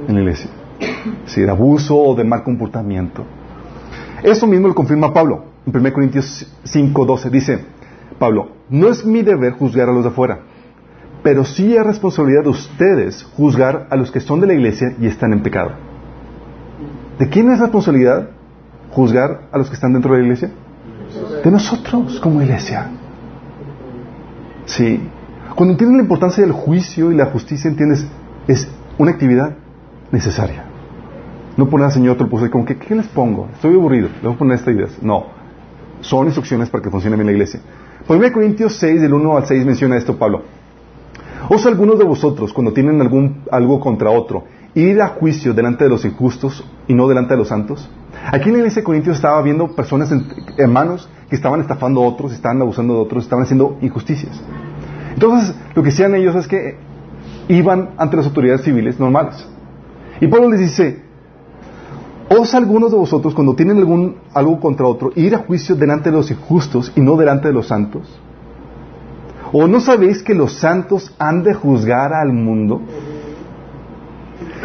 en 0.07 0.15
la 0.15 0.21
iglesia. 0.21 0.49
Si 1.25 1.41
de 1.41 1.49
abuso 1.49 1.95
o 1.95 2.15
de 2.15 2.23
mal 2.23 2.43
comportamiento. 2.43 3.23
Eso 4.23 4.47
mismo 4.47 4.67
lo 4.67 4.75
confirma 4.75 5.13
Pablo. 5.13 5.45
En 5.65 5.75
1 5.75 5.93
Corintios 5.93 6.47
5, 6.63 7.05
12 7.05 7.29
dice, 7.29 7.65
Pablo, 8.21 8.49
no 8.69 8.87
es 8.89 9.03
mi 9.03 9.23
deber 9.23 9.53
juzgar 9.53 9.89
a 9.89 9.91
los 9.91 10.03
de 10.03 10.11
afuera, 10.11 10.41
pero 11.23 11.43
sí 11.43 11.75
es 11.75 11.83
responsabilidad 11.83 12.43
de 12.43 12.49
ustedes 12.49 13.23
juzgar 13.35 13.87
a 13.89 13.95
los 13.95 14.11
que 14.11 14.19
son 14.19 14.39
de 14.39 14.45
la 14.45 14.53
iglesia 14.53 14.93
y 14.99 15.07
están 15.07 15.33
en 15.33 15.41
pecado. 15.41 15.71
¿De 17.17 17.27
quién 17.29 17.51
es 17.51 17.59
responsabilidad 17.59 18.29
juzgar 18.91 19.47
a 19.51 19.57
los 19.57 19.69
que 19.69 19.73
están 19.73 19.93
dentro 19.93 20.13
de 20.13 20.19
la 20.19 20.23
iglesia? 20.25 20.51
De 21.43 21.49
nosotros 21.49 22.19
como 22.19 22.43
iglesia. 22.43 22.91
Sí. 24.65 25.01
Cuando 25.55 25.71
entiendes 25.71 25.97
la 25.97 26.03
importancia 26.03 26.43
del 26.43 26.53
juicio 26.53 27.11
y 27.11 27.15
la 27.15 27.25
justicia, 27.25 27.71
entiendes, 27.71 28.07
es 28.47 28.69
una 28.99 29.09
actividad 29.09 29.55
necesaria. 30.11 30.65
No 31.57 31.67
poner 31.67 31.87
al 31.87 31.91
Señor 31.91 32.13
otro 32.13 32.29
puso 32.29 32.47
como 32.51 32.65
que, 32.65 32.77
¿qué 32.77 32.93
les 32.93 33.07
pongo? 33.07 33.49
Estoy 33.51 33.73
aburrido, 33.73 34.09
le 34.21 34.27
voy 34.27 34.35
a 34.35 34.37
poner 34.37 34.59
esta 34.59 34.69
idea. 34.69 34.89
No. 35.01 35.25
Son 36.01 36.27
instrucciones 36.27 36.69
para 36.69 36.83
que 36.83 36.91
funcione 36.91 37.15
bien 37.15 37.25
la 37.25 37.33
iglesia. 37.33 37.61
1 38.07 38.31
Corintios 38.31 38.75
6, 38.77 39.01
del 39.01 39.13
1 39.13 39.37
al 39.37 39.45
6, 39.45 39.65
menciona 39.65 39.97
esto 39.97 40.17
Pablo. 40.17 40.43
¿Os 41.49 41.65
algunos 41.65 41.97
de 41.97 42.05
vosotros, 42.05 42.53
cuando 42.53 42.73
tienen 42.73 43.01
algún, 43.01 43.43
algo 43.51 43.79
contra 43.79 44.09
otro, 44.09 44.45
ir 44.73 45.01
a 45.01 45.07
juicio 45.07 45.53
delante 45.53 45.83
de 45.83 45.89
los 45.89 46.05
injustos 46.05 46.63
y 46.87 46.93
no 46.93 47.07
delante 47.07 47.33
de 47.33 47.37
los 47.37 47.49
santos? 47.49 47.89
Aquí 48.31 48.49
en 48.49 48.53
la 48.53 48.59
iglesia 48.59 48.83
Corintios 48.83 49.17
estaba 49.17 49.41
viendo 49.41 49.75
personas, 49.75 50.11
hermanos, 50.57 51.09
que 51.29 51.35
estaban 51.35 51.61
estafando 51.61 52.03
a 52.03 52.07
otros, 52.07 52.33
estaban 52.33 52.61
abusando 52.61 52.93
de 52.95 52.99
otros, 53.01 53.23
estaban 53.23 53.43
haciendo 53.43 53.77
injusticias. 53.81 54.41
Entonces, 55.13 55.55
lo 55.75 55.83
que 55.83 55.89
hacían 55.89 56.15
ellos 56.15 56.35
es 56.35 56.47
que 56.47 56.77
iban 57.47 57.91
ante 57.97 58.17
las 58.17 58.25
autoridades 58.25 58.61
civiles 58.61 58.99
normales. 58.99 59.47
Y 60.19 60.27
Pablo 60.27 60.49
les 60.49 60.59
dice, 60.59 61.03
¿os 62.39 62.55
algunos 62.55 62.91
de 62.91 62.97
vosotros, 62.97 63.33
cuando 63.33 63.55
tienen 63.55 63.77
algún, 63.77 64.15
algo 64.33 64.59
contra 64.59 64.87
otro, 64.87 65.11
ir 65.15 65.35
a 65.35 65.39
juicio 65.39 65.75
delante 65.75 66.09
de 66.09 66.15
los 66.15 66.31
injustos 66.31 66.91
y 66.95 67.01
no 67.01 67.17
delante 67.17 67.49
de 67.49 67.53
los 67.53 67.67
santos? 67.67 68.19
¿O 69.51 69.67
no 69.67 69.81
sabéis 69.81 70.23
que 70.23 70.33
los 70.33 70.53
santos 70.53 71.13
han 71.19 71.43
de 71.43 71.53
juzgar 71.53 72.13
al 72.13 72.31
mundo? 72.31 72.81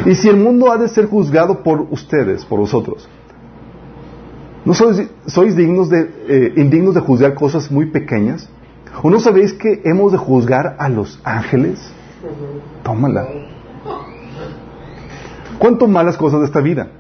Y 0.05 0.15
si 0.15 0.29
el 0.29 0.37
mundo 0.37 0.71
ha 0.71 0.77
de 0.77 0.89
ser 0.89 1.07
juzgado 1.07 1.65
por 1.65 1.81
ustedes, 1.91 2.45
por 2.45 2.61
vosotros, 2.61 3.09
¿no 4.65 4.73
sois, 4.73 5.57
dignos 5.57 5.91
de, 5.91 6.11
eh, 6.29 6.53
indignos 6.57 6.95
de 6.95 7.01
juzgar 7.01 7.35
cosas 7.35 7.71
muy 7.71 7.87
pequeñas? 7.87 8.49
¿O 9.03 9.11
no 9.11 9.19
sabéis 9.19 9.53
que 9.53 9.83
hemos 9.85 10.13
de 10.13 10.19
juzgar 10.19 10.77
a 10.79 10.89
los 10.89 11.21
ángeles? 11.25 11.81
Tómala. 12.85 13.27
¿Cuánto 15.59 15.89
malas 15.89 16.17
cosas 16.17 16.41
de 16.41 16.47
esta 16.47 16.61
vida? 16.61 16.91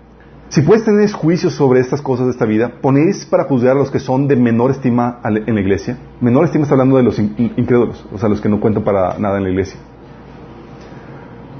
Si 0.48 0.62
puedes 0.62 0.84
tener 0.84 1.10
juicios 1.10 1.54
sobre 1.54 1.80
estas 1.80 2.00
cosas 2.00 2.26
de 2.26 2.32
esta 2.32 2.44
vida, 2.44 2.70
¿ponéis 2.80 3.26
para 3.26 3.44
juzgar 3.44 3.72
a 3.72 3.80
los 3.80 3.90
que 3.90 3.98
son 3.98 4.28
de 4.28 4.36
menor 4.36 4.70
estima 4.70 5.20
en 5.24 5.54
la 5.54 5.60
iglesia? 5.60 5.98
Menor 6.20 6.44
estima 6.44 6.62
está 6.62 6.74
hablando 6.74 6.96
de 6.96 7.02
los 7.02 7.18
incrédulos, 7.18 8.06
o 8.12 8.18
sea, 8.18 8.28
los 8.28 8.40
que 8.40 8.48
no 8.48 8.60
cuentan 8.60 8.84
para 8.84 9.18
nada 9.18 9.38
en 9.38 9.44
la 9.44 9.50
iglesia. 9.50 9.78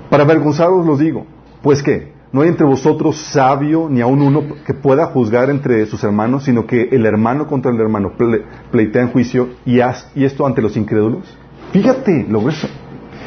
Para 0.08 0.22
avergonzaros 0.22 0.86
los 0.86 1.00
digo, 1.00 1.26
pues 1.62 1.82
que 1.82 2.12
no 2.32 2.42
hay 2.42 2.48
entre 2.48 2.64
vosotros 2.64 3.16
sabio 3.16 3.88
ni 3.90 4.00
aun 4.00 4.22
uno 4.22 4.44
que 4.64 4.72
pueda 4.72 5.06
juzgar 5.06 5.50
entre 5.50 5.84
sus 5.86 6.04
hermanos, 6.04 6.44
sino 6.44 6.66
que 6.66 6.88
el 6.92 7.06
hermano 7.06 7.48
contra 7.48 7.72
el 7.72 7.80
hermano 7.80 8.12
pleitea 8.70 9.02
en 9.02 9.08
juicio 9.08 9.48
y, 9.64 9.80
haz, 9.80 10.10
y 10.14 10.24
esto 10.24 10.46
ante 10.46 10.62
los 10.62 10.76
incrédulos. 10.76 11.36
Fíjate 11.72 12.24
lo 12.28 12.40
grueso. 12.40 12.68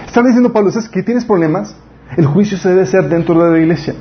Están 0.05 0.25
diciendo 0.25 0.53
Pablo, 0.53 0.71
¿sabes 0.71 0.87
que 0.87 1.03
tienes 1.03 1.25
problemas? 1.25 1.75
El 2.15 2.27
juicio 2.27 2.57
se 2.57 2.69
debe 2.69 2.83
hacer 2.83 3.09
dentro 3.09 3.43
de 3.43 3.51
la 3.51 3.59
iglesia. 3.59 3.93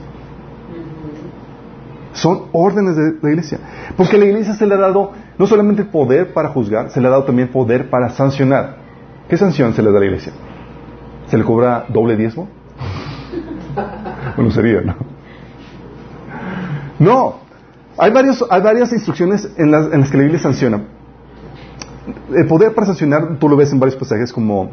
Son 2.13 2.45
órdenes 2.53 2.97
de 2.97 3.15
la 3.23 3.31
iglesia. 3.31 3.59
Porque 3.97 4.17
a 4.17 4.19
la 4.19 4.27
iglesia 4.27 4.55
se 4.55 4.67
le 4.67 4.75
ha 4.75 4.79
dado 4.79 5.13
no 5.39 5.47
solamente 5.47 5.85
poder 5.85 6.33
para 6.33 6.49
juzgar, 6.49 6.91
se 6.91 7.01
le 7.01 7.07
ha 7.07 7.11
dado 7.11 7.25
también 7.25 7.49
poder 7.49 7.91
para 7.91 8.11
sancionar. 8.11 8.77
¿Qué 9.29 9.37
sanción 9.37 9.75
se 9.75 9.83
le 9.83 9.91
da 9.91 9.99
a 9.99 10.01
la 10.01 10.07
iglesia? 10.07 10.33
¿Se 11.29 11.37
le 11.37 11.45
cobra 11.45 11.87
doble 11.89 12.17
diezmo? 12.17 12.49
Bueno, 14.37 14.53
sería, 14.53 14.83
¿no? 14.83 14.95
No. 17.01 17.41
Hay, 17.97 18.13
varios, 18.13 18.45
hay 18.49 18.63
varias 18.63 18.93
instrucciones 18.93 19.51
en 19.57 19.73
las, 19.73 19.93
en 19.93 20.01
las 20.01 20.11
que 20.11 20.17
la 20.17 20.23
Biblia 20.23 20.39
sanciona. 20.41 20.85
El 22.33 22.47
poder 22.47 22.73
para 22.73 22.87
sancionar, 22.87 23.39
tú 23.41 23.49
lo 23.49 23.57
ves 23.57 23.73
en 23.73 23.81
varios 23.81 23.99
pasajes 23.99 24.33
como 24.33 24.71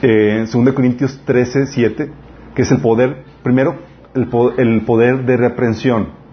eh, 0.00 0.46
en 0.52 0.64
2 0.64 0.74
Corintios 0.74 1.20
13, 1.24 1.66
7, 1.66 2.12
que 2.54 2.62
es 2.62 2.70
el 2.70 2.78
poder, 2.78 3.24
primero, 3.42 3.76
el, 4.14 4.28
el 4.58 4.82
poder 4.82 5.24
de 5.24 5.36
reprensión 5.36 6.23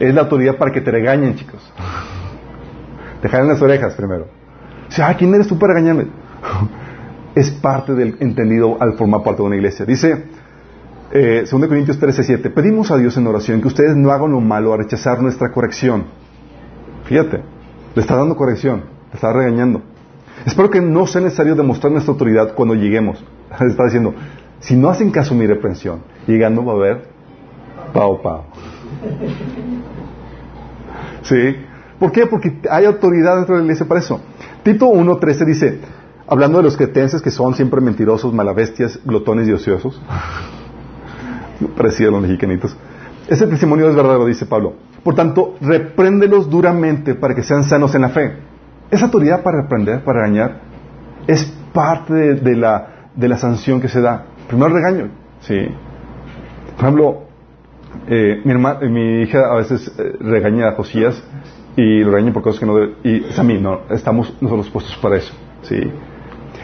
es 0.00 0.14
la 0.14 0.22
autoridad 0.22 0.56
para 0.56 0.72
que 0.72 0.80
te 0.80 0.90
regañen, 0.90 1.34
chicos. 1.36 1.72
Te 3.22 3.28
jalen 3.30 3.48
las 3.48 3.62
orejas 3.62 3.94
primero. 3.94 4.26
Dice, 4.88 5.02
ah, 5.02 5.14
¿quién 5.16 5.34
eres 5.34 5.48
tú 5.48 5.58
para 5.58 5.72
regañarme? 5.72 6.08
es 7.34 7.50
parte 7.50 7.94
del 7.94 8.16
entendido 8.20 8.76
al 8.80 8.94
formar 8.94 9.22
parte 9.22 9.42
de 9.42 9.46
una 9.46 9.56
iglesia. 9.56 9.86
Dice, 9.86 10.24
eh, 11.10 11.44
2 11.50 11.66
Corintios 11.66 11.98
13, 11.98 12.22
7, 12.22 12.50
pedimos 12.50 12.90
a 12.90 12.96
Dios 12.96 13.16
en 13.16 13.26
oración 13.26 13.60
que 13.60 13.68
ustedes 13.68 13.96
no 13.96 14.10
hagan 14.10 14.32
lo 14.32 14.40
malo 14.40 14.72
a 14.72 14.76
rechazar 14.76 15.20
nuestra 15.22 15.50
corrección. 15.50 16.04
Fíjate, 17.04 17.40
le 17.94 18.00
está 18.00 18.16
dando 18.16 18.36
corrección, 18.36 18.84
le 19.10 19.14
está 19.14 19.32
regañando. 19.32 19.82
Espero 20.44 20.70
que 20.70 20.80
no 20.80 21.06
sea 21.06 21.20
necesario 21.20 21.54
demostrar 21.54 21.92
nuestra 21.92 22.12
autoridad 22.12 22.54
cuando 22.54 22.74
lleguemos. 22.74 23.24
Le 23.60 23.68
está 23.68 23.84
diciendo, 23.84 24.14
si 24.60 24.76
no 24.76 24.90
hacen 24.90 25.10
caso 25.10 25.34
a 25.34 25.36
mi 25.36 25.46
reprensión, 25.46 26.00
llegando 26.26 26.64
va 26.64 26.72
a 26.72 26.76
haber 26.76 27.08
pao 27.92 28.20
pao. 28.20 28.46
¿Sí? 31.22 31.56
¿Por 31.98 32.12
qué? 32.12 32.26
Porque 32.26 32.60
hay 32.70 32.84
autoridad 32.84 33.36
dentro 33.36 33.54
de 33.54 33.60
la 33.60 33.64
iglesia 33.64 33.86
para 33.86 34.00
eso. 34.00 34.20
Tito 34.62 34.90
1.13 34.90 35.46
dice, 35.46 35.80
hablando 36.26 36.58
de 36.58 36.64
los 36.64 36.76
cretenses 36.76 37.22
que 37.22 37.30
son 37.30 37.54
siempre 37.54 37.80
mentirosos, 37.80 38.32
malabestias, 38.32 39.00
glotones 39.04 39.48
y 39.48 39.52
ociosos, 39.52 40.00
parecido 41.76 42.10
a 42.10 42.12
los 42.12 42.22
mexicanitos, 42.22 42.76
ese 43.28 43.46
testimonio 43.46 43.88
es 43.88 43.96
verdadero, 43.96 44.26
dice 44.26 44.44
Pablo. 44.44 44.74
Por 45.02 45.14
tanto, 45.14 45.54
repréndelos 45.60 46.50
duramente 46.50 47.14
para 47.14 47.34
que 47.34 47.42
sean 47.42 47.64
sanos 47.64 47.94
en 47.94 48.02
la 48.02 48.10
fe. 48.10 48.36
Esa 48.90 49.06
autoridad 49.06 49.42
para 49.42 49.62
reprender, 49.62 50.04
para 50.04 50.22
regañar, 50.22 50.60
es 51.26 51.44
parte 51.72 52.34
de, 52.34 52.56
la, 52.56 53.08
de 53.14 53.28
la 53.28 53.38
sanción 53.38 53.80
que 53.80 53.88
se 53.88 54.00
da. 54.00 54.26
Primero 54.46 54.74
regaño, 54.74 55.08
¿sí? 55.40 55.56
Por 56.76 56.84
ejemplo, 56.84 57.23
eh, 58.08 58.42
mi, 58.44 58.52
eh, 58.52 58.88
mi 58.88 59.22
hija 59.22 59.50
a 59.50 59.56
veces 59.56 59.92
eh, 59.98 60.16
regaña 60.20 60.68
a 60.68 60.72
Josías 60.72 61.22
y 61.76 62.00
lo 62.00 62.12
regaña 62.12 62.32
por 62.32 62.42
cosas 62.42 62.60
que 62.60 62.66
no 62.66 62.76
debe, 62.76 62.94
y 63.02 63.24
es 63.24 63.38
a 63.38 63.42
mí, 63.42 63.58
no, 63.58 63.80
estamos 63.90 64.36
nosotros 64.40 64.70
puestos 64.70 64.96
para 64.98 65.16
eso, 65.16 65.32
¿sí? 65.62 65.76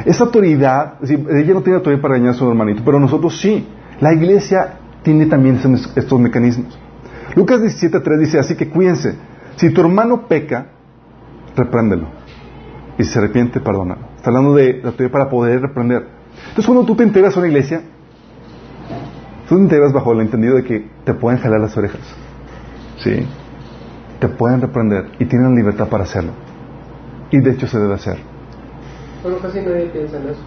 Esa 0.04 0.24
autoridad, 0.24 0.94
ella 1.02 1.54
no 1.54 1.62
tiene 1.62 1.76
autoridad 1.76 2.00
para 2.00 2.14
regañar 2.14 2.34
a 2.34 2.38
su 2.38 2.48
hermanito, 2.48 2.82
pero 2.84 2.98
nosotros 2.98 3.38
sí. 3.38 3.66
La 4.00 4.14
iglesia 4.14 4.78
tiene 5.02 5.26
también 5.26 5.58
estos 5.94 6.20
mecanismos. 6.20 6.78
Lucas 7.34 7.60
17.3 7.60 8.18
dice, 8.18 8.38
así 8.38 8.56
que 8.56 8.68
cuídense, 8.68 9.16
si 9.56 9.70
tu 9.70 9.82
hermano 9.82 10.26
peca, 10.26 10.68
repréndelo. 11.54 12.06
Y 12.98 13.04
si 13.04 13.10
se 13.10 13.18
arrepiente, 13.18 13.60
perdónalo. 13.60 14.00
Está 14.16 14.30
hablando 14.30 14.54
de 14.54 14.80
la 14.82 14.88
autoridad 14.88 15.12
para 15.12 15.28
poder 15.28 15.60
reprender. 15.60 16.06
Entonces 16.48 16.66
cuando 16.66 16.84
tú 16.84 16.96
te 16.96 17.04
integras 17.04 17.36
a 17.36 17.40
una 17.40 17.48
iglesia, 17.48 17.82
Tú 19.50 19.56
te 19.56 19.62
integras 19.62 19.92
bajo 19.92 20.12
el 20.12 20.20
entendido 20.20 20.54
de 20.54 20.62
que 20.62 20.88
te 21.04 21.12
pueden 21.12 21.40
jalar 21.40 21.60
las 21.60 21.76
orejas. 21.76 22.00
¿Sí? 22.98 23.26
Te 24.20 24.28
pueden 24.28 24.60
reprender 24.60 25.06
y 25.18 25.24
tienen 25.24 25.56
libertad 25.56 25.88
para 25.88 26.04
hacerlo. 26.04 26.30
Y 27.32 27.40
de 27.40 27.50
hecho 27.50 27.66
se 27.66 27.80
debe 27.80 27.94
hacer. 27.94 28.18
Pero 29.24 29.40
casi 29.40 29.60
nadie 29.60 29.86
piensa 29.86 30.18
en 30.18 30.28
eso. 30.28 30.40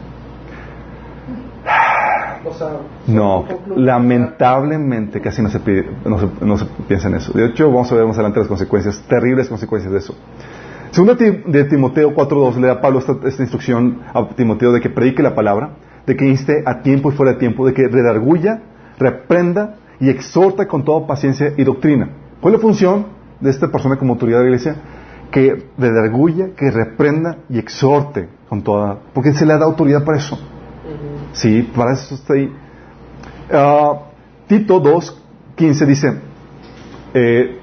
no, 3.08 3.46
lamentablemente 3.76 5.20
casi 5.20 5.42
no 5.42 5.50
se, 5.50 5.60
no, 6.06 6.58
se, 6.58 6.66
piensa 6.88 7.10
en 7.10 7.16
eso. 7.16 7.34
De 7.34 7.48
hecho, 7.48 7.68
vamos 7.68 7.92
a 7.92 7.96
ver 7.96 8.06
más 8.06 8.16
adelante 8.16 8.40
las 8.40 8.48
consecuencias, 8.48 9.04
terribles 9.10 9.50
consecuencias 9.50 9.92
de 9.92 10.00
eso. 10.00 10.16
Según 10.92 11.18
de 11.18 11.64
Timoteo 11.66 12.16
4.2 12.16 12.56
le 12.56 12.68
da 12.68 12.80
Pablo 12.80 13.00
esta, 13.00 13.18
esta, 13.26 13.44
instrucción 13.44 14.00
a 14.14 14.30
Timoteo 14.30 14.72
de 14.72 14.80
que 14.80 14.90
predique 14.90 15.22
la 15.22 15.36
palabra, 15.36 15.72
de 16.06 16.16
que 16.16 16.26
inste 16.26 16.64
a 16.66 16.82
tiempo 16.82 17.12
y 17.12 17.16
fuera 17.16 17.34
de 17.34 17.40
tiempo, 17.40 17.66
de 17.66 17.74
que 17.74 17.86
redarguya 17.90 18.62
reprenda 18.98 19.76
y 20.00 20.10
exhorta 20.10 20.68
con 20.68 20.84
toda 20.84 21.08
paciencia 21.08 21.54
y 21.56 21.64
doctrina. 21.64 22.10
¿Cuál 22.42 22.56
es 22.56 22.60
la 22.60 22.62
función 22.62 23.06
de 23.40 23.50
esta 23.50 23.72
persona 23.72 23.98
como 23.98 24.14
autoridad 24.14 24.40
de 24.40 24.44
la 24.44 24.50
iglesia? 24.50 24.76
Que 25.32 25.66
redarguya, 25.78 26.50
que 26.56 26.70
reprenda 26.72 27.38
y 27.50 27.58
exhorte 27.58 28.28
con 28.50 28.62
toda... 28.62 29.00
Porque 29.14 29.34
se 29.34 29.46
le 29.46 29.58
da 29.58 29.66
autoridad 29.66 30.04
para 30.04 30.18
eso. 30.18 30.38
Sí, 31.32 31.70
para 31.76 31.94
eso 31.94 32.16
está 32.16 32.34
ahí. 32.34 32.54
Uh, 33.50 33.98
Tito 34.48 34.82
2.15 34.82 35.86
dice, 35.86 36.14
eh, 37.14 37.60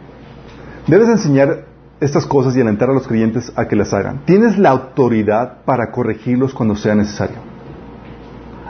debes 0.87 1.09
enseñar 1.09 1.67
estas 2.01 2.27
cosas 2.27 2.57
y 2.57 2.61
alentar 2.61 2.91
a 2.91 2.95
los 2.95 3.07
creyentes 3.07 3.53
a 3.55 3.69
que 3.69 3.77
las 3.77 3.93
hagan. 3.93 4.25
Tienes 4.25 4.59
la 4.59 4.71
autoridad 4.71 5.59
para 5.65 5.91
corregirlos 5.93 6.55
cuando 6.55 6.75
sea 6.75 6.95
necesario. 6.95 7.37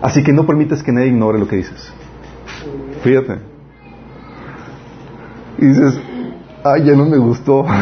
Así 0.02 0.22
que 0.22 0.32
no 0.32 0.46
permitas 0.46 0.82
que 0.82 0.92
nadie 0.92 1.08
ignore 1.08 1.38
lo 1.38 1.46
que 1.46 1.56
dices. 1.56 1.92
Fíjate. 3.02 3.38
Y 5.58 5.66
dices, 5.66 6.00
ay, 6.64 6.84
ya 6.84 6.94
no 6.94 7.06
me 7.06 7.18
gustó. 7.18 7.66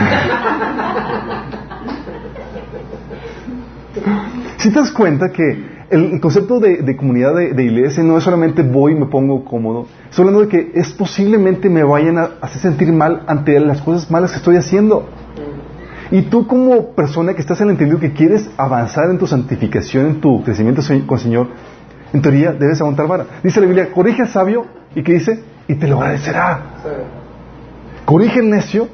si 4.59 4.71
te 4.71 4.79
das 4.79 4.93
cuenta 4.93 5.31
que 5.31 5.79
el 5.91 6.21
concepto 6.21 6.61
de, 6.61 6.97
comunidad 6.97 7.35
de, 7.35 7.65
iglesia 7.65 8.03
no 8.03 8.19
es 8.19 8.25
solamente 8.25 8.63
voy 8.63 8.93
y 8.93 8.97
me 8.97 9.07
pongo 9.07 9.45
cómodo, 9.45 9.87
es 10.11 10.19
hablando 10.19 10.43
de 10.43 10.49
que 10.49 10.73
es 10.75 10.93
posiblemente 10.93 11.71
me 11.71 11.83
vayan 11.83 12.19
a 12.19 12.31
hacer 12.43 12.61
sentir 12.61 12.93
mal 12.93 13.23
ante 13.27 13.59
las 13.61 13.81
cosas 13.81 14.11
malas 14.11 14.33
que 14.33 14.39
estoy 14.39 14.57
haciendo. 14.57 15.09
Y 16.11 16.23
tú 16.23 16.47
como 16.47 16.95
persona 16.95 17.35
que 17.35 17.41
estás 17.41 17.61
en 17.61 17.67
el 17.67 17.73
entendido 17.73 18.01
que 18.01 18.13
quieres 18.13 18.49
avanzar 18.57 19.11
en 19.11 19.19
tu 19.19 19.27
santificación, 19.27 20.07
en 20.07 20.21
tu 20.21 20.43
crecimiento 20.43 20.83
con 21.07 21.19
el 21.19 21.23
Señor, 21.23 21.49
en 22.13 22.23
teoría 22.23 22.53
debes 22.53 22.81
aguantar 22.81 23.07
vara. 23.07 23.27
Dice 23.43 23.61
la 23.61 23.67
Biblia, 23.67 23.91
corrige 23.93 24.23
al 24.23 24.29
sabio 24.29 24.67
y 24.95 25.03
que 25.03 25.13
dice, 25.13 25.43
y 25.67 25.75
te 25.75 25.87
lo 25.87 26.01
agradecerá. 26.01 26.61
Corrige 28.05 28.41
al 28.41 28.51
necio 28.51 28.89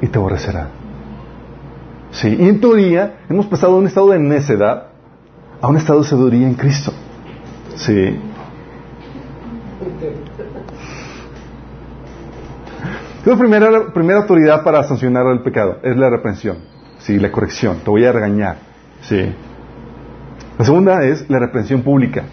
y 0.00 0.06
te 0.06 0.18
aborrecerá. 0.18 0.68
Sí, 2.12 2.36
y 2.38 2.48
en 2.48 2.60
teoría 2.60 3.18
hemos 3.28 3.46
pasado 3.46 3.74
de 3.74 3.80
un 3.80 3.86
estado 3.86 4.10
de 4.10 4.18
necedad 4.18 4.88
a 5.60 5.68
un 5.68 5.76
estado 5.76 6.02
de 6.02 6.08
sabiduría 6.08 6.46
en 6.46 6.54
Cristo. 6.54 6.92
Sí. 7.74 8.18
La 13.24 13.36
primera, 13.36 13.92
primera 13.92 14.20
autoridad 14.20 14.62
para 14.62 14.84
sancionar 14.84 15.26
el 15.26 15.40
pecado 15.40 15.78
es 15.82 15.96
la 15.96 16.08
reprensión, 16.08 16.58
sí, 16.98 17.18
la 17.18 17.32
corrección. 17.32 17.78
Te 17.84 17.90
voy 17.90 18.04
a 18.04 18.12
regañar, 18.12 18.58
sí. 19.02 19.34
La 20.58 20.64
segunda 20.64 21.04
es 21.04 21.28
la 21.28 21.38
reprensión 21.38 21.82
pública. 21.82 22.24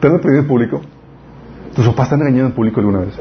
¿Te 0.00 0.06
han 0.06 0.12
reprendido 0.14 0.42
en 0.42 0.48
público? 0.48 0.80
¿Tus 1.74 1.86
papás 1.88 2.08
te 2.08 2.14
han 2.16 2.22
en 2.22 2.52
público 2.52 2.80
alguna 2.80 3.00
vez? 3.00 3.14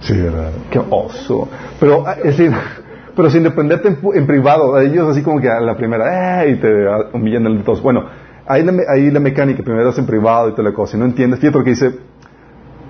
Sí, 0.00 0.16
¿verdad? 0.16 0.52
Qué 0.70 0.78
oso. 0.78 1.48
Pero, 1.80 2.06
ah, 2.06 2.14
es 2.18 2.36
decir, 2.36 2.52
pero 3.16 3.30
sin 3.30 3.42
dependerte 3.42 3.88
en, 3.88 4.26
privado, 4.26 4.78
ellos 4.80 5.08
así 5.08 5.22
como 5.22 5.40
que 5.40 5.48
a 5.48 5.60
la 5.60 5.76
primera, 5.76 6.44
¡eh! 6.44 6.50
y 6.50 6.56
te 6.56 6.68
humillan 7.12 7.44
de 7.44 7.64
todos. 7.64 7.82
Bueno, 7.82 8.04
ahí 8.46 8.62
la, 8.62 8.72
ahí 8.88 9.10
la 9.10 9.20
mecánica, 9.20 9.62
primero 9.64 9.88
es 9.88 9.98
en 9.98 10.06
privado 10.06 10.50
y 10.50 10.52
toda 10.52 10.64
la 10.64 10.74
cosa. 10.74 10.92
Si 10.92 10.98
no 10.98 11.06
entiendes, 11.06 11.40
fíjate 11.40 11.58
lo 11.58 11.64
que 11.64 11.70
dice 11.70 11.98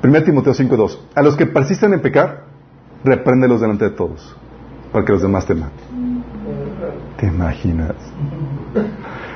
1 0.04 0.22
Timoteo 0.24 0.52
5.2. 0.52 0.98
A 1.14 1.22
los 1.22 1.36
que 1.36 1.46
persisten 1.46 1.94
en 1.94 2.00
pecar, 2.00 2.44
repréndelos 3.04 3.60
delante 3.60 3.86
de 3.86 3.90
todos, 3.92 4.36
para 4.92 5.04
que 5.04 5.12
los 5.12 5.22
demás 5.22 5.46
teman. 5.46 5.70
¿Te 7.18 7.26
imaginas? 7.26 7.94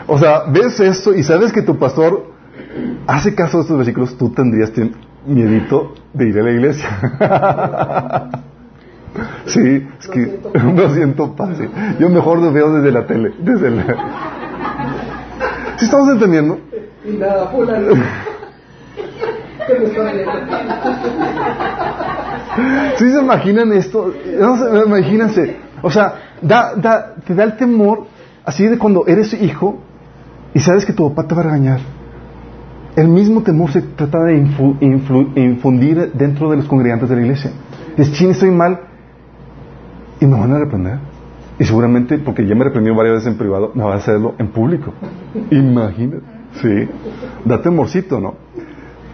O 0.07 0.19
sea, 0.19 0.45
ves 0.49 0.81
esto 0.81 1.15
y 1.15 1.23
sabes 1.23 1.53
que 1.53 1.63
tu 1.63 1.79
pastor 1.79 2.27
hace 3.07 3.35
caso 3.35 3.59
de 3.59 3.63
estos 3.63 3.77
versículos, 3.77 4.17
tú 4.19 4.31
tendrías 4.31 4.73
miedito 5.27 5.95
de 6.13 6.29
ir 6.29 6.39
a 6.39 6.43
la 6.43 6.51
iglesia. 6.51 8.31
Sí, 9.47 9.89
es 9.99 10.09
que 10.09 10.41
no 10.55 10.95
siento 10.95 11.35
paz. 11.35 11.59
Yo 11.99 12.09
mejor 12.09 12.39
lo 12.39 12.53
veo 12.53 12.73
desde 12.75 12.93
la 12.93 13.07
tele, 13.07 13.33
desde 13.41 13.71
la... 13.71 13.85
¿Sí 15.77 15.87
estamos 15.87 16.09
entendiendo? 16.11 16.59
Y 17.05 17.17
nada, 17.17 17.51
¿Sí 22.97 23.11
se 23.11 23.19
imaginan 23.21 23.73
esto? 23.73 24.13
No, 24.39 24.85
imagínense. 24.85 25.57
O 25.83 25.91
sea, 25.91 26.30
da, 26.43 26.75
da, 26.75 27.15
te 27.27 27.35
da 27.35 27.45
el 27.45 27.57
temor 27.57 28.07
así 28.45 28.67
de 28.67 28.79
cuando 28.79 29.07
eres 29.07 29.33
hijo 29.35 29.79
y 30.55 30.61
sabes 30.61 30.85
que 30.85 30.93
tu 30.93 31.09
papá 31.09 31.29
te 31.29 31.35
va 31.35 31.43
a 31.43 31.45
regañar. 31.45 31.81
El 32.97 33.09
mismo 33.09 33.43
temor 33.43 33.71
se 33.71 33.83
trata 33.83 34.19
de 34.25 34.37
infundir 35.37 36.13
dentro 36.13 36.51
de 36.51 36.57
los 36.57 36.67
congregantes 36.67 37.09
de 37.09 37.17
la 37.17 37.23
iglesia. 37.23 37.53
Es 37.97 38.13
ching, 38.13 38.31
estoy 38.31 38.51
mal, 38.51 38.81
y 40.21 40.27
me 40.27 40.39
van 40.39 40.53
a 40.53 40.59
reprender. 40.59 40.99
Y 41.59 41.65
seguramente, 41.65 42.19
porque 42.19 42.47
ya 42.47 42.55
me 42.55 42.65
reprendió 42.65 42.95
varias 42.95 43.17
veces 43.17 43.33
en 43.33 43.39
privado, 43.39 43.73
me 43.75 43.85
va 43.85 43.95
a 43.95 43.97
hacerlo 43.97 44.35
en 44.39 44.49
público. 44.49 44.93
Imagínate. 45.51 46.23
Sí. 46.61 46.89
Da 47.45 47.61
temorcito, 47.61 48.19
¿no? 48.19 48.35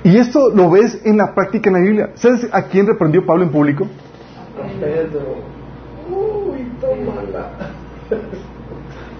Y 0.04 0.16
esto 0.16 0.50
lo 0.54 0.70
ves 0.70 1.00
en 1.04 1.16
la 1.16 1.34
práctica 1.34 1.70
en 1.70 1.74
la 1.74 1.80
Biblia. 1.80 2.10
¿Sabes 2.14 2.48
a 2.52 2.62
quién 2.62 2.86
reprendió 2.86 3.26
Pablo 3.26 3.44
en 3.44 3.50
público? 3.50 3.84
Uy, 3.84 4.80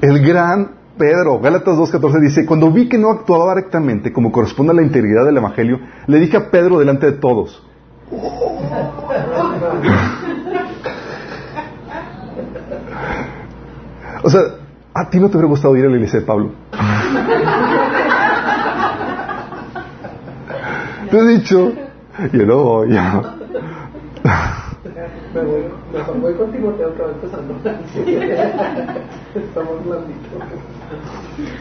El 0.01 0.27
gran 0.27 0.77
Pedro, 0.97 1.40
Gálatas 1.40 1.77
2.14 1.77 2.21
dice, 2.21 2.47
cuando 2.47 2.71
vi 2.71 2.88
que 2.88 2.99
no 2.99 3.11
actuaba 3.11 3.55
rectamente 3.55 4.12
como 4.12 4.33
corresponde 4.33 4.73
a 4.73 4.77
la 4.77 4.83
integridad 4.83 5.25
del 5.25 5.37
Evangelio, 5.37 5.81
le 6.07 6.19
dije 6.19 6.37
a 6.37 6.51
Pedro 6.51 6.79
delante 6.79 7.07
de 7.07 7.12
todos. 7.12 7.62
O 14.23 14.31
sea, 14.31 14.40
a 14.95 15.11
ti 15.11 15.19
no 15.19 15.29
te 15.29 15.37
hubiera 15.37 15.49
gustado 15.49 15.77
ir 15.77 15.85
a 15.85 15.88
la 15.88 15.97
iglesia 15.97 16.21
de 16.21 16.27
Pablo. 16.27 16.53
te 21.11 21.19
he 21.19 21.29
dicho, 21.29 21.73
yo 22.33 22.47
no 22.47 22.62
voy. 22.62 22.99
Me 25.35 25.43
voy, 25.43 25.65
mejor 25.93 26.21
voy 26.21 26.35
con 26.35 26.53
Timoteo 26.53 26.95
que 26.95 27.03
va 27.03 27.11
empezando. 27.11 27.55
Estamos 29.35 29.85
blanditos. 29.85 30.33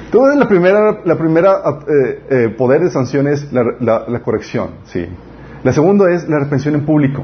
Entonces 0.05 0.39
la 0.39 0.47
primera, 0.47 1.01
la 1.03 1.17
primera 1.17 1.51
eh, 1.87 2.23
eh, 2.29 2.49
poder 2.57 2.81
de 2.81 2.89
sanción 2.89 3.27
es 3.27 3.51
la, 3.51 3.63
la, 3.79 4.05
la, 4.07 4.21
corrección, 4.21 4.69
sí. 4.85 5.05
La 5.63 5.73
segunda 5.73 6.11
es 6.11 6.27
la 6.29 6.39
reprensión 6.39 6.75
en 6.75 6.85
público, 6.85 7.23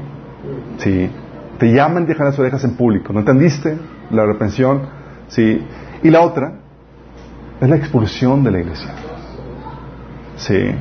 sí. 0.78 1.10
Te 1.58 1.72
llaman 1.72 2.04
y 2.04 2.06
dejan 2.06 2.26
las 2.26 2.38
orejas 2.38 2.64
en 2.64 2.76
público. 2.76 3.12
¿No 3.12 3.20
entendiste? 3.20 3.78
La 4.10 4.26
reprensión 4.26 4.80
¿Sí? 5.32 5.62
Y 6.02 6.10
la 6.10 6.20
otra 6.20 6.52
es 7.60 7.68
la 7.68 7.76
expulsión 7.76 8.44
de 8.44 8.50
la 8.50 8.60
iglesia. 8.60 8.90
Sí. 10.36 10.74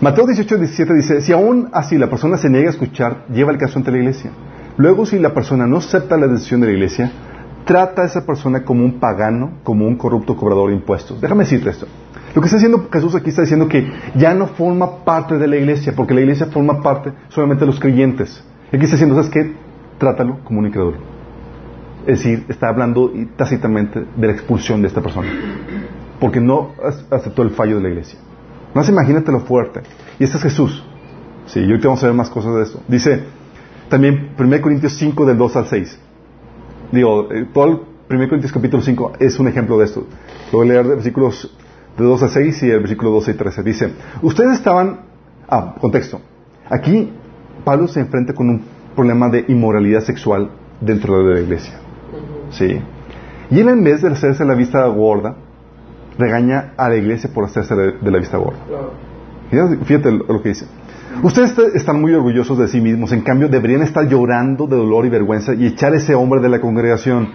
Mateo 0.00 0.26
18, 0.26 0.58
17 0.58 0.94
dice, 0.94 1.20
si 1.22 1.32
aún 1.32 1.70
así 1.72 1.96
la 1.96 2.10
persona 2.10 2.36
se 2.36 2.50
niega 2.50 2.68
a 2.68 2.72
escuchar, 2.72 3.24
lleva 3.28 3.52
el 3.52 3.58
caso 3.58 3.78
ante 3.78 3.90
la 3.90 3.98
iglesia. 3.98 4.30
Luego, 4.76 5.06
si 5.06 5.18
la 5.18 5.32
persona 5.32 5.66
no 5.66 5.78
acepta 5.78 6.16
la 6.16 6.26
decisión 6.26 6.60
de 6.60 6.68
la 6.68 6.72
iglesia, 6.72 7.12
trata 7.64 8.02
a 8.02 8.06
esa 8.06 8.26
persona 8.26 8.64
como 8.64 8.84
un 8.84 8.98
pagano, 8.98 9.58
como 9.62 9.86
un 9.86 9.96
corrupto 9.96 10.36
cobrador 10.36 10.70
de 10.70 10.76
impuestos. 10.76 11.20
Déjame 11.20 11.44
decirte 11.44 11.70
esto. 11.70 11.86
Lo 12.34 12.40
que 12.40 12.46
está 12.46 12.56
haciendo 12.56 12.88
Jesús 12.92 13.14
aquí 13.14 13.30
está 13.30 13.42
diciendo 13.42 13.68
que 13.68 13.88
ya 14.16 14.34
no 14.34 14.48
forma 14.48 15.04
parte 15.04 15.38
de 15.38 15.46
la 15.46 15.56
iglesia, 15.56 15.92
porque 15.94 16.14
la 16.14 16.20
iglesia 16.20 16.46
forma 16.46 16.82
parte 16.82 17.12
solamente 17.28 17.60
de 17.60 17.66
los 17.66 17.78
creyentes. 17.78 18.42
Aquí 18.68 18.84
está 18.84 18.96
diciendo, 18.96 19.14
¿sabes 19.14 19.30
qué? 19.30 19.52
Trátalo 19.98 20.40
como 20.42 20.58
un 20.58 20.66
incrédulo. 20.66 20.96
Es 22.06 22.18
decir, 22.18 22.44
está 22.48 22.68
hablando 22.68 23.12
tácitamente 23.36 24.04
de 24.16 24.26
la 24.26 24.32
expulsión 24.32 24.82
de 24.82 24.88
esta 24.88 25.00
persona. 25.00 25.28
Porque 26.18 26.40
no 26.40 26.72
aceptó 27.10 27.42
el 27.42 27.50
fallo 27.50 27.76
de 27.76 27.82
la 27.82 27.88
iglesia. 27.90 28.18
Se 28.82 28.90
imagínate 28.90 29.30
lo 29.30 29.40
fuerte. 29.40 29.82
Y 30.18 30.24
este 30.24 30.36
es 30.36 30.42
Jesús. 30.42 30.84
Sí, 31.46 31.60
y 31.60 31.70
ahorita 31.70 31.86
vamos 31.86 32.02
a 32.02 32.06
ver 32.06 32.16
más 32.16 32.30
cosas 32.30 32.54
de 32.56 32.62
esto. 32.62 32.80
Dice 32.88 33.22
también 33.88 34.30
1 34.38 34.60
Corintios 34.60 34.94
5 34.96 35.26
del 35.26 35.38
2 35.38 35.56
al 35.56 35.66
6. 35.66 35.98
Digo, 36.92 37.32
eh, 37.32 37.46
todo 37.52 37.64
el 38.08 38.16
1 38.16 38.28
Corintios 38.28 38.52
capítulo 38.52 38.82
5 38.82 39.12
es 39.18 39.38
un 39.38 39.48
ejemplo 39.48 39.78
de 39.78 39.84
esto. 39.84 40.06
Lo 40.52 40.58
voy 40.58 40.68
a 40.68 40.72
leer 40.72 40.86
de 40.86 40.94
versículos 40.96 41.56
de 41.96 42.04
2 42.04 42.22
a 42.22 42.28
6 42.28 42.62
y 42.62 42.70
el 42.70 42.80
versículo 42.80 43.10
12 43.10 43.30
y 43.30 43.34
13. 43.34 43.62
Dice, 43.62 43.92
ustedes 44.22 44.54
estaban... 44.54 45.00
Ah, 45.48 45.74
contexto. 45.80 46.20
Aquí 46.70 47.12
Pablo 47.64 47.86
se 47.86 48.00
enfrenta 48.00 48.32
con 48.32 48.48
un 48.48 48.62
problema 48.94 49.28
de 49.28 49.44
inmoralidad 49.48 50.00
sexual 50.00 50.50
dentro 50.80 51.22
de 51.26 51.34
la 51.34 51.40
iglesia. 51.40 51.74
Sí. 52.50 52.80
Y 53.50 53.60
él 53.60 53.68
en 53.68 53.84
vez 53.84 54.02
de 54.02 54.08
hacerse 54.08 54.44
la 54.44 54.54
vista 54.54 54.86
gorda, 54.86 55.36
regaña 56.18 56.72
a 56.76 56.88
la 56.88 56.96
iglesia 56.96 57.30
por 57.32 57.44
hacerse 57.44 57.74
de 57.74 58.10
la 58.10 58.18
vista 58.18 58.38
gorda. 58.38 58.58
Fíjate 59.84 60.10
lo 60.12 60.42
que 60.42 60.50
dice. 60.50 60.66
Ustedes 61.22 61.56
están 61.74 62.00
muy 62.00 62.12
orgullosos 62.12 62.58
de 62.58 62.68
sí 62.68 62.80
mismos, 62.80 63.12
en 63.12 63.20
cambio 63.20 63.48
deberían 63.48 63.82
estar 63.82 64.06
llorando 64.08 64.66
de 64.66 64.76
dolor 64.76 65.06
y 65.06 65.08
vergüenza 65.08 65.54
y 65.54 65.66
echar 65.66 65.92
a 65.92 65.96
ese 65.96 66.14
hombre 66.14 66.40
de 66.40 66.48
la 66.48 66.60
congregación. 66.60 67.28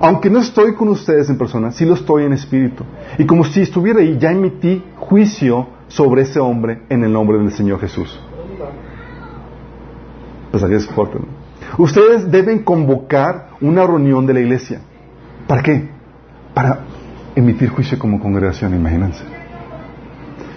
Aunque 0.00 0.30
no 0.30 0.40
estoy 0.40 0.74
con 0.74 0.88
ustedes 0.88 1.28
en 1.30 1.38
persona, 1.38 1.72
sí 1.72 1.84
lo 1.84 1.94
estoy 1.94 2.24
en 2.24 2.32
espíritu. 2.32 2.84
Y 3.18 3.26
como 3.26 3.44
si 3.44 3.62
estuviera 3.62 4.00
ahí, 4.00 4.16
ya 4.18 4.30
emití 4.30 4.84
juicio 4.96 5.68
sobre 5.88 6.22
ese 6.22 6.38
hombre 6.38 6.82
en 6.88 7.02
el 7.02 7.12
nombre 7.12 7.38
del 7.38 7.50
Señor 7.50 7.80
Jesús. 7.80 8.20
Pues 10.50 10.62
aquí 10.62 10.74
es 10.74 10.86
fuerte, 10.86 11.18
¿no? 11.18 11.26
Ustedes 11.82 12.30
deben 12.30 12.62
convocar 12.62 13.50
una 13.60 13.86
reunión 13.86 14.26
de 14.26 14.34
la 14.34 14.40
iglesia. 14.40 14.80
¿Para 15.46 15.62
qué? 15.62 15.88
Para 16.54 16.80
emitir 17.38 17.68
juicio 17.68 17.98
como 17.98 18.20
congregación, 18.20 18.74
imagínense. 18.74 19.24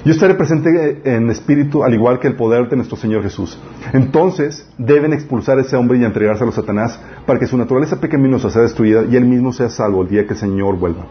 Yo 0.03 0.13
estaré 0.13 0.33
presente 0.33 1.01
en 1.03 1.29
espíritu 1.29 1.83
al 1.83 1.93
igual 1.93 2.19
que 2.19 2.27
el 2.27 2.35
poder 2.35 2.67
de 2.69 2.75
nuestro 2.75 2.97
Señor 2.97 3.21
Jesús. 3.21 3.59
Entonces 3.93 4.67
deben 4.79 5.13
expulsar 5.13 5.59
a 5.59 5.61
ese 5.61 5.75
hombre 5.75 5.99
y 5.99 6.03
entregárselo 6.03 6.49
a 6.49 6.53
Satanás 6.53 6.99
para 7.27 7.37
que 7.37 7.45
su 7.45 7.55
naturaleza 7.55 7.99
pecaminosa 7.99 8.49
sea 8.49 8.63
destruida 8.63 9.03
y 9.03 9.15
él 9.15 9.25
mismo 9.25 9.53
sea 9.53 9.69
salvo 9.69 10.01
el 10.01 10.09
día 10.09 10.25
que 10.25 10.33
el 10.33 10.39
Señor 10.39 10.77
vuelva. 10.77 11.05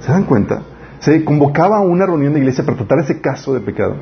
¿Se 0.00 0.10
dan 0.10 0.24
cuenta? 0.24 0.62
Se 1.00 1.22
convocaba 1.24 1.76
a 1.76 1.80
una 1.80 2.06
reunión 2.06 2.32
de 2.32 2.40
iglesia 2.40 2.64
para 2.64 2.78
tratar 2.78 3.00
ese 3.00 3.20
caso 3.20 3.52
de 3.52 3.60
pecado. 3.60 3.96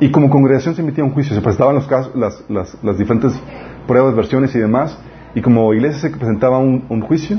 Y 0.00 0.10
como 0.10 0.28
congregación 0.28 0.74
se 0.74 0.82
emitía 0.82 1.04
un 1.04 1.12
juicio, 1.12 1.32
se 1.32 1.40
presentaban 1.40 1.76
los 1.76 1.86
casos, 1.86 2.12
las, 2.16 2.44
las, 2.82 2.98
diferentes 2.98 3.40
pruebas, 3.86 4.16
versiones 4.16 4.52
y 4.56 4.58
demás, 4.58 4.98
y 5.36 5.40
como 5.40 5.72
iglesia 5.72 6.00
se 6.00 6.10
presentaba 6.10 6.58
un 6.58 7.00
juicio 7.02 7.38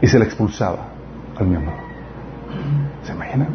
y 0.00 0.06
se 0.06 0.18
le 0.18 0.24
expulsaba 0.24 0.88
al 1.36 1.46
miembro. 1.46 1.72
¿Se 3.02 3.12
imaginan? 3.12 3.48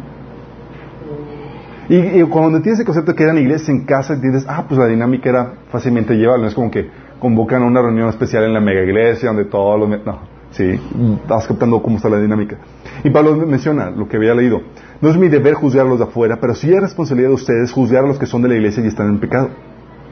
Y, 1.88 2.22
cuando 2.22 2.60
tienes 2.62 2.80
el 2.80 2.86
concepto 2.86 3.14
que 3.14 3.24
eran 3.24 3.38
iglesias 3.38 3.68
en 3.68 3.84
casa, 3.84 4.14
entiendes, 4.14 4.46
ah, 4.48 4.64
pues 4.66 4.78
la 4.78 4.86
dinámica 4.86 5.28
era 5.28 5.52
fácilmente 5.70 6.14
llevable. 6.14 6.42
No 6.42 6.48
es 6.48 6.54
como 6.54 6.70
que 6.70 6.88
convocan 7.18 7.62
a 7.62 7.66
una 7.66 7.82
reunión 7.82 8.08
especial 8.08 8.44
en 8.44 8.54
la 8.54 8.60
mega 8.60 8.82
iglesia 8.82 9.28
donde 9.28 9.44
todos 9.44 9.78
los. 9.78 10.04
No, 10.06 10.20
sí, 10.52 10.80
estás 11.22 11.46
captando 11.46 11.82
cómo 11.82 11.96
está 11.96 12.08
la 12.08 12.18
dinámica. 12.18 12.56
Y 13.04 13.10
Pablo 13.10 13.34
menciona 13.46 13.90
lo 13.90 14.08
que 14.08 14.16
había 14.16 14.34
leído. 14.34 14.62
No 15.00 15.10
es 15.10 15.16
mi 15.16 15.28
deber 15.28 15.54
juzgar 15.54 15.86
a 15.86 15.88
los 15.88 15.98
de 15.98 16.04
afuera, 16.04 16.38
pero 16.40 16.54
sí 16.54 16.72
es 16.72 16.80
responsabilidad 16.80 17.30
de 17.30 17.34
ustedes 17.34 17.72
juzgar 17.72 18.04
a 18.04 18.06
los 18.06 18.18
que 18.18 18.26
son 18.26 18.42
de 18.42 18.48
la 18.48 18.54
iglesia 18.54 18.82
y 18.82 18.86
están 18.86 19.08
en 19.08 19.18
pecado. 19.18 19.50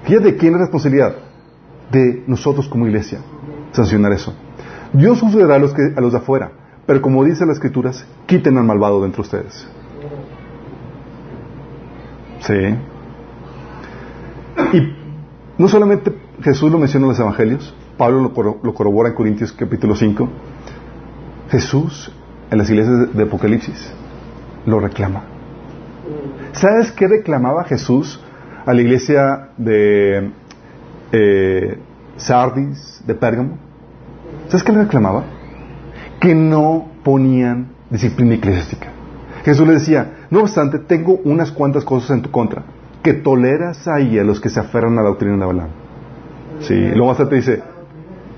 Fíjate, 0.02 0.36
¿quién 0.36 0.54
es 0.54 0.60
responsabilidad? 0.60 1.14
De 1.90 2.24
nosotros 2.26 2.68
como 2.68 2.86
iglesia. 2.86 3.20
Sancionar 3.72 4.12
eso. 4.12 4.34
Dios 4.92 5.20
juzgará 5.20 5.56
a 5.56 5.58
los, 5.58 5.74
de 5.74 6.16
afuera, 6.16 6.50
pero 6.86 7.00
como 7.00 7.24
dice 7.24 7.46
las 7.46 7.56
escrituras, 7.56 8.04
quiten 8.26 8.58
al 8.58 8.64
malvado 8.64 9.00
de 9.00 9.06
entre 9.06 9.22
ustedes. 9.22 9.68
Sí. 12.40 12.76
Y 14.72 14.96
no 15.58 15.68
solamente 15.68 16.12
Jesús 16.42 16.70
lo 16.72 16.78
menciona 16.78 17.06
en 17.06 17.10
los 17.10 17.20
evangelios, 17.20 17.74
Pablo 17.96 18.32
lo, 18.34 18.60
lo 18.62 18.74
corrobora 18.74 19.10
en 19.10 19.14
Corintios 19.14 19.52
capítulo 19.52 19.94
5. 19.94 20.28
Jesús 21.50 22.12
en 22.50 22.58
las 22.58 22.70
iglesias 22.70 23.14
de 23.14 23.22
Apocalipsis 23.22 23.92
lo 24.66 24.80
reclama. 24.80 25.24
¿Sabes 26.52 26.92
qué 26.92 27.06
reclamaba 27.06 27.64
Jesús 27.64 28.20
a 28.66 28.74
la 28.74 28.80
iglesia 28.80 29.50
de 29.56 30.30
eh, 31.12 31.78
Sardis, 32.16 33.02
de 33.06 33.14
Pérgamo? 33.14 33.69
¿Sabes 34.48 34.64
qué 34.64 34.72
le 34.72 34.82
reclamaba? 34.82 35.24
Que 36.20 36.34
no 36.34 36.88
ponían 37.02 37.68
disciplina 37.90 38.34
eclesiástica. 38.34 38.88
Jesús 39.44 39.66
le 39.66 39.74
decía, 39.74 40.26
no 40.30 40.40
obstante, 40.40 40.78
tengo 40.78 41.20
unas 41.24 41.50
cuantas 41.50 41.84
cosas 41.84 42.10
en 42.10 42.22
tu 42.22 42.30
contra, 42.30 42.62
que 43.02 43.14
toleras 43.14 43.88
ahí 43.88 44.18
a 44.18 44.24
los 44.24 44.40
que 44.40 44.50
se 44.50 44.60
aferran 44.60 44.98
a 44.98 45.02
la 45.02 45.08
doctrina 45.08 45.36
de 45.36 45.46
Balaam. 45.46 45.68
Sí, 46.60 46.74
luego 46.74 47.06
más 47.06 47.16
te 47.16 47.34
dice, 47.34 47.62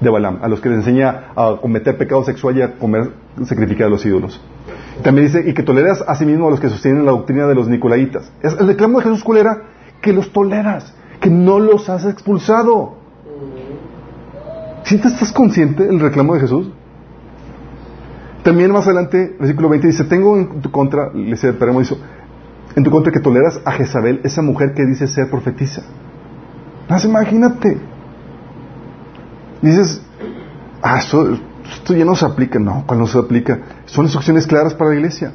de 0.00 0.10
Balaam, 0.10 0.38
a 0.42 0.48
los 0.48 0.60
que 0.60 0.68
les 0.68 0.78
enseña 0.78 1.32
a 1.34 1.56
cometer 1.60 1.96
pecado 1.96 2.22
sexual 2.24 2.56
y 2.56 2.62
a 2.62 2.74
comer, 2.74 3.10
sacrificar 3.44 3.88
a 3.88 3.90
los 3.90 4.04
ídolos. 4.06 4.40
También 5.02 5.26
dice, 5.26 5.48
y 5.48 5.54
que 5.54 5.62
toleras 5.62 6.04
a 6.06 6.14
sí 6.14 6.24
mismo 6.24 6.46
a 6.48 6.50
los 6.50 6.60
que 6.60 6.68
sostienen 6.68 7.04
la 7.04 7.12
doctrina 7.12 7.46
de 7.46 7.54
los 7.54 7.68
nicolaitas. 7.68 8.30
El 8.42 8.66
reclamo 8.68 8.98
de 8.98 9.04
Jesús, 9.04 9.24
¿cuál 9.24 9.38
era? 9.38 9.62
Que 10.00 10.12
los 10.12 10.32
toleras, 10.32 10.94
que 11.20 11.30
no 11.30 11.58
los 11.58 11.88
has 11.88 12.04
expulsado. 12.04 13.01
¿Sí 14.84 14.96
estás 14.96 15.32
consciente 15.32 15.84
del 15.84 16.00
reclamo 16.00 16.34
de 16.34 16.40
Jesús? 16.40 16.70
También 18.42 18.72
más 18.72 18.86
adelante, 18.86 19.36
versículo 19.38 19.68
20 19.68 19.86
dice, 19.86 20.04
tengo 20.04 20.36
en 20.36 20.60
tu 20.60 20.70
contra, 20.70 21.12
le 21.12 21.30
dice 21.30 21.52
dice, 21.52 21.96
en 22.74 22.82
tu 22.82 22.90
contra 22.90 23.12
que 23.12 23.20
toleras 23.20 23.60
a 23.64 23.72
Jezabel, 23.72 24.20
esa 24.24 24.42
mujer 24.42 24.74
que 24.74 24.84
dice 24.84 25.06
ser 25.06 25.30
profetisa. 25.30 25.82
Más 26.88 27.04
imagínate. 27.04 27.78
Dices, 29.60 30.02
ah, 30.82 30.98
eso, 30.98 31.38
esto 31.72 31.94
ya 31.94 32.04
no 32.04 32.16
se 32.16 32.26
aplica. 32.26 32.58
No, 32.58 32.84
cuando 32.86 33.06
se 33.06 33.18
aplica, 33.18 33.60
son 33.84 34.06
instrucciones 34.06 34.46
claras 34.46 34.74
para 34.74 34.90
la 34.90 34.96
iglesia. 34.96 35.34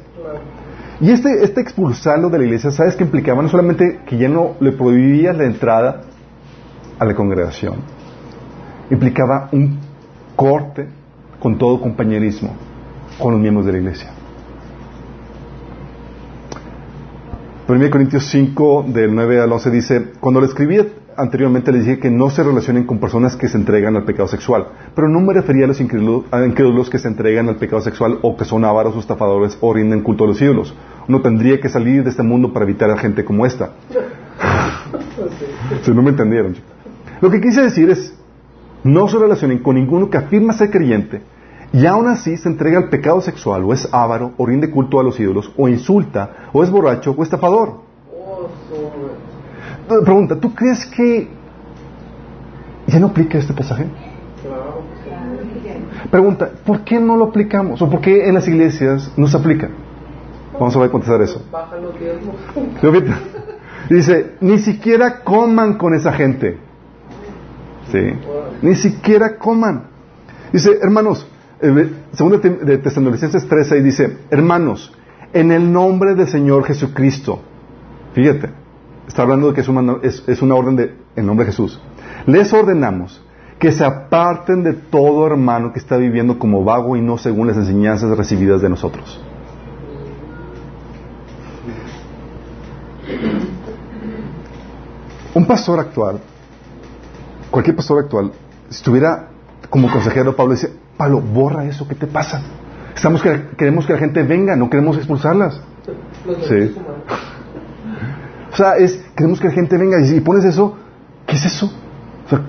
Y 1.00 1.10
este, 1.10 1.44
este 1.44 1.60
expulsarlo 1.60 2.28
de 2.28 2.38
la 2.38 2.44
iglesia, 2.44 2.70
¿sabes 2.72 2.96
qué 2.96 3.04
implicaba? 3.04 3.40
No 3.40 3.48
solamente 3.48 4.00
que 4.04 4.18
ya 4.18 4.28
no 4.28 4.56
le 4.60 4.72
prohibía 4.72 5.32
la 5.32 5.44
entrada 5.44 6.02
a 6.98 7.04
la 7.04 7.14
congregación, 7.14 7.76
implicaba 8.90 9.48
un 9.52 9.78
corte 10.36 10.86
con 11.38 11.58
todo 11.58 11.80
compañerismo 11.80 12.54
con 13.18 13.32
los 13.32 13.40
miembros 13.40 13.66
de 13.66 13.72
la 13.72 13.78
iglesia. 13.78 14.10
1 17.68 17.90
Corintios 17.90 18.24
5, 18.30 18.86
del 18.88 19.14
9 19.14 19.40
al 19.42 19.52
11 19.52 19.70
dice, 19.70 20.12
cuando 20.20 20.40
le 20.40 20.46
escribí 20.46 20.78
anteriormente 21.18 21.72
les 21.72 21.84
dije 21.84 21.98
que 21.98 22.10
no 22.10 22.30
se 22.30 22.42
relacionen 22.44 22.84
con 22.86 22.98
personas 22.98 23.36
que 23.36 23.48
se 23.48 23.58
entregan 23.58 23.96
al 23.96 24.04
pecado 24.04 24.28
sexual, 24.28 24.68
pero 24.94 25.08
no 25.08 25.20
me 25.20 25.34
refería 25.34 25.64
a 25.64 25.68
los 25.68 25.80
incrédulos, 25.80 26.88
que 26.88 26.98
se 26.98 27.08
entregan 27.08 27.48
al 27.48 27.56
pecado 27.56 27.82
sexual 27.82 28.20
o 28.22 28.36
que 28.36 28.44
son 28.44 28.64
avaros 28.64 28.94
o 28.94 29.00
estafadores 29.00 29.58
o 29.60 29.74
rinden 29.74 30.02
culto 30.02 30.24
a 30.24 30.28
los 30.28 30.40
ídolos. 30.40 30.74
Uno 31.08 31.20
tendría 31.20 31.60
que 31.60 31.68
salir 31.68 32.04
de 32.04 32.10
este 32.10 32.22
mundo 32.22 32.52
para 32.52 32.64
evitar 32.64 32.90
a 32.90 32.96
gente 32.96 33.24
como 33.24 33.44
esta. 33.44 33.72
si 35.82 35.90
no 35.90 36.02
me 36.02 36.10
entendieron. 36.10 36.54
Lo 37.20 37.30
que 37.30 37.40
quise 37.40 37.62
decir 37.62 37.90
es, 37.90 38.14
no 38.84 39.08
se 39.08 39.18
relacionen 39.18 39.58
con 39.58 39.76
ninguno 39.76 40.10
que 40.10 40.18
afirma 40.18 40.52
ser 40.52 40.70
creyente 40.70 41.22
y 41.72 41.84
aún 41.86 42.06
así 42.08 42.36
se 42.36 42.48
entrega 42.48 42.78
al 42.78 42.88
pecado 42.88 43.20
sexual 43.20 43.64
o 43.64 43.72
es 43.72 43.88
avaro 43.92 44.32
o 44.36 44.46
rinde 44.46 44.70
culto 44.70 44.98
a 44.98 45.02
los 45.02 45.18
ídolos 45.20 45.52
o 45.56 45.68
insulta 45.68 46.48
o 46.52 46.62
es 46.62 46.70
borracho 46.70 47.14
o 47.16 47.22
estafador. 47.22 47.80
Pregunta, 50.04 50.36
¿tú 50.36 50.54
crees 50.54 50.86
que 50.86 51.28
ya 52.86 52.98
no 52.98 53.08
aplica 53.08 53.38
este 53.38 53.52
pasaje? 53.52 53.86
Pregunta, 56.10 56.50
¿por 56.64 56.84
qué 56.84 56.98
no 56.98 57.16
lo 57.16 57.26
aplicamos? 57.26 57.82
¿O 57.82 57.90
por 57.90 58.00
qué 58.00 58.28
en 58.28 58.34
las 58.34 58.48
iglesias 58.48 59.12
no 59.16 59.26
se 59.26 59.36
aplica? 59.36 59.68
Vamos 60.54 60.74
a 60.74 60.78
ver 60.78 60.88
a 60.88 60.92
contestar 60.92 61.20
eso. 61.20 61.42
Dice, 63.90 64.32
ni 64.40 64.58
siquiera 64.58 65.22
coman 65.22 65.74
con 65.74 65.94
esa 65.94 66.12
gente. 66.12 66.58
Ni 68.62 68.74
siquiera 68.74 69.36
coman. 69.36 69.84
Dice, 70.52 70.78
hermanos, 70.80 71.26
eh, 71.60 71.92
segunda 72.12 72.38
de 72.38 72.78
Tesalonicenses 72.78 73.46
13 73.46 73.82
dice, 73.82 74.18
hermanos, 74.30 74.92
en 75.32 75.50
el 75.52 75.72
nombre 75.72 76.14
del 76.14 76.28
Señor 76.28 76.64
Jesucristo, 76.64 77.40
fíjate, 78.14 78.50
está 79.06 79.22
hablando 79.22 79.48
de 79.48 79.54
que 79.54 79.60
es, 79.60 80.42
una 80.42 80.54
orden 80.54 80.76
de, 80.76 80.94
en 81.16 81.26
nombre 81.26 81.46
de 81.46 81.52
Jesús, 81.52 81.80
les 82.26 82.52
ordenamos 82.52 83.22
que 83.58 83.72
se 83.72 83.84
aparten 83.84 84.62
de 84.62 84.72
todo 84.72 85.26
hermano 85.26 85.72
que 85.72 85.80
está 85.80 85.96
viviendo 85.96 86.38
como 86.38 86.62
vago 86.64 86.96
y 86.96 87.00
no 87.00 87.18
según 87.18 87.48
las 87.48 87.56
enseñanzas 87.56 88.16
recibidas 88.16 88.62
de 88.62 88.68
nosotros. 88.68 89.20
Un 95.34 95.46
pastor 95.46 95.80
actual, 95.80 96.20
cualquier 97.58 97.74
pastor 97.74 97.98
actual, 97.98 98.30
si 98.68 98.76
estuviera 98.76 99.30
como 99.68 99.90
consejero 99.90 100.36
Pablo, 100.36 100.54
dice, 100.54 100.72
Pablo, 100.96 101.20
borra 101.20 101.64
eso, 101.64 101.88
¿qué 101.88 101.96
te 101.96 102.06
pasa? 102.06 102.40
Estamos 102.94 103.20
queremos 103.56 103.84
que 103.84 103.94
la 103.94 103.98
gente 103.98 104.22
venga, 104.22 104.54
no 104.54 104.70
queremos 104.70 104.96
expulsarlas. 104.96 105.60
Sí. 106.48 106.76
O 108.52 108.56
sea, 108.56 108.76
es, 108.76 109.04
queremos 109.16 109.40
que 109.40 109.48
la 109.48 109.54
gente 109.54 109.76
venga 109.76 110.00
y 110.00 110.06
si 110.06 110.20
pones 110.20 110.44
eso, 110.44 110.76
¿qué 111.26 111.34
es 111.34 111.46
eso? 111.46 111.66
O 112.26 112.28
sea, 112.28 112.42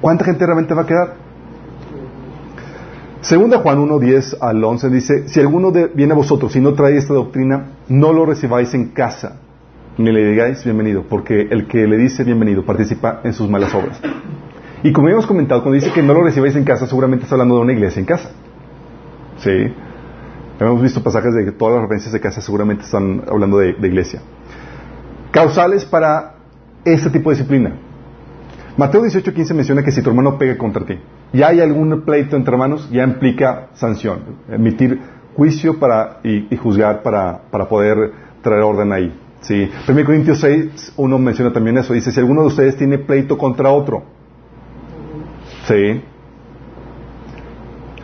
¿cuánta 0.00 0.24
gente 0.24 0.46
realmente 0.46 0.72
va 0.72 0.82
a 0.82 0.86
quedar? 0.86 1.14
Segunda 3.22 3.58
Juan 3.58 3.80
1, 3.80 3.98
10 3.98 4.36
al 4.40 4.62
11 4.62 4.88
dice, 4.88 5.28
si 5.28 5.40
alguno 5.40 5.72
viene 5.72 6.12
a 6.12 6.16
vosotros 6.16 6.54
y 6.54 6.60
no 6.60 6.74
trae 6.74 6.96
esta 6.96 7.12
doctrina, 7.12 7.72
no 7.88 8.12
lo 8.12 8.24
recibáis 8.24 8.72
en 8.74 8.90
casa, 8.90 9.40
ni 9.98 10.12
le 10.12 10.24
digáis 10.30 10.62
bienvenido, 10.62 11.02
porque 11.08 11.48
el 11.50 11.66
que 11.66 11.88
le 11.88 11.96
dice 11.96 12.22
bienvenido 12.22 12.64
participa 12.64 13.20
en 13.24 13.32
sus 13.32 13.50
malas 13.50 13.74
obras. 13.74 14.00
Y 14.84 14.92
como 14.92 15.08
hemos 15.08 15.26
comentado, 15.26 15.62
cuando 15.62 15.76
dice 15.76 15.90
que 15.94 16.02
no 16.02 16.12
lo 16.12 16.22
recibáis 16.22 16.54
en 16.56 16.64
casa, 16.64 16.86
seguramente 16.86 17.24
está 17.24 17.36
hablando 17.36 17.54
de 17.54 17.62
una 17.62 17.72
iglesia 17.72 18.00
en 18.00 18.04
casa. 18.04 18.30
¿Sí? 19.38 19.72
Hemos 20.60 20.82
visto 20.82 21.02
pasajes 21.02 21.34
de 21.34 21.46
que 21.46 21.52
todas 21.52 21.76
las 21.76 21.82
referencias 21.84 22.12
de 22.12 22.20
casa 22.20 22.42
seguramente 22.42 22.84
están 22.84 23.22
hablando 23.26 23.56
de, 23.56 23.70
iglesia. 23.70 24.20
Causales 25.30 25.86
para 25.86 26.34
este 26.84 27.08
tipo 27.08 27.30
de 27.30 27.36
disciplina. 27.36 27.76
Mateo 28.76 29.02
18:15 29.02 29.54
menciona 29.54 29.82
que 29.82 29.90
si 29.90 30.02
tu 30.02 30.10
hermano 30.10 30.36
pega 30.36 30.58
contra 30.58 30.84
ti, 30.84 30.98
ya 31.32 31.48
hay 31.48 31.60
algún 31.60 32.02
pleito 32.02 32.36
entre 32.36 32.52
hermanos, 32.52 32.90
ya 32.92 33.04
implica 33.04 33.68
sanción, 33.72 34.18
emitir 34.50 35.00
juicio 35.34 35.78
para, 35.78 36.18
y, 36.22 36.54
juzgar 36.58 37.02
para, 37.02 37.40
para, 37.50 37.70
poder 37.70 38.12
traer 38.42 38.62
orden 38.62 38.92
ahí. 38.92 39.18
¿sí? 39.40 39.70
1 39.88 40.04
Corintios 40.04 40.40
6, 40.40 40.92
uno 40.98 41.18
menciona 41.18 41.54
también 41.54 41.78
eso, 41.78 41.94
dice, 41.94 42.12
si 42.12 42.20
alguno 42.20 42.42
de 42.42 42.48
ustedes 42.48 42.76
tiene 42.76 42.98
pleito 42.98 43.38
contra 43.38 43.70
otro, 43.70 44.04
¿sí? 45.66 46.02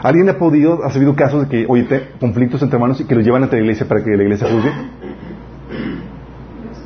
¿Alguien 0.03 0.29
ha 0.31 0.39
podido, 0.39 0.83
ha 0.85 0.91
sabido 0.91 1.15
casos 1.15 1.43
de 1.43 1.49
que, 1.49 1.67
oye, 1.69 1.87
conflictos 2.19 2.63
entre 2.63 2.77
hermanos 2.77 3.01
y 3.01 3.05
que 3.05 3.15
los 3.15 3.25
llevan 3.25 3.43
ante 3.43 3.57
la 3.57 3.63
iglesia 3.63 3.87
para 3.87 4.03
que 4.03 4.17
la 4.17 4.23
iglesia 4.23 4.49
juzgue? 4.51 4.73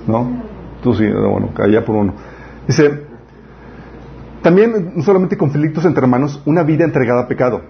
¿No? 0.06 0.42
Tú 0.82 0.94
sí, 0.94 1.06
bueno, 1.06 1.50
allá 1.56 1.84
por 1.84 1.96
uno. 1.96 2.14
Dice, 2.66 3.04
también 4.42 4.92
no 4.96 5.02
solamente 5.02 5.36
conflictos 5.36 5.84
entre 5.84 6.02
hermanos, 6.02 6.42
una 6.44 6.64
vida 6.64 6.84
entregada 6.84 7.22
a 7.22 7.28
pecado. 7.28 7.62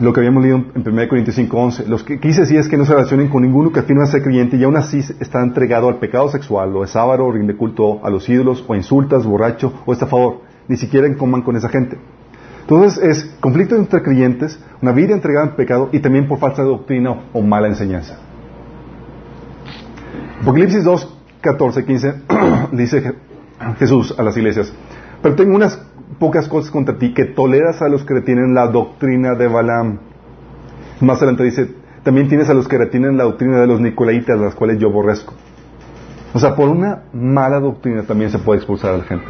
Lo 0.00 0.12
que 0.12 0.20
habíamos 0.20 0.42
leído 0.42 0.56
en 0.74 0.82
1 0.86 1.08
Corintios 1.08 1.38
5.11. 1.38 1.86
Lo 1.86 2.04
que 2.04 2.18
quise 2.18 2.40
decir 2.40 2.58
es 2.58 2.68
que 2.68 2.76
no 2.76 2.84
se 2.84 2.94
relacionen 2.94 3.28
con 3.28 3.42
ninguno 3.42 3.72
que 3.72 3.78
afirma 3.78 4.06
ser 4.06 4.24
creyente 4.24 4.56
y 4.56 4.64
aún 4.64 4.76
así 4.76 4.98
está 4.98 5.40
entregado 5.40 5.88
al 5.88 6.00
pecado 6.00 6.28
sexual, 6.28 6.74
o 6.76 6.82
es 6.82 6.96
ávaro, 6.96 7.26
o 7.26 7.32
rinde 7.32 7.56
culto 7.56 8.04
a 8.04 8.10
los 8.10 8.28
ídolos, 8.28 8.64
o 8.66 8.74
insultas, 8.74 9.24
borracho, 9.24 9.72
o 9.86 9.94
favor. 9.94 10.40
Ni 10.66 10.76
siquiera 10.76 11.06
coman 11.16 11.42
con 11.42 11.54
esa 11.54 11.68
gente. 11.68 11.96
Entonces 12.64 13.02
es 13.02 13.36
conflicto 13.40 13.76
entre 13.76 14.02
creyentes, 14.02 14.58
una 14.80 14.92
vida 14.92 15.12
entregada 15.12 15.48
al 15.48 15.54
pecado 15.54 15.90
y 15.92 16.00
también 16.00 16.26
por 16.26 16.38
falsa 16.38 16.62
doctrina 16.62 17.24
o 17.34 17.42
mala 17.42 17.68
enseñanza. 17.68 18.18
Apocalipsis 20.40 20.82
2, 20.82 21.18
14, 21.42 21.84
15 21.84 22.14
dice 22.72 23.14
Jesús 23.78 24.14
a 24.18 24.22
las 24.22 24.34
iglesias, 24.38 24.72
pero 25.22 25.34
tengo 25.34 25.54
unas 25.54 25.78
pocas 26.18 26.48
cosas 26.48 26.70
contra 26.70 26.96
ti, 26.96 27.12
que 27.12 27.26
toleras 27.26 27.82
a 27.82 27.88
los 27.88 28.02
que 28.04 28.14
retienen 28.14 28.54
la 28.54 28.68
doctrina 28.68 29.34
de 29.34 29.46
Balaam. 29.46 29.98
Más 31.00 31.18
adelante 31.18 31.44
dice, 31.44 31.68
también 32.02 32.28
tienes 32.28 32.48
a 32.48 32.54
los 32.54 32.66
que 32.66 32.78
retienen 32.78 33.18
la 33.18 33.24
doctrina 33.24 33.60
de 33.60 33.66
los 33.66 33.80
Nicolaitas, 33.80 34.38
las 34.38 34.54
cuales 34.54 34.78
yo 34.78 34.88
aborrezco. 34.88 35.34
O 36.32 36.38
sea, 36.38 36.54
por 36.56 36.68
una 36.68 37.04
mala 37.12 37.60
doctrina 37.60 38.04
también 38.04 38.30
se 38.30 38.38
puede 38.38 38.58
expulsar 38.58 38.94
a 38.94 38.98
la 38.98 39.04
gente. 39.04 39.26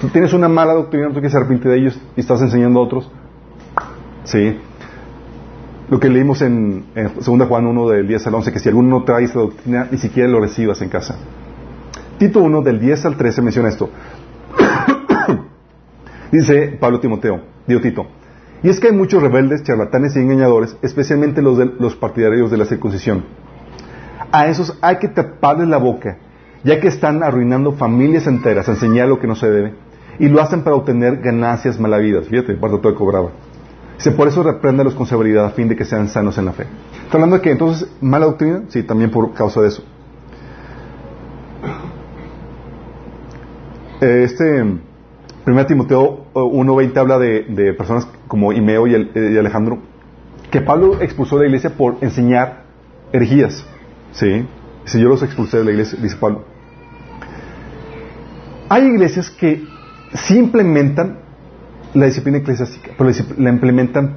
Tú 0.00 0.08
tienes 0.08 0.32
una 0.32 0.48
mala 0.48 0.74
doctrina, 0.74 1.10
tú 1.12 1.20
que 1.20 1.30
se 1.30 1.36
arrepiente 1.36 1.68
de 1.68 1.78
ellos 1.78 2.00
y 2.16 2.20
estás 2.20 2.40
enseñando 2.42 2.80
a 2.80 2.82
otros. 2.82 3.10
Sí. 4.24 4.58
Lo 5.88 6.00
que 6.00 6.08
leímos 6.08 6.42
en, 6.42 6.84
en 6.94 7.12
2 7.14 7.48
Juan 7.48 7.66
1 7.66 7.88
del 7.88 8.08
10 8.08 8.26
al 8.26 8.34
11, 8.34 8.52
que 8.52 8.58
si 8.58 8.68
alguno 8.68 8.98
no 8.98 9.04
trae 9.04 9.24
esa 9.24 9.38
doctrina, 9.38 9.88
ni 9.90 9.98
siquiera 9.98 10.28
lo 10.28 10.40
recibas 10.40 10.82
en 10.82 10.88
casa. 10.88 11.16
Tito 12.18 12.40
1 12.40 12.62
del 12.62 12.80
10 12.80 13.06
al 13.06 13.16
13 13.16 13.42
menciona 13.42 13.68
esto. 13.68 13.88
Dice 16.32 16.76
Pablo 16.80 17.00
Timoteo, 17.00 17.40
Dios 17.66 17.82
Tito, 17.82 18.06
y 18.62 18.68
es 18.68 18.80
que 18.80 18.88
hay 18.88 18.92
muchos 18.92 19.22
rebeldes, 19.22 19.62
charlatanes 19.62 20.16
y 20.16 20.20
engañadores, 20.20 20.76
especialmente 20.82 21.42
los, 21.42 21.58
de, 21.58 21.66
los 21.78 21.94
partidarios 21.94 22.50
de 22.50 22.56
la 22.56 22.64
circuncisión. 22.64 23.24
A 24.32 24.46
esos 24.48 24.76
hay 24.80 24.96
que 24.96 25.08
taparles 25.08 25.68
la 25.68 25.76
boca, 25.76 26.18
ya 26.66 26.80
que 26.80 26.88
están 26.88 27.22
arruinando 27.22 27.72
familias 27.72 28.26
enteras 28.26 28.68
enseñar 28.68 29.06
lo 29.06 29.20
que 29.20 29.28
no 29.28 29.36
se 29.36 29.48
debe, 29.48 29.74
y 30.18 30.28
lo 30.28 30.42
hacen 30.42 30.62
para 30.62 30.74
obtener 30.74 31.18
ganancias 31.18 31.78
malavidas. 31.78 32.26
Fíjate, 32.26 32.54
parte 32.54 32.78
todo 32.78 32.94
cobraba. 32.96 33.30
Dice, 33.96 34.10
por 34.10 34.26
eso 34.26 34.42
repréndalos 34.42 34.94
con 34.94 35.06
severidad 35.06 35.44
a 35.44 35.50
fin 35.50 35.68
de 35.68 35.76
que 35.76 35.84
sean 35.84 36.08
sanos 36.08 36.36
en 36.38 36.46
la 36.46 36.52
fe. 36.52 36.64
Está 37.04 37.18
hablando 37.18 37.36
de 37.36 37.42
que 37.42 37.52
entonces, 37.52 37.88
mala 38.00 38.26
doctrina, 38.26 38.62
sí, 38.68 38.82
también 38.82 39.12
por 39.12 39.32
causa 39.32 39.60
de 39.60 39.68
eso. 39.68 39.84
Este, 44.00 44.62
1 45.46 45.66
Timoteo 45.66 46.26
1.20 46.34 46.96
habla 46.96 47.18
de, 47.18 47.74
personas 47.74 48.08
como 48.26 48.52
Imeo 48.52 48.88
y, 48.88 48.94
Alejandro, 49.38 49.78
que 50.50 50.60
Pablo 50.60 51.00
expulsó 51.00 51.36
de 51.36 51.42
la 51.42 51.46
iglesia 51.46 51.70
por 51.76 51.98
enseñar 52.00 52.64
herejías. 53.12 53.64
¿Sí? 54.10 54.46
Si 54.84 55.00
yo 55.00 55.08
los 55.08 55.22
expulsé 55.22 55.58
de 55.58 55.64
la 55.64 55.70
iglesia, 55.70 55.96
dice 56.02 56.16
Pablo. 56.16 56.55
Hay 58.68 58.84
iglesias 58.84 59.30
que 59.30 59.64
sí 60.14 60.38
implementan 60.38 61.18
la 61.94 62.06
disciplina 62.06 62.38
eclesiástica, 62.38 62.90
pero 62.96 63.10
la 63.38 63.50
implementan 63.50 64.14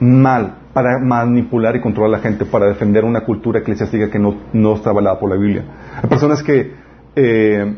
mal 0.00 0.58
para 0.72 0.98
manipular 0.98 1.74
y 1.74 1.80
controlar 1.80 2.14
a 2.14 2.18
la 2.18 2.22
gente, 2.22 2.44
para 2.44 2.66
defender 2.66 3.04
una 3.04 3.22
cultura 3.22 3.60
eclesiástica 3.60 4.10
que 4.10 4.18
no, 4.18 4.74
está 4.74 4.90
avalada 4.90 5.18
por 5.18 5.30
la 5.30 5.36
Biblia. 5.36 5.64
Hay 6.02 6.08
personas 6.08 6.42
que 6.42 6.74
eh, 7.16 7.76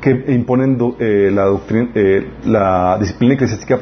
que 0.00 0.24
imponen 0.28 0.78
eh, 1.00 1.30
eh, 1.94 2.30
la 2.44 2.98
disciplina 2.98 3.34
eclesiástica 3.34 3.78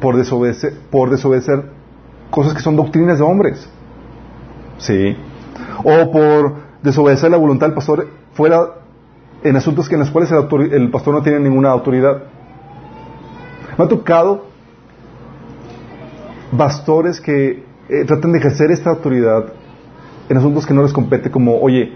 por 0.00 0.16
desobedecer, 0.16 0.72
por 0.90 1.10
desobedecer 1.10 1.64
cosas 2.30 2.54
que 2.54 2.60
son 2.60 2.76
doctrinas 2.76 3.18
de 3.18 3.24
hombres. 3.24 3.68
¿Sí? 4.78 5.16
O 5.84 6.10
por 6.10 6.54
desobedecer 6.82 7.30
la 7.30 7.36
voluntad 7.36 7.66
del 7.66 7.74
pastor 7.74 8.08
fuera 8.32 8.79
en 9.42 9.56
asuntos 9.56 9.88
que 9.88 9.94
en 9.94 10.00
los 10.00 10.10
cuales 10.10 10.30
el, 10.32 10.90
pastor 10.90 11.14
no 11.14 11.22
tiene 11.22 11.40
ninguna 11.40 11.70
autoridad. 11.70 12.24
Me 13.78 13.84
ha 13.84 13.88
tocado 13.88 14.46
pastores 16.56 17.20
que 17.20 17.64
eh, 17.88 18.04
tratan 18.06 18.32
de 18.32 18.38
ejercer 18.38 18.70
esta 18.70 18.90
autoridad 18.90 19.52
en 20.28 20.36
asuntos 20.36 20.66
que 20.66 20.74
no 20.74 20.82
les 20.82 20.92
compete, 20.92 21.30
como, 21.30 21.58
oye, 21.60 21.92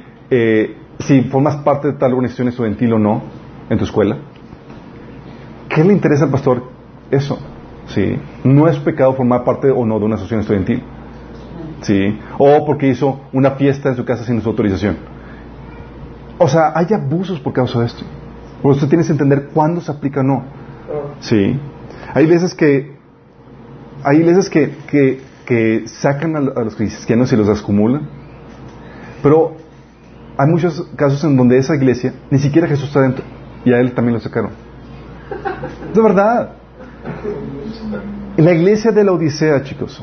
si 0.99 1.23
formas 1.23 1.57
parte 1.57 1.89
de 1.89 1.95
tal 1.95 2.13
organización 2.13 2.49
estudiantil 2.49 2.95
o 2.95 2.99
no, 2.99 3.23
en 3.69 3.79
tu 3.79 3.85
escuela? 3.85 4.17
¿Qué 5.69 5.85
le 5.85 5.93
interesa 5.93 6.25
al 6.25 6.31
pastor 6.31 6.63
eso? 7.11 7.39
¿Sí? 7.87 8.17
No 8.45 8.69
es 8.69 8.79
pecado 8.79 9.15
formar 9.15 9.45
parte 9.45 9.71
o 9.71 9.85
no 9.85 9.99
de 9.99 10.05
una 10.05 10.15
asociación 10.15 10.41
estudiantil. 10.41 10.83
¿Sí? 11.83 12.19
O 12.39 12.65
porque 12.65 12.89
hizo 12.89 13.21
una 13.33 13.53
fiesta 13.53 13.91
en 13.91 13.97
su 13.97 14.05
casa 14.05 14.25
sin 14.25 14.41
su 14.41 14.49
autorización. 14.49 14.97
O 16.39 16.49
sea, 16.49 16.73
hay 16.75 16.87
abusos 16.93 17.41
por 17.41 17.53
causa 17.53 17.81
de 17.81 17.87
esto. 17.87 18.05
Por 18.63 18.77
eso 18.77 18.89
tienes 18.89 19.07
que 19.07 19.13
entender 19.13 19.51
cuándo 19.53 19.81
se 19.81 19.93
aplica 19.93 20.21
o 20.21 20.23
no. 20.23 20.45
¿Sí? 21.21 21.59
Hay 22.15 22.27
veces 22.27 22.55
que 22.55 22.95
hay 24.05 24.23
veces 24.23 24.51
que, 24.51 24.77
que, 24.87 25.21
que 25.47 25.89
sacan 25.89 26.37
a, 26.37 26.41
los 26.41 26.77
cristianos 26.77 27.33
y 27.33 27.37
los 27.37 27.49
acumulan, 27.49 28.07
pero 29.23 29.57
hay 30.37 30.47
muchos 30.49 30.87
casos 30.95 31.25
en 31.25 31.37
donde 31.37 31.57
esa 31.57 31.75
iglesia 31.75 32.13
ni 32.31 32.39
siquiera 32.39 32.69
Jesús 32.69 32.89
está 32.89 33.01
dentro. 33.01 33.25
Y 33.65 33.73
a 33.73 33.81
él 33.81 33.95
también 33.95 34.15
lo 34.15 34.21
sacaron. 34.21 34.51
De 35.95 36.03
verdad. 36.03 36.51
La 38.37 38.53
iglesia 38.53 38.93
de 38.93 39.05
la 39.05 39.13
Odisea, 39.13 39.63
chicos. 39.63 40.03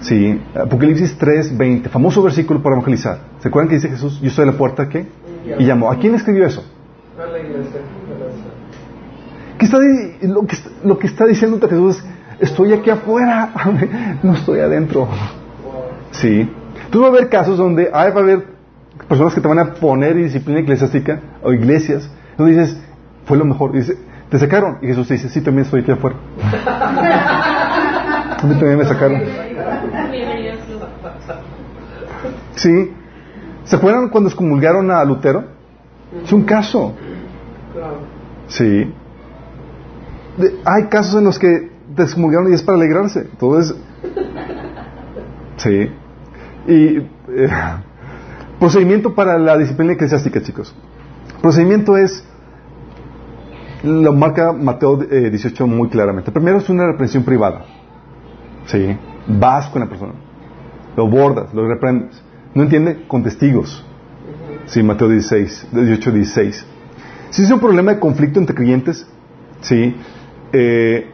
Sí, 0.00 0.40
Apocalipsis 0.54 1.16
3, 1.18 1.58
20, 1.58 1.88
famoso 1.88 2.22
versículo 2.22 2.62
para 2.62 2.76
evangelizar. 2.76 3.18
¿Se 3.40 3.48
acuerdan 3.48 3.68
que 3.68 3.74
dice 3.76 3.88
Jesús, 3.88 4.20
yo 4.20 4.30
soy 4.30 4.46
la 4.46 4.52
puerta 4.52 4.88
qué? 4.88 5.06
Y 5.44 5.64
llamó. 5.64 5.90
¿A 5.90 5.98
quién 5.98 6.14
escribió 6.14 6.46
eso? 6.46 6.64
A 7.18 7.26
la 7.26 7.38
iglesia. 7.38 7.80
¿Qué 9.58 9.66
está, 9.66 9.78
lo, 10.22 10.46
que, 10.46 10.56
lo 10.84 10.98
que 10.98 11.06
está 11.06 11.26
diciendo 11.26 11.60
Jesús 11.60 11.98
es, 11.98 12.50
estoy 12.50 12.72
aquí 12.72 12.88
afuera, 12.88 13.50
no 14.22 14.32
estoy 14.32 14.60
adentro. 14.60 15.06
Sí. 16.12 16.50
Tú 16.90 17.02
vas 17.02 17.10
a 17.10 17.12
ver 17.12 17.28
casos 17.28 17.58
donde 17.58 17.90
hay, 17.92 18.10
va 18.10 18.20
a 18.20 18.22
haber 18.22 18.46
personas 19.08 19.34
que 19.34 19.40
te 19.40 19.48
van 19.48 19.58
a 19.58 19.74
poner 19.74 20.16
disciplina 20.16 20.60
eclesiástica 20.60 21.20
o 21.42 21.52
iglesias. 21.52 22.10
Tú 22.36 22.46
dices, 22.46 22.80
fue 23.26 23.36
lo 23.36 23.44
mejor. 23.44 23.72
dice, 23.72 23.98
¿te 24.30 24.38
sacaron? 24.38 24.78
Y 24.82 24.86
Jesús 24.86 25.08
dice, 25.08 25.28
sí, 25.28 25.42
también 25.42 25.66
estoy 25.66 25.82
aquí 25.82 25.92
afuera. 25.92 26.16
A 28.42 28.46
mí 28.46 28.54
también 28.54 28.78
me 28.78 28.86
sacaron. 28.86 29.20
Sí. 32.54 32.90
¿Se 33.64 33.76
acuerdan 33.76 34.08
cuando 34.08 34.28
excomulgaron 34.28 34.90
a 34.90 35.04
Lutero? 35.04 35.44
Es 36.24 36.32
un 36.32 36.42
caso. 36.42 36.94
Sí. 38.48 38.92
hay 40.64 40.84
casos 40.86 41.16
en 41.16 41.24
los 41.24 41.38
que 41.38 41.70
te 41.94 42.02
excomulgaron 42.02 42.50
y 42.50 42.54
es 42.54 42.62
para 42.62 42.78
alegrarse. 42.78 43.20
Entonces, 43.20 43.76
sí. 45.56 45.90
Y 46.66 46.98
eh, 46.98 47.48
procedimiento 48.58 49.14
para 49.14 49.38
la 49.38 49.56
disciplina 49.56 49.92
eclesiástica, 49.92 50.42
chicos. 50.42 50.74
Procedimiento 51.40 51.96
es 51.96 52.24
lo 53.82 54.12
marca 54.12 54.52
Mateo 54.52 54.96
18 54.96 55.64
eh, 55.64 55.66
muy 55.66 55.88
claramente. 55.88 56.30
Primero 56.32 56.58
es 56.58 56.68
una 56.68 56.86
reprensión 56.86 57.24
privada. 57.24 57.64
¿Sí? 58.66 58.96
Vas 59.26 59.68
con 59.68 59.80
la 59.80 59.88
persona. 59.88 60.12
Lo 60.96 61.08
bordas, 61.08 61.54
lo 61.54 61.66
reprendes. 61.66 62.22
¿No 62.54 62.62
entiende? 62.62 63.04
Con 63.06 63.22
testigos. 63.22 63.84
Sí, 64.66 64.82
Mateo 64.82 65.08
16, 65.08 65.68
18, 65.72 66.12
16. 66.12 66.66
Si 67.30 67.42
es 67.42 67.50
un 67.50 67.60
problema 67.60 67.94
de 67.94 68.00
conflicto 68.00 68.40
entre 68.40 68.54
creyentes, 68.54 69.06
sí, 69.60 69.94
eh, 70.52 71.06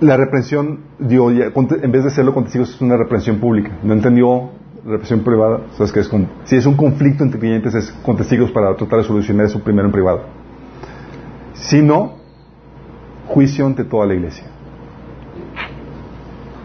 la 0.00 0.16
reprensión, 0.16 0.80
en 0.98 1.92
vez 1.92 2.02
de 2.02 2.08
hacerlo 2.08 2.34
con 2.34 2.44
testigos, 2.44 2.74
es 2.74 2.80
una 2.80 2.96
reprensión 2.96 3.38
pública. 3.38 3.70
No 3.82 3.92
entendió 3.92 4.50
represión 4.84 5.20
privada, 5.20 5.60
sabes 5.76 5.94
es 5.94 6.10
si 6.44 6.56
es 6.56 6.66
un 6.66 6.74
conflicto 6.74 7.22
entre 7.22 7.38
clientes 7.38 7.74
es 7.74 7.90
con 8.02 8.16
testigos 8.16 8.50
para 8.50 8.74
tratar 8.76 9.00
de 9.00 9.04
solucionar 9.04 9.46
eso 9.46 9.62
primero 9.62 9.86
en 9.86 9.92
privado. 9.92 10.22
Si 11.52 11.82
no, 11.82 12.14
juicio 13.26 13.66
ante 13.66 13.84
toda 13.84 14.06
la 14.06 14.14
iglesia. 14.14 14.44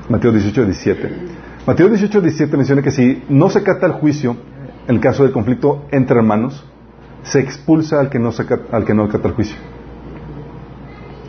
Mateo 0.10 0.32
18, 0.32 0.66
17. 0.66 1.35
Mateo 1.66 1.90
18, 1.90 2.22
17 2.22 2.58
menciona 2.58 2.82
que 2.82 2.92
si 2.92 3.24
no 3.28 3.50
se 3.50 3.64
cata 3.64 3.88
el 3.88 3.94
juicio, 3.94 4.38
en 4.88 4.96
el 4.96 5.02
caso 5.02 5.24
del 5.24 5.32
conflicto 5.32 5.86
entre 5.92 6.18
hermanos, 6.18 6.64
se 7.24 7.40
expulsa 7.40 8.00
al 8.00 8.10
que 8.10 8.20
no, 8.20 8.32
se, 8.32 8.46
al 8.72 8.86
que 8.86 8.94
no 8.94 9.08
cata 9.10 9.30
el 9.30 9.34
juicio. 9.34 9.58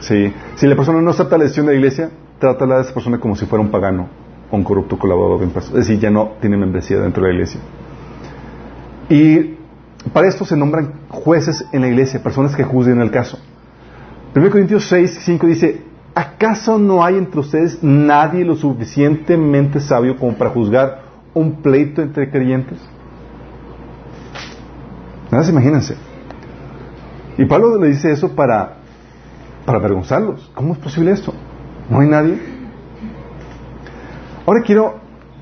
Sí. 0.00 0.32
Si 0.56 0.66
la 0.66 0.76
persona 0.76 1.00
no 1.00 1.10
acepta 1.10 1.38
la 1.38 1.44
decisión 1.44 1.66
de 1.66 1.72
la 1.72 1.78
iglesia, 1.78 2.10
trátala 2.38 2.76
a 2.76 2.80
esa 2.82 2.92
persona 2.92 3.18
como 3.18 3.34
si 3.34 3.46
fuera 3.46 3.64
un 3.64 3.70
pagano 3.70 4.08
o 4.50 4.56
un 4.56 4.62
corrupto 4.62 4.98
colaborador 4.98 5.40
de 5.40 5.46
impuestos. 5.46 5.74
Es 5.74 5.86
decir, 5.86 5.98
ya 5.98 6.10
no 6.10 6.32
tiene 6.40 6.58
membresía 6.58 6.98
dentro 6.98 7.22
de 7.22 7.30
la 7.30 7.34
iglesia. 7.34 7.60
Y 9.08 9.56
para 10.12 10.28
esto 10.28 10.44
se 10.44 10.56
nombran 10.56 11.00
jueces 11.08 11.64
en 11.72 11.80
la 11.80 11.88
iglesia, 11.88 12.22
personas 12.22 12.54
que 12.54 12.62
juzguen 12.62 13.00
el 13.00 13.10
caso. 13.10 13.38
1 14.34 14.50
Corintios 14.50 14.86
6, 14.88 15.18
5 15.22 15.46
dice, 15.46 15.82
¿acaso 16.16 16.78
no 16.78 17.04
hay 17.04 17.18
entre 17.18 17.40
ustedes 17.40 17.82
nadie 17.82 18.42
lo 18.42 18.56
suficientemente 18.56 19.80
sabio 19.80 20.16
como 20.16 20.32
para 20.34 20.48
juzgar 20.48 21.02
un 21.34 21.60
pleito 21.60 22.00
entre 22.00 22.30
creyentes? 22.30 22.78
Nada, 25.30 25.44
se 25.44 25.50
imagínense. 25.50 25.94
Y 27.36 27.44
Pablo 27.44 27.76
le 27.78 27.88
dice 27.88 28.10
eso 28.10 28.34
para, 28.34 28.78
para 29.66 29.76
avergonzarlos. 29.76 30.50
¿Cómo 30.54 30.72
es 30.72 30.78
posible 30.78 31.10
esto? 31.10 31.34
¿No 31.90 32.00
hay 32.00 32.08
nadie? 32.08 32.38
Ahora 34.46 34.62
quiero, 34.64 34.94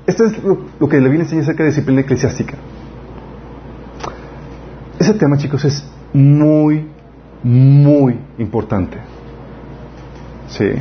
esto 0.05 0.25
es 0.25 0.43
lo, 0.43 0.57
lo 0.77 0.89
que 0.89 0.97
la 0.97 1.03
Biblia 1.03 1.23
enseña 1.23 1.43
acerca 1.43 1.63
de 1.63 1.69
disciplina 1.69 2.01
eclesiástica. 2.01 2.55
Ese 4.99 5.13
tema, 5.13 5.37
chicos, 5.37 5.63
es 5.63 5.89
muy, 6.11 6.85
muy 7.43 8.19
importante. 8.39 9.14
Sí. 10.47 10.71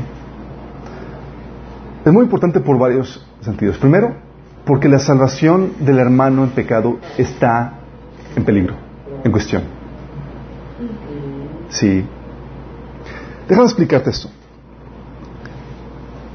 Es 2.05 2.13
muy 2.13 2.25
importante 2.25 2.61
por 2.61 2.79
varios 2.79 3.27
sentidos. 3.41 3.79
Primero, 3.79 4.15
porque 4.65 4.89
la 4.89 4.99
salvación 4.99 5.73
del 5.81 5.99
hermano 5.99 6.45
en 6.45 6.51
pecado 6.51 6.99
está 7.19 7.75
en 8.37 8.45
peligro, 8.45 8.75
en 9.23 9.33
cuestión. 9.33 9.63
Sí. 11.69 12.05
Déjame 13.49 13.67
explicarte 13.67 14.11
esto. 14.11 14.29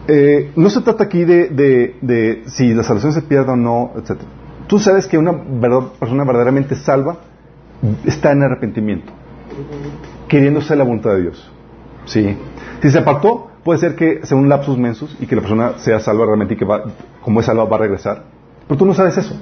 Eh, 0.08 0.52
no 0.56 0.70
se 0.70 0.82
trata 0.82 1.04
aquí 1.04 1.24
de, 1.24 1.50
de, 1.50 1.98
de, 2.02 2.44
si 2.48 2.74
la 2.74 2.82
salvación 2.84 3.14
se 3.14 3.22
pierde 3.22 3.52
o 3.52 3.56
no, 3.56 3.92
etc. 3.96 4.20
Tú 4.68 4.80
sabes 4.80 5.08
que 5.08 5.18
una 5.18 5.44
persona 6.00 6.24
verdaderamente 6.24 6.76
salva 6.76 7.18
está 8.06 8.32
en 8.32 8.44
arrepentimiento, 8.44 9.12
queriéndose 10.28 10.76
la 10.76 10.84
voluntad 10.84 11.12
de 11.12 11.22
Dios. 11.22 11.52
Sí. 12.10 12.36
Si 12.82 12.89
se 12.89 12.97
apartó, 12.97 13.51
puede 13.64 13.80
ser 13.80 13.95
que 13.95 14.26
sea 14.26 14.36
un 14.36 14.49
lapsus 14.49 14.78
mensus 14.78 15.16
y 15.20 15.28
que 15.28 15.36
la 15.36 15.41
persona 15.41 15.74
sea 15.78 15.99
salva 15.99 16.26
realmente 16.26 16.55
y 16.55 16.57
que 16.57 16.66
va, 16.66 16.84
como 17.22 17.39
es 17.39 17.45
salva 17.45 17.66
va 17.66 17.76
a 17.78 17.80
regresar. 17.80 18.24
Pero 18.68 18.78
tú 18.78 18.86
no 18.86 18.93
sabes 18.93 19.18
eso. 19.18 19.39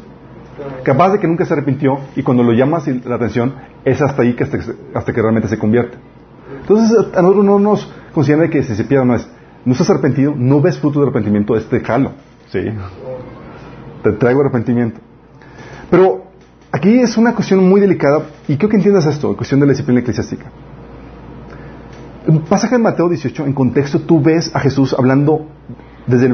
Capaz 0.84 1.14
de 1.14 1.20
que 1.20 1.28
nunca 1.28 1.46
se 1.46 1.54
arrepintió 1.54 2.00
y 2.16 2.24
cuando 2.24 2.44
lo 2.44 2.52
llamas 2.52 2.88
la 3.06 3.16
atención 3.16 3.54
es 3.86 4.02
hasta 4.02 4.22
ahí 4.24 4.34
que 4.34 4.44
hasta, 4.44 4.58
hasta 4.94 5.14
que 5.14 5.22
realmente 5.22 5.48
se 5.48 5.58
convierte. 5.58 5.98
Entonces 6.62 6.98
a 7.16 7.22
nosotros 7.22 7.46
no 7.46 7.58
nos 7.58 7.90
considera 8.14 8.50
que 8.50 8.64
si 8.64 8.76
se 8.76 8.84
pierde 8.84 9.06
no 9.06 9.16
es. 9.16 9.30
No 9.64 9.72
estás 9.72 9.90
arrepentido, 9.90 10.34
no 10.36 10.60
ves 10.62 10.78
fruto 10.78 11.00
de 11.00 11.06
arrepentimiento, 11.06 11.56
este 11.56 11.80
jalo. 11.80 12.12
Sí. 12.50 12.60
Te 14.04 14.12
traigo 14.14 14.42
arrepentimiento. 14.42 15.00
Pero 15.90 16.26
aquí 16.72 17.00
es 17.00 17.16
una 17.16 17.34
cuestión 17.34 17.68
muy 17.68 17.80
delicada 17.80 18.24
y 18.48 18.58
quiero 18.58 18.70
que 18.70 18.78
entiendas 18.78 19.06
esto, 19.06 19.32
la 19.32 19.38
cuestión 19.38 19.62
de 19.62 19.68
la 19.68 19.72
disciplina 19.72 20.02
eclesiástica. 20.02 20.52
En 22.28 22.42
pasaje 22.42 22.76
de 22.76 22.84
Mateo 22.84 23.08
18, 23.08 23.46
en 23.46 23.54
contexto, 23.54 24.02
tú 24.02 24.22
ves 24.22 24.54
a 24.54 24.60
Jesús 24.60 24.94
hablando 24.94 25.48
desde 26.06 26.26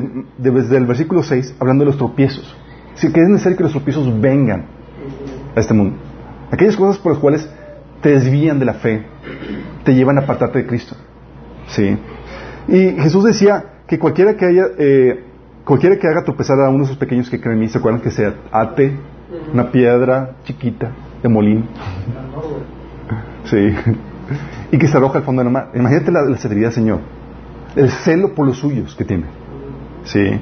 el, 0.77 0.85
versículo 0.87 1.21
6, 1.21 1.55
hablando 1.59 1.83
de 1.83 1.91
los 1.91 1.97
tropiezos. 1.97 2.55
Si 2.95 3.11
que 3.11 3.21
es 3.21 3.29
necesario 3.29 3.57
que 3.57 3.63
los 3.63 3.73
tropiezos 3.73 4.19
vengan 4.19 4.65
a 5.55 5.59
este 5.59 5.75
mundo. 5.75 5.95
Aquellas 6.49 6.75
cosas 6.75 6.97
por 6.97 7.11
las 7.11 7.21
cuales 7.21 7.47
te 8.01 8.09
desvían 8.09 8.57
de 8.57 8.65
la 8.65 8.73
fe, 8.73 9.05
te 9.83 9.93
llevan 9.93 10.17
a 10.17 10.21
apartarte 10.21 10.59
de 10.59 10.65
Cristo. 10.65 10.95
¿Sí? 11.67 11.95
Y 12.67 12.91
Jesús 12.99 13.23
decía 13.23 13.63
que 13.85 13.99
cualquiera 13.99 14.35
que 14.35 14.45
haya, 14.45 14.65
eh, 14.79 15.23
cualquiera 15.63 15.97
que 15.97 16.07
haga 16.07 16.23
tropezar 16.23 16.59
a 16.59 16.69
uno 16.69 16.79
de 16.79 16.85
esos 16.85 16.97
pequeños 16.97 17.29
que 17.29 17.39
creen 17.39 17.57
en 17.57 17.59
mí, 17.61 17.69
¿se 17.69 17.77
acuerdan 17.77 18.01
que 18.01 18.09
se 18.09 18.33
ate 18.51 18.97
una 19.53 19.71
piedra 19.71 20.37
chiquita 20.43 20.91
de 21.21 21.29
molín? 21.29 21.65
Sí. 23.45 23.75
Y 24.73 24.79
que 24.79 24.87
se 24.87 24.97
arroja 24.97 25.19
al 25.19 25.23
fondo 25.23 25.41
de 25.41 25.45
la 25.45 25.51
mar. 25.51 25.69
Imagínate 25.75 26.11
la, 26.11 26.23
la 26.23 26.37
severidad 26.37 26.69
del 26.69 26.73
Señor. 26.73 26.99
El 27.75 27.91
celo 27.91 28.33
por 28.33 28.47
los 28.47 28.57
suyos 28.57 28.95
que 28.95 29.05
tiene. 29.05 29.25
Sí. 30.03 30.41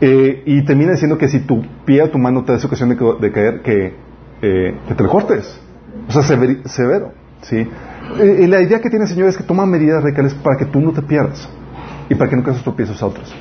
Eh, 0.00 0.42
y 0.46 0.64
termina 0.64 0.92
diciendo 0.92 1.18
que 1.18 1.28
si 1.28 1.40
tu 1.40 1.62
pie 1.84 2.02
o 2.02 2.08
tu 2.08 2.18
mano 2.18 2.44
te 2.44 2.52
da 2.52 2.58
ocasión 2.64 2.88
de, 2.88 3.30
caer, 3.30 3.60
que, 3.60 3.94
eh, 4.40 4.74
que 4.88 4.94
te 4.94 5.02
lo 5.02 5.10
cortes. 5.10 5.60
O 6.08 6.12
sea, 6.12 6.22
severo. 6.22 7.12
¿sí? 7.42 7.68
Y 8.22 8.46
la 8.46 8.62
idea 8.62 8.80
que 8.80 8.88
tiene 8.88 9.04
el 9.04 9.10
Señor 9.10 9.28
es 9.28 9.36
que 9.36 9.44
toma 9.44 9.66
medidas 9.66 10.02
radicales 10.02 10.32
para 10.32 10.56
que 10.56 10.64
tú 10.64 10.80
no 10.80 10.92
te 10.92 11.02
pierdas 11.02 11.46
y 12.08 12.14
para 12.14 12.30
que 12.30 12.36
no 12.36 12.42
causes 12.42 12.62
tropiezos 12.62 13.02
a 13.02 13.06
otros. 13.06 13.34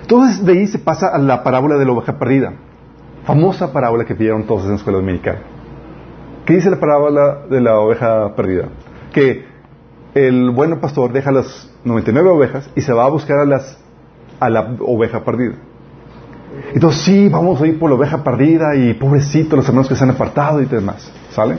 Entonces 0.00 0.42
de 0.42 0.52
ahí 0.52 0.66
se 0.66 0.78
pasa 0.78 1.08
a 1.08 1.18
la 1.18 1.42
parábola 1.42 1.76
de 1.76 1.84
la 1.84 1.92
oveja 1.92 2.18
perdida, 2.18 2.54
famosa 3.24 3.72
parábola 3.74 4.06
que 4.06 4.14
vieron 4.14 4.46
todos 4.46 4.64
en 4.64 4.70
la 4.70 4.76
escuela 4.76 4.98
dominical. 4.98 5.38
¿Qué 6.44 6.54
dice 6.54 6.70
la 6.70 6.80
parábola 6.80 7.46
de 7.48 7.60
la 7.60 7.78
oveja 7.78 8.34
perdida? 8.34 8.68
Que 9.12 9.44
el 10.14 10.50
bueno 10.50 10.80
pastor 10.80 11.12
deja 11.12 11.30
las 11.30 11.70
99 11.84 12.30
ovejas 12.30 12.68
y 12.74 12.80
se 12.80 12.92
va 12.92 13.04
a 13.04 13.10
buscar 13.10 13.38
a, 13.38 13.44
las, 13.44 13.78
a 14.40 14.50
la 14.50 14.76
oveja 14.80 15.24
perdida. 15.24 15.54
Entonces 16.74 17.02
sí, 17.02 17.28
vamos 17.28 17.60
a 17.60 17.66
ir 17.66 17.78
por 17.78 17.90
la 17.90 17.96
oveja 17.96 18.24
perdida 18.24 18.74
y 18.74 18.94
pobrecito 18.94 19.56
los 19.56 19.66
hermanos 19.68 19.88
que 19.88 19.94
se 19.94 20.02
han 20.02 20.10
apartado 20.10 20.60
y 20.60 20.66
demás. 20.66 21.10
¿Sale? 21.30 21.58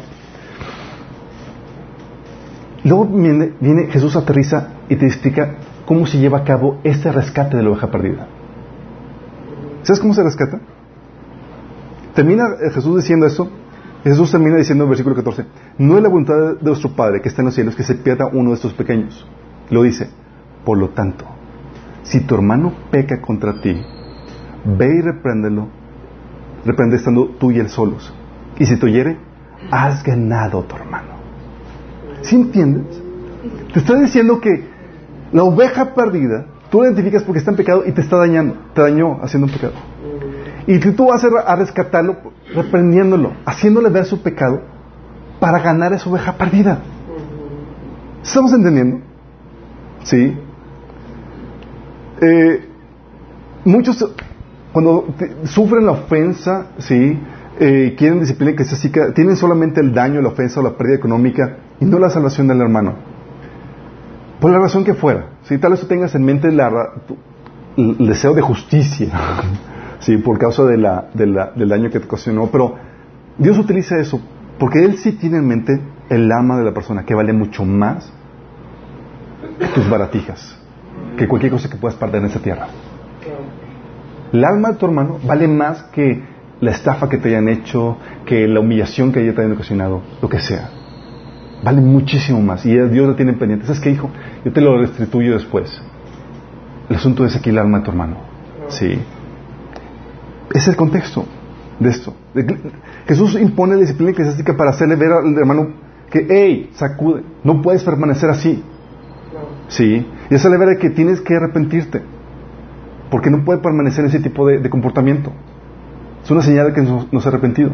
Luego 2.83 3.05
viene, 3.05 3.53
viene, 3.61 3.87
Jesús 3.87 4.15
aterriza 4.17 4.67
y 4.89 4.97
te 4.97 5.05
explica 5.05 5.55
cómo 5.85 6.05
se 6.05 6.17
lleva 6.17 6.39
a 6.39 6.43
cabo 6.43 6.79
este 6.83 7.11
rescate 7.11 7.55
de 7.55 7.63
la 7.63 7.69
oveja 7.69 7.89
perdida. 7.89 8.27
¿Sabes 9.83 10.01
cómo 10.01 10.13
se 10.13 10.23
rescata? 10.23 10.59
Termina 12.13 12.43
Jesús 12.73 12.97
diciendo 12.97 13.25
esto. 13.25 13.49
Jesús 14.03 14.31
termina 14.31 14.57
diciendo 14.57 14.83
en 14.83 14.87
el 14.87 14.89
versículo 14.89 15.15
14, 15.15 15.45
no 15.77 15.97
es 15.97 16.03
la 16.03 16.09
voluntad 16.09 16.57
de 16.59 16.63
nuestro 16.63 16.93
Padre 16.93 17.21
que 17.21 17.29
está 17.29 17.41
en 17.41 17.45
los 17.45 17.55
cielos 17.55 17.75
que 17.75 17.83
se 17.83 17.95
pierda 17.95 18.27
uno 18.31 18.49
de 18.49 18.55
estos 18.55 18.73
pequeños. 18.73 19.25
Lo 19.69 19.83
dice, 19.83 20.09
por 20.65 20.77
lo 20.77 20.89
tanto, 20.89 21.25
si 22.03 22.19
tu 22.21 22.35
hermano 22.35 22.73
peca 22.91 23.21
contra 23.21 23.61
ti, 23.61 23.81
ve 24.65 24.97
y 24.97 25.01
repréndelo, 25.01 25.69
reprende 26.65 26.97
estando 26.97 27.29
tú 27.39 27.51
y 27.51 27.59
él 27.59 27.69
solos. 27.69 28.13
Y 28.59 28.65
si 28.65 28.77
te 28.77 28.85
oyere, 28.85 29.17
has 29.71 30.03
ganado 30.03 30.59
a 30.59 30.63
tu 30.67 30.75
hermano. 30.75 31.13
¿Sí 32.21 32.35
entiendes? 32.35 33.01
Te 33.73 33.79
está 33.79 33.95
diciendo 33.99 34.39
que 34.39 34.67
la 35.31 35.43
oveja 35.43 35.93
perdida, 35.93 36.45
tú 36.69 36.81
la 36.81 36.89
identificas 36.89 37.23
porque 37.23 37.39
está 37.39 37.51
en 37.51 37.57
pecado 37.57 37.83
y 37.85 37.91
te 37.91 38.01
está 38.01 38.17
dañando, 38.17 38.55
te 38.73 38.81
dañó 38.81 39.19
haciendo 39.21 39.47
un 39.47 39.53
pecado. 39.53 39.73
Y 40.67 40.79
que 40.79 40.91
tú 40.91 41.07
vas 41.07 41.23
a 41.23 41.55
rescatarlo 41.55 42.17
reprendiéndolo, 42.53 43.33
haciéndole 43.45 43.89
ver 43.89 44.05
su 44.05 44.21
pecado 44.21 44.61
para 45.39 45.59
ganar 45.59 45.91
esa 45.93 46.09
oveja 46.09 46.37
perdida. 46.37 46.79
¿Estamos 48.23 48.53
entendiendo? 48.53 49.01
Sí. 50.03 50.37
Eh, 52.21 52.69
muchos 53.65 54.13
cuando 54.71 55.13
sufren 55.43 55.85
la 55.85 55.91
ofensa, 55.91 56.67
sí, 56.79 57.19
eh, 57.59 57.93
quieren 57.95 58.19
disciplina 58.19 58.53
eclesiástica, 58.53 59.13
tienen 59.13 59.35
solamente 59.35 59.79
el 59.79 59.93
daño, 59.93 60.19
la 60.21 60.29
ofensa 60.29 60.59
o 60.59 60.63
la 60.63 60.71
pérdida 60.71 60.95
económica 60.95 61.57
y 61.79 61.85
no 61.85 61.99
la 61.99 62.09
salvación 62.09 62.47
del 62.47 62.59
hermano. 62.59 62.95
Por 64.39 64.51
la 64.51 64.59
razón 64.59 64.83
que 64.83 64.95
fuera. 64.95 65.27
¿sí? 65.43 65.59
Tal 65.59 65.71
vez 65.71 65.81
tú 65.81 65.87
tengas 65.87 66.15
en 66.15 66.25
mente 66.25 66.51
la, 66.51 66.71
el 67.77 68.07
deseo 68.07 68.33
de 68.33 68.41
justicia, 68.41 69.09
¿sí? 70.03 70.17
por 70.17 70.37
causa 70.37 70.63
de 70.63 70.77
la, 70.77 71.09
de 71.13 71.27
la, 71.27 71.51
del 71.55 71.69
daño 71.69 71.89
que 71.89 71.99
te 71.99 72.05
ocasionó, 72.05 72.47
pero 72.47 72.75
Dios 73.37 73.57
utiliza 73.57 73.97
eso 73.97 74.21
porque 74.59 74.83
Él 74.83 74.97
sí 74.97 75.13
tiene 75.13 75.37
en 75.37 75.47
mente 75.47 75.81
el 76.09 76.31
alma 76.31 76.57
de 76.57 76.63
la 76.63 76.73
persona, 76.73 77.03
que 77.03 77.15
vale 77.15 77.33
mucho 77.33 77.65
más 77.65 78.11
que 79.59 79.67
tus 79.67 79.89
baratijas, 79.89 80.57
que 81.17 81.27
cualquier 81.27 81.51
cosa 81.51 81.69
que 81.69 81.77
puedas 81.77 81.97
perder 81.97 82.21
en 82.21 82.27
esa 82.27 82.39
tierra. 82.39 82.67
El 84.31 84.43
alma 84.45 84.71
de 84.71 84.75
tu 84.75 84.85
hermano 84.85 85.19
vale 85.25 85.47
más 85.47 85.83
que 85.83 86.23
la 86.59 86.71
estafa 86.71 87.09
que 87.09 87.17
te 87.17 87.29
hayan 87.29 87.49
hecho, 87.49 87.97
que 88.25 88.47
la 88.47 88.59
humillación 88.59 89.11
que 89.11 89.19
haya 89.19 89.33
te 89.33 89.41
hayan 89.41 89.53
ocasionado, 89.53 90.01
lo 90.21 90.29
que 90.29 90.39
sea. 90.39 90.69
Vale 91.63 91.81
muchísimo 91.81 92.41
más. 92.41 92.65
Y 92.65 92.73
Dios 92.73 93.07
lo 93.07 93.15
tiene 93.15 93.33
pendiente. 93.33 93.65
¿Sabes 93.65 93.79
qué, 93.79 93.91
hijo? 93.91 94.09
Yo 94.43 94.51
te 94.51 94.59
lo 94.59 94.77
restituyo 94.77 95.33
después. 95.33 95.81
El 96.89 96.95
asunto 96.95 97.25
es 97.25 97.35
aquí 97.35 97.51
el 97.51 97.57
alma 97.57 97.79
de 97.79 97.85
tu 97.85 97.91
hermano. 97.91 98.17
Sí. 98.67 98.99
Es 100.53 100.67
el 100.67 100.75
contexto 100.75 101.25
de 101.79 101.89
esto. 101.89 102.13
Jesús 103.07 103.39
impone 103.39 103.75
disciplina 103.77 104.11
eclesiástica 104.11 104.55
para 104.55 104.71
hacerle 104.71 104.95
ver 104.95 105.11
al 105.11 105.37
hermano 105.37 105.67
que, 106.09 106.27
hey, 106.29 106.69
sacude, 106.73 107.23
no 107.43 107.61
puedes 107.61 107.83
permanecer 107.83 108.29
así. 108.29 108.63
Sí, 109.67 110.05
y 110.29 110.35
esa 110.35 110.49
le 110.49 110.57
de 110.57 110.77
que 110.77 110.89
tienes 110.89 111.21
que 111.21 111.35
arrepentirte, 111.35 112.03
porque 113.09 113.31
no 113.31 113.43
puede 113.43 113.59
permanecer 113.59 114.01
en 114.01 114.09
ese 114.09 114.19
tipo 114.19 114.45
de, 114.45 114.69
comportamiento. 114.69 115.31
Es 116.23 116.29
una 116.29 116.41
señal 116.41 116.67
de 116.67 116.73
que 116.73 116.81
no, 116.81 117.19
se 117.19 117.27
ha 117.27 117.31
arrepentido. 117.31 117.71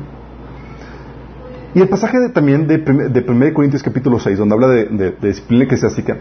Y 1.76 1.82
el 1.82 1.90
pasaje 1.90 2.18
también 2.30 2.68
de, 2.68 2.78
de 2.78 3.26
1 3.30 3.54
Corintios 3.54 3.84
capítulo 3.84 4.20
6, 4.20 4.38
donde 4.38 4.56
habla 4.56 4.68
de, 4.70 4.86
de, 4.86 5.12
de 5.12 5.28
disciplina 5.28 5.66
eclesiástica, 5.66 6.18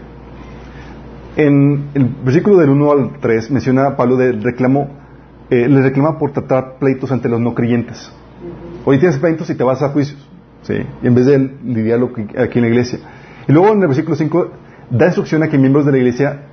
en 1.35 1.89
el 1.93 2.15
versículo 2.23 2.57
del 2.57 2.69
1 2.69 2.91
al 2.91 3.19
3 3.19 3.51
menciona 3.51 3.87
a 3.87 3.95
Pablo 3.95 4.17
de 4.17 4.33
reclamo, 4.33 4.89
eh, 5.49 5.67
le 5.67 5.81
reclama 5.81 6.17
por 6.17 6.31
tratar 6.31 6.77
pleitos 6.77 7.11
ante 7.11 7.29
los 7.29 7.39
no 7.39 7.55
creyentes. 7.55 8.11
Hoy 8.85 8.99
tienes 8.99 9.17
pleitos 9.17 9.49
y 9.49 9.55
te 9.55 9.63
vas 9.63 9.81
a 9.81 9.89
juicios, 9.89 10.19
¿sí? 10.61 10.75
Y 11.01 11.07
en 11.07 11.15
vez 11.15 11.25
de 11.25 11.39
lidiarlo 11.63 12.11
aquí 12.37 12.59
en 12.59 12.61
la 12.63 12.69
iglesia. 12.69 12.99
Y 13.47 13.51
luego 13.51 13.73
en 13.73 13.81
el 13.81 13.87
versículo 13.87 14.15
5 14.15 14.51
da 14.91 15.07
instrucción 15.07 15.43
a 15.43 15.49
que 15.49 15.57
miembros 15.57 15.85
de 15.85 15.91
la 15.91 15.97
iglesia 15.97 16.43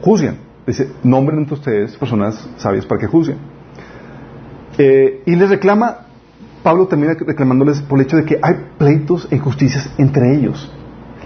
juzguen. 0.00 0.38
Dice, 0.66 0.88
nombren 1.02 1.40
entre 1.40 1.54
ustedes 1.54 1.96
personas 1.96 2.48
sabias 2.56 2.86
para 2.86 3.00
que 3.00 3.06
juzguen. 3.06 3.38
Eh, 4.78 5.22
y 5.26 5.34
les 5.34 5.50
reclama, 5.50 6.06
Pablo 6.62 6.86
termina 6.86 7.14
reclamándoles 7.14 7.82
por 7.82 7.98
el 7.98 8.06
hecho 8.06 8.16
de 8.16 8.24
que 8.24 8.38
hay 8.40 8.54
pleitos 8.78 9.26
e 9.30 9.36
injusticias 9.36 9.92
entre 9.98 10.34
ellos. 10.34 10.72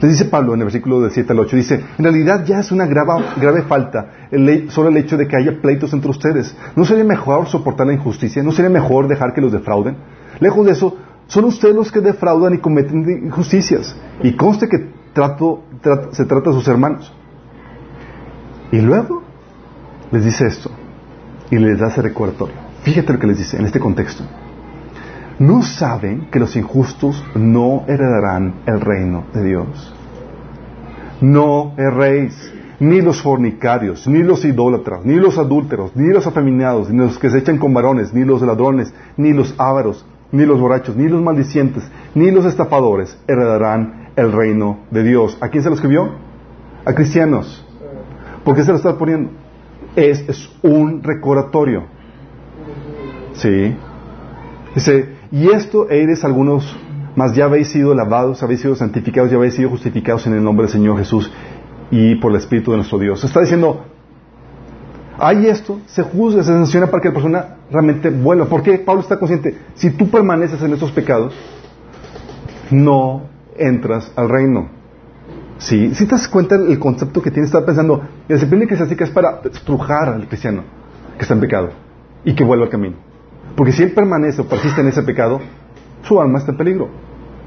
Les 0.00 0.10
dice 0.10 0.24
Pablo 0.26 0.54
en 0.54 0.60
el 0.60 0.64
versículo 0.64 1.00
del 1.00 1.10
7 1.10 1.32
al 1.32 1.38
8, 1.40 1.56
dice, 1.56 1.84
en 1.98 2.04
realidad 2.04 2.44
ya 2.44 2.60
es 2.60 2.72
una 2.72 2.86
grave, 2.86 3.24
grave 3.36 3.62
falta 3.62 4.28
el, 4.30 4.70
solo 4.70 4.88
el 4.88 4.96
hecho 4.96 5.16
de 5.16 5.28
que 5.28 5.36
haya 5.36 5.60
pleitos 5.60 5.92
entre 5.92 6.10
ustedes. 6.10 6.54
¿No 6.74 6.84
sería 6.84 7.04
mejor 7.04 7.46
soportar 7.46 7.86
la 7.86 7.92
injusticia? 7.92 8.42
¿No 8.42 8.52
sería 8.52 8.70
mejor 8.70 9.08
dejar 9.08 9.32
que 9.32 9.40
los 9.40 9.52
defrauden? 9.52 9.96
Lejos 10.40 10.66
de 10.66 10.72
eso, 10.72 10.96
son 11.26 11.44
ustedes 11.44 11.74
los 11.74 11.90
que 11.92 12.00
defraudan 12.00 12.54
y 12.54 12.58
cometen 12.58 13.26
injusticias. 13.26 13.96
Y 14.22 14.32
conste 14.32 14.68
que 14.68 14.90
trato, 15.12 15.62
se 16.12 16.24
trata 16.24 16.50
de 16.50 16.56
sus 16.56 16.68
hermanos. 16.68 17.12
Y 18.72 18.80
luego 18.80 19.22
les 20.10 20.24
dice 20.24 20.46
esto 20.46 20.70
y 21.50 21.58
les 21.58 21.78
da 21.78 21.88
ese 21.88 22.02
recordatorio. 22.02 22.56
Fíjate 22.82 23.12
lo 23.12 23.18
que 23.18 23.26
les 23.28 23.38
dice 23.38 23.56
en 23.56 23.64
este 23.64 23.78
contexto. 23.78 24.24
¿No 25.38 25.62
saben 25.62 26.28
que 26.30 26.38
los 26.38 26.54
injustos 26.54 27.24
no 27.34 27.84
heredarán 27.88 28.62
el 28.66 28.80
reino 28.80 29.24
de 29.34 29.42
Dios? 29.42 29.94
No 31.20 31.74
erréis, 31.76 32.52
ni 32.78 33.00
los 33.00 33.20
fornicarios, 33.20 34.06
ni 34.06 34.22
los 34.22 34.44
idólatras, 34.44 35.04
ni 35.04 35.16
los 35.16 35.38
adúlteros, 35.38 35.96
ni 35.96 36.12
los 36.12 36.26
afeminados, 36.26 36.90
ni 36.90 36.98
los 36.98 37.18
que 37.18 37.30
se 37.30 37.38
echan 37.38 37.58
con 37.58 37.74
varones, 37.74 38.12
ni 38.14 38.24
los 38.24 38.42
ladrones, 38.42 38.94
ni 39.16 39.32
los 39.32 39.54
ávaros, 39.58 40.06
ni 40.30 40.46
los 40.46 40.60
borrachos, 40.60 40.96
ni 40.96 41.08
los 41.08 41.22
maldicientes, 41.22 41.82
ni 42.14 42.30
los 42.30 42.44
estafadores 42.44 43.18
heredarán 43.26 44.10
el 44.16 44.32
reino 44.32 44.80
de 44.90 45.02
Dios. 45.02 45.36
¿A 45.40 45.48
quién 45.48 45.62
se 45.62 45.68
lo 45.68 45.74
escribió? 45.74 46.12
A 46.84 46.92
cristianos. 46.92 47.66
¿Por 48.44 48.54
qué 48.54 48.62
se 48.62 48.70
lo 48.70 48.76
está 48.76 48.96
poniendo? 48.96 49.30
Es, 49.96 50.28
es 50.28 50.50
un 50.62 51.02
recordatorio. 51.02 51.84
Sí. 53.34 53.74
Dice, 54.74 55.13
y 55.34 55.48
esto 55.48 55.90
eres 55.90 56.24
algunos, 56.24 56.78
más 57.16 57.34
ya 57.34 57.46
habéis 57.46 57.66
sido 57.66 57.92
lavados, 57.92 58.44
habéis 58.44 58.60
sido 58.60 58.76
santificados, 58.76 59.32
ya 59.32 59.36
habéis 59.36 59.54
sido 59.54 59.68
justificados 59.68 60.28
en 60.28 60.34
el 60.34 60.44
nombre 60.44 60.66
del 60.66 60.72
Señor 60.72 60.96
Jesús 60.96 61.28
y 61.90 62.14
por 62.14 62.30
el 62.30 62.38
Espíritu 62.38 62.70
de 62.70 62.76
nuestro 62.76 63.00
Dios. 63.00 63.24
Está 63.24 63.40
diciendo, 63.40 63.84
hay 65.18 65.48
esto, 65.48 65.80
se 65.86 66.04
juzga, 66.04 66.44
se 66.44 66.52
sanciona 66.52 66.86
para 66.86 67.02
que 67.02 67.08
la 67.08 67.14
persona 67.14 67.56
realmente 67.68 68.10
vuelva. 68.10 68.44
Porque 68.44 68.78
Pablo 68.78 69.02
está 69.02 69.18
consciente, 69.18 69.58
si 69.74 69.90
tú 69.90 70.08
permaneces 70.08 70.62
en 70.62 70.72
estos 70.72 70.92
pecados, 70.92 71.34
no 72.70 73.22
entras 73.58 74.12
al 74.14 74.28
reino. 74.28 74.68
¿Sí? 75.58 75.96
Si 75.96 76.06
te 76.06 76.12
das 76.12 76.28
cuenta 76.28 76.54
el 76.54 76.78
concepto 76.78 77.20
que 77.20 77.32
tiene, 77.32 77.46
estar 77.46 77.64
pensando, 77.64 78.02
la 78.28 78.36
disciplina 78.36 78.66
eclesiástica 78.66 79.02
es 79.02 79.10
para 79.10 79.40
estrujar 79.52 80.10
al 80.10 80.28
cristiano 80.28 80.62
que 81.16 81.22
está 81.22 81.34
en 81.34 81.40
pecado 81.40 81.70
y 82.24 82.36
que 82.36 82.44
vuelva 82.44 82.66
al 82.66 82.70
camino. 82.70 83.13
Porque 83.56 83.72
si 83.72 83.82
él 83.82 83.92
permanece 83.92 84.42
o 84.42 84.46
persiste 84.46 84.80
en 84.80 84.88
ese 84.88 85.02
pecado, 85.02 85.40
su 86.02 86.20
alma 86.20 86.38
está 86.38 86.52
en 86.52 86.58
peligro. 86.58 86.88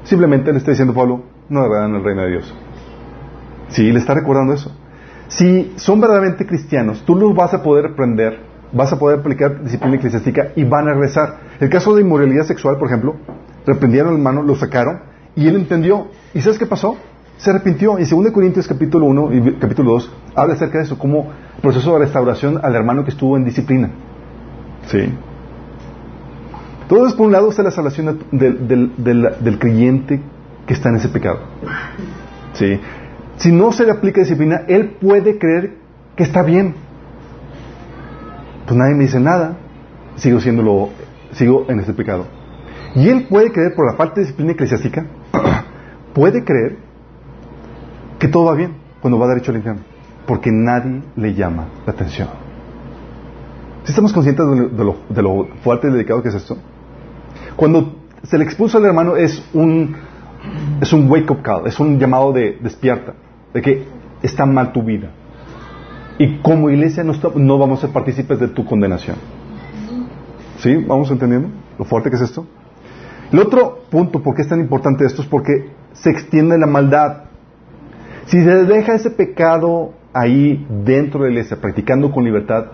Simplemente 0.04 0.52
le 0.52 0.58
está 0.58 0.70
diciendo 0.70 0.94
Pablo, 0.94 1.22
no 1.48 1.64
en 1.84 1.94
el 1.94 2.04
reino 2.04 2.22
de 2.22 2.30
Dios. 2.30 2.54
Sí, 3.68 3.92
le 3.92 3.98
está 3.98 4.14
recordando 4.14 4.54
eso. 4.54 4.72
Si 5.28 5.74
son 5.76 6.00
verdaderamente 6.00 6.46
cristianos, 6.46 7.02
tú 7.04 7.14
los 7.14 7.34
vas 7.34 7.52
a 7.52 7.62
poder 7.62 7.86
aprender, 7.86 8.40
vas 8.72 8.92
a 8.92 8.98
poder 8.98 9.20
aplicar 9.20 9.62
disciplina 9.62 9.96
eclesiástica 9.96 10.48
y 10.56 10.64
van 10.64 10.88
a 10.88 10.94
regresar. 10.94 11.40
El 11.60 11.68
caso 11.68 11.94
de 11.94 12.02
inmoralidad 12.02 12.44
sexual, 12.44 12.78
por 12.78 12.88
ejemplo, 12.88 13.16
reprendieron 13.66 14.08
al 14.08 14.16
hermano, 14.16 14.42
lo 14.42 14.56
sacaron 14.56 15.00
y 15.36 15.46
él 15.46 15.56
entendió. 15.56 16.08
¿Y 16.32 16.40
sabes 16.40 16.58
qué 16.58 16.66
pasó? 16.66 16.96
Se 17.36 17.50
arrepintió. 17.50 17.98
Y 17.98 18.06
2 18.06 18.32
Corintios 18.32 18.66
capítulo 18.66 19.04
1 19.06 19.34
y 19.34 19.52
capítulo 19.56 19.92
2 19.92 20.12
habla 20.34 20.54
acerca 20.54 20.78
de 20.78 20.84
eso, 20.84 20.98
como 20.98 21.30
proceso 21.60 21.92
de 21.92 21.98
restauración 22.00 22.58
al 22.62 22.74
hermano 22.74 23.04
que 23.04 23.10
estuvo 23.10 23.36
en 23.36 23.44
disciplina. 23.44 23.90
¿Sí? 24.86 25.12
Todo 26.88 27.06
es 27.06 27.14
por 27.14 27.26
un 27.26 27.32
lado 27.32 27.50
está 27.50 27.62
la 27.62 27.70
salvación 27.70 28.20
del, 28.32 28.94
del 28.96 29.58
creyente 29.58 30.20
que 30.66 30.74
está 30.74 30.88
en 30.88 30.96
ese 30.96 31.08
pecado. 31.08 31.40
¿Sí? 32.54 32.80
Si 33.36 33.52
no 33.52 33.72
se 33.72 33.84
le 33.84 33.92
aplica 33.92 34.20
disciplina, 34.20 34.62
él 34.68 34.96
puede 35.00 35.38
creer 35.38 35.76
que 36.16 36.24
está 36.24 36.42
bien. 36.42 36.74
Pues 38.66 38.76
nadie 38.76 38.94
me 38.94 39.04
dice 39.04 39.20
nada, 39.20 39.56
sigo 40.16 40.40
siendo 40.40 40.90
sigo 41.32 41.66
en 41.68 41.80
este 41.80 41.92
pecado. 41.92 42.26
Y 42.94 43.08
él 43.08 43.26
puede 43.28 43.52
creer 43.52 43.74
por 43.74 43.86
la 43.86 43.96
falta 43.96 44.16
de 44.16 44.22
disciplina 44.22 44.52
eclesiástica, 44.52 45.06
puede 46.14 46.42
creer 46.42 46.78
que 48.18 48.28
todo 48.28 48.46
va 48.46 48.54
bien 48.54 48.74
cuando 49.00 49.18
va 49.18 49.26
a 49.26 49.28
dar 49.28 49.38
hecho 49.38 49.52
al 49.52 49.58
infierno, 49.58 49.82
porque 50.26 50.50
nadie 50.50 51.02
le 51.16 51.34
llama 51.34 51.68
la 51.86 51.92
atención. 51.92 52.28
Si 53.84 53.92
estamos 53.92 54.12
conscientes 54.12 54.44
de 54.46 54.84
lo, 54.84 54.96
de 55.08 55.22
lo 55.22 55.48
fuerte 55.62 55.88
y 55.88 55.92
delicado 55.92 56.22
que 56.22 56.28
es 56.28 56.34
esto, 56.34 56.58
cuando 57.58 57.96
se 58.22 58.38
le 58.38 58.44
expulsa 58.44 58.78
al 58.78 58.84
hermano 58.84 59.16
es 59.16 59.44
un 59.52 59.96
es 60.80 60.92
un 60.92 61.10
wake 61.10 61.28
up 61.32 61.42
call, 61.42 61.66
es 61.66 61.80
un 61.80 61.98
llamado 61.98 62.32
de 62.32 62.56
despierta 62.60 63.14
de 63.52 63.60
que 63.60 63.84
está 64.22 64.46
mal 64.46 64.70
tu 64.72 64.84
vida. 64.84 65.10
Y 66.18 66.38
como 66.38 66.70
iglesia 66.70 67.02
no, 67.02 67.14
no 67.34 67.58
vamos 67.58 67.80
a 67.80 67.86
ser 67.86 67.90
partícipes 67.90 68.38
de 68.38 68.46
tu 68.46 68.64
condenación. 68.64 69.16
¿Sí? 70.58 70.76
¿Vamos 70.86 71.10
entendiendo 71.10 71.48
lo 71.76 71.84
fuerte 71.84 72.10
que 72.10 72.16
es 72.16 72.22
esto? 72.22 72.46
El 73.32 73.40
otro 73.40 73.80
punto, 73.90 74.22
¿por 74.22 74.36
qué 74.36 74.42
es 74.42 74.48
tan 74.48 74.60
importante 74.60 75.04
esto? 75.04 75.22
Es 75.22 75.28
porque 75.28 75.70
se 75.94 76.10
extiende 76.10 76.56
la 76.58 76.68
maldad. 76.68 77.24
Si 78.26 78.40
se 78.40 78.64
deja 78.66 78.94
ese 78.94 79.10
pecado 79.10 79.94
ahí 80.14 80.64
dentro 80.84 81.24
de 81.24 81.30
la 81.30 81.32
iglesia, 81.32 81.60
practicando 81.60 82.12
con 82.12 82.22
libertad, 82.22 82.66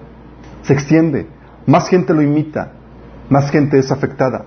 se 0.61 0.75
extiende. 0.75 1.27
Más 1.67 1.89
gente 1.89 2.13
lo 2.13 2.21
imita, 2.21 2.73
más 3.31 3.51
gente 3.51 3.79
es 3.79 3.91
afectada. 3.91 4.45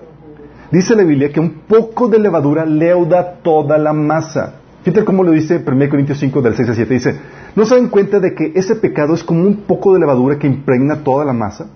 Dice 0.70 0.94
la 0.94 1.02
Biblia 1.02 1.32
que 1.32 1.40
un 1.40 1.62
poco 1.66 2.08
de 2.08 2.18
levadura 2.18 2.66
leuda 2.66 3.40
toda 3.42 3.78
la 3.78 3.92
masa. 3.92 4.54
Fíjate 4.82 5.04
cómo 5.04 5.24
lo 5.24 5.32
dice 5.32 5.62
1 5.66 5.88
Corintios 5.88 6.18
5 6.18 6.42
del 6.42 6.54
6 6.54 6.68
al 6.68 6.74
7. 6.74 6.94
Dice, 6.94 7.20
¿no 7.56 7.64
se 7.64 7.74
dan 7.74 7.88
cuenta 7.88 8.20
de 8.20 8.34
que 8.34 8.52
ese 8.54 8.76
pecado 8.76 9.14
es 9.14 9.24
como 9.24 9.42
un 9.42 9.62
poco 9.62 9.92
de 9.92 10.00
levadura 10.00 10.38
que 10.38 10.46
impregna 10.46 11.02
toda 11.02 11.24
la 11.24 11.32
masa? 11.32 11.66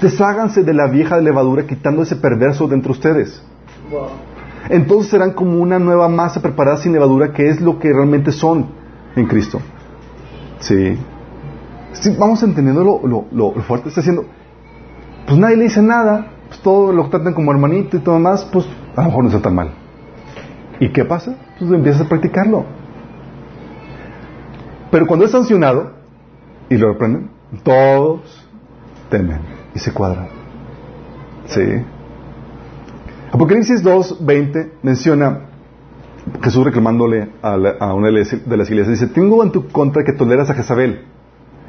Desháganse 0.00 0.62
de 0.62 0.74
la 0.74 0.88
vieja 0.88 1.18
levadura 1.18 1.66
quitando 1.66 2.02
ese 2.02 2.16
perverso 2.16 2.68
de 2.68 2.74
entre 2.74 2.92
ustedes. 2.92 3.42
Entonces 4.68 5.10
serán 5.10 5.32
como 5.32 5.60
una 5.62 5.78
nueva 5.78 6.08
masa 6.08 6.42
preparada 6.42 6.76
sin 6.76 6.92
levadura, 6.92 7.32
que 7.32 7.48
es 7.48 7.60
lo 7.60 7.78
que 7.78 7.92
realmente 7.92 8.32
son 8.32 8.66
en 9.14 9.26
Cristo. 9.26 9.60
Sí. 10.58 10.98
vamos 12.18 12.42
entendiendo 12.42 12.82
lo, 12.84 13.26
lo, 13.30 13.52
fuerte. 13.62 13.88
Está 13.88 14.00
diciendo, 14.00 14.24
pues 15.26 15.38
nadie 15.38 15.56
le 15.56 15.64
dice 15.64 15.82
nada, 15.82 16.32
pues 16.48 16.60
todo 16.60 16.92
lo 16.92 17.08
tratan 17.08 17.34
como 17.34 17.50
hermanito 17.52 17.96
y 17.96 18.00
todo 18.00 18.18
más, 18.18 18.44
pues 18.44 18.66
a 18.94 19.02
lo 19.02 19.08
mejor 19.08 19.24
no 19.24 19.30
está 19.30 19.42
tan 19.42 19.54
mal. 19.54 19.70
¿Y 20.80 20.90
qué 20.90 21.04
pasa? 21.04 21.36
Pues 21.58 21.70
empiezas 21.70 22.02
a 22.02 22.08
practicarlo. 22.08 22.64
Pero 24.90 25.06
cuando 25.06 25.24
es 25.24 25.32
sancionado 25.32 25.92
y 26.68 26.76
lo 26.76 26.92
reprenden, 26.92 27.30
todos 27.62 28.46
temen 29.10 29.40
y 29.74 29.78
se 29.78 29.92
cuadran. 29.92 30.28
¿Sí? 31.46 31.62
Apocalipsis 33.32 33.84
2.20 33.84 34.70
menciona 34.82 35.40
Jesús 36.42 36.64
reclamándole 36.64 37.30
a, 37.42 37.94
una 37.94 38.08
de 38.08 38.12
las 38.56 38.70
iglesias, 38.70 38.88
dice, 38.88 39.06
tengo 39.06 39.42
en 39.42 39.52
tu 39.52 39.68
contra 39.68 40.04
que 40.04 40.12
toleras 40.12 40.50
a 40.50 40.54
Jezabel. 40.54 41.04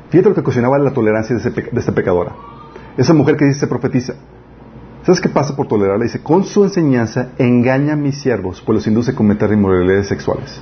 Fíjate 0.10 0.30
lo 0.30 0.36
que 0.36 0.42
ocasionaba 0.42 0.80
la 0.80 0.94
tolerancia 0.94 1.36
de, 1.36 1.50
de 1.50 1.80
esta 1.80 1.92
pecadora. 1.92 2.34
Esa 2.98 3.14
mujer 3.14 3.38
que 3.38 3.46
dice, 3.46 3.60
se 3.60 3.68
profetiza. 3.68 4.14
¿Sabes 5.08 5.22
qué 5.22 5.30
pasa 5.30 5.56
por 5.56 5.70
tolerarla? 5.70 6.04
Dice, 6.04 6.22
con 6.22 6.44
su 6.44 6.66
enseñanza 6.66 7.30
engaña 7.38 7.94
a 7.94 7.96
mis 7.96 8.20
siervos, 8.20 8.62
pues 8.66 8.76
los 8.76 8.88
induce 8.88 9.12
a 9.12 9.16
cometer 9.16 9.50
inmoralidades 9.54 10.10
sexuales. 10.10 10.62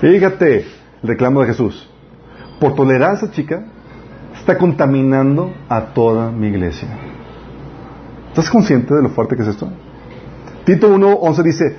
Fíjate 0.00 0.60
el 1.02 1.08
reclamo 1.08 1.42
de 1.42 1.48
Jesús. 1.48 1.90
Por 2.58 2.74
tolerar 2.74 3.10
a 3.10 3.14
esa 3.16 3.30
chica, 3.30 3.66
está 4.34 4.56
contaminando 4.56 5.52
a 5.68 5.92
toda 5.92 6.30
mi 6.32 6.46
iglesia. 6.46 6.88
¿Estás 8.28 8.48
consciente 8.48 8.94
de 8.94 9.02
lo 9.02 9.10
fuerte 9.10 9.36
que 9.36 9.42
es 9.42 9.48
esto? 9.48 9.68
Tito 10.64 10.88
1.11 10.96 11.42
dice, 11.42 11.76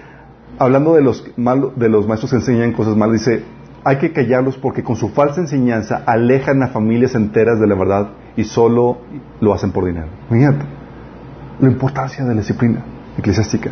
hablando 0.60 0.94
de 0.94 1.02
los, 1.02 1.26
de 1.36 1.90
los 1.90 2.08
maestros 2.08 2.30
que 2.30 2.38
enseñan 2.38 2.74
cosas 2.74 2.96
malas, 2.96 3.26
dice, 3.26 3.44
hay 3.84 3.98
que 3.98 4.14
callarlos 4.14 4.56
porque 4.56 4.84
con 4.84 4.98
su 4.98 5.10
falsa 5.10 5.42
enseñanza 5.42 6.04
alejan 6.06 6.62
a 6.62 6.68
familias 6.68 7.16
enteras 7.16 7.60
de 7.60 7.66
la 7.66 7.74
verdad 7.74 8.10
y 8.38 8.44
solo 8.44 9.00
lo 9.42 9.52
hacen 9.52 9.72
por 9.72 9.86
dinero. 9.86 10.10
Imagínate 10.30 10.79
la 11.60 11.68
importancia 11.68 12.24
de 12.24 12.34
la 12.34 12.42
disciplina 12.42 12.84
eclesiástica. 13.18 13.72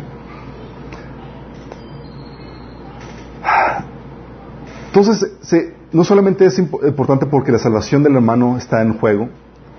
Entonces, 4.86 5.72
no 5.92 6.04
solamente 6.04 6.44
es 6.44 6.58
importante 6.58 7.26
porque 7.26 7.52
la 7.52 7.58
salvación 7.58 8.02
del 8.02 8.16
hermano 8.16 8.56
está 8.56 8.82
en 8.82 8.98
juego, 8.98 9.28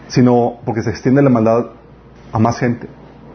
sino 0.08 0.60
porque 0.66 0.82
se 0.82 0.90
extiende 0.90 1.22
la 1.22 1.30
maldad 1.30 1.72
a 2.32 2.40
más 2.40 2.58
gente, 2.58 2.88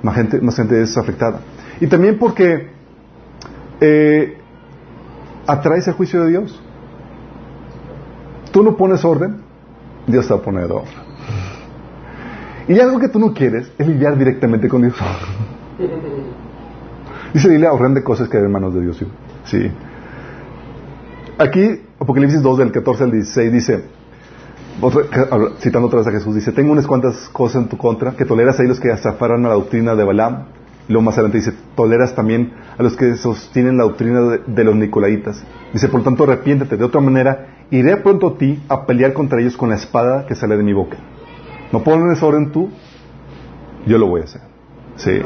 más 0.03 0.15
gente, 0.15 0.41
más 0.41 0.57
gente 0.57 0.81
es 0.81 0.97
afectada. 0.97 1.41
Y 1.81 1.87
también 1.87 2.19
porque 2.19 2.71
eh, 3.81 4.39
atraes 5.47 5.87
el 5.89 5.95
juicio 5.95 6.25
de 6.25 6.31
Dios. 6.31 6.61
Tú 8.53 8.63
no 8.63 8.77
pones 8.77 9.05
orden, 9.05 9.43
Dios 10.07 10.27
te 10.27 10.35
va 10.35 10.41
a 10.41 10.43
poner 10.43 10.71
orden. 10.71 11.04
Y 12.69 12.79
algo 12.81 12.99
que 12.99 13.09
tú 13.09 13.19
no 13.19 13.35
quieres 13.35 13.71
es 13.79 13.87
lidiar 13.87 14.17
directamente 14.17 14.69
con 14.69 14.83
Dios. 14.83 14.95
Dice, 17.35 17.49
dile 17.49 17.67
ahorren 17.67 17.95
de 17.95 18.05
cosas 18.05 18.29
que 18.29 18.37
hay 18.37 18.45
en 18.45 18.53
manos 18.53 18.73
de 18.75 18.81
Dios. 18.81 19.05
Sí. 19.45 19.71
Aquí, 21.37 21.81
Apocalipsis 21.99 22.41
2, 22.43 22.59
del 22.59 22.71
14 22.71 23.05
al 23.05 23.11
16, 23.11 23.53
dice, 23.53 23.85
citando 25.59 25.89
otra 25.89 25.99
vez 25.99 26.07
a 26.07 26.13
Jesús, 26.13 26.33
dice, 26.37 26.53
tengo 26.53 26.71
unas 26.71 26.87
cuantas 26.87 27.29
cosas 27.31 27.63
en 27.63 27.69
tu 27.69 27.77
contra, 27.77 28.13
que 28.13 28.25
toleras 28.25 28.61
a 28.61 28.63
los 28.63 28.79
que 28.79 28.93
azafaran 28.93 29.45
a 29.45 29.49
la 29.49 29.55
doctrina 29.55 29.97
de 29.97 30.05
Balaam. 30.05 30.45
Luego 30.87 31.03
más 31.03 31.15
adelante 31.15 31.39
dice, 31.39 31.53
toleras 31.75 32.15
también 32.15 32.53
a 32.79 32.83
los 32.85 32.97
que 32.97 33.17
sostienen 33.17 33.79
la 33.79 33.83
doctrina 33.83 34.39
de, 34.47 34.65
los 34.65 34.77
nicolaitas. 34.77 35.43
Dice, 35.73 35.89
por 35.89 36.05
tanto, 36.05 36.23
arrepiéntete. 36.23 36.77
De 36.77 36.85
otra 36.85 37.01
manera, 37.01 37.67
iré 37.73 37.97
pronto 37.97 38.29
a 38.29 38.39
ti 38.39 38.63
a 38.69 38.87
pelear 38.87 39.13
contra 39.13 39.41
ellos 39.41 39.57
con 39.57 39.71
la 39.71 39.75
espada 39.75 40.27
que 40.27 40.37
sale 40.37 40.57
de 40.57 40.63
mi 40.63 40.73
boca. 40.73 40.99
No 41.73 41.83
pones 41.83 42.23
orden 42.23 42.53
tú, 42.53 42.71
yo 43.87 43.99
lo 43.99 44.07
voy 44.07 44.23
a 44.23 44.25
hacer. 44.25 44.43
Sí. 44.97 45.21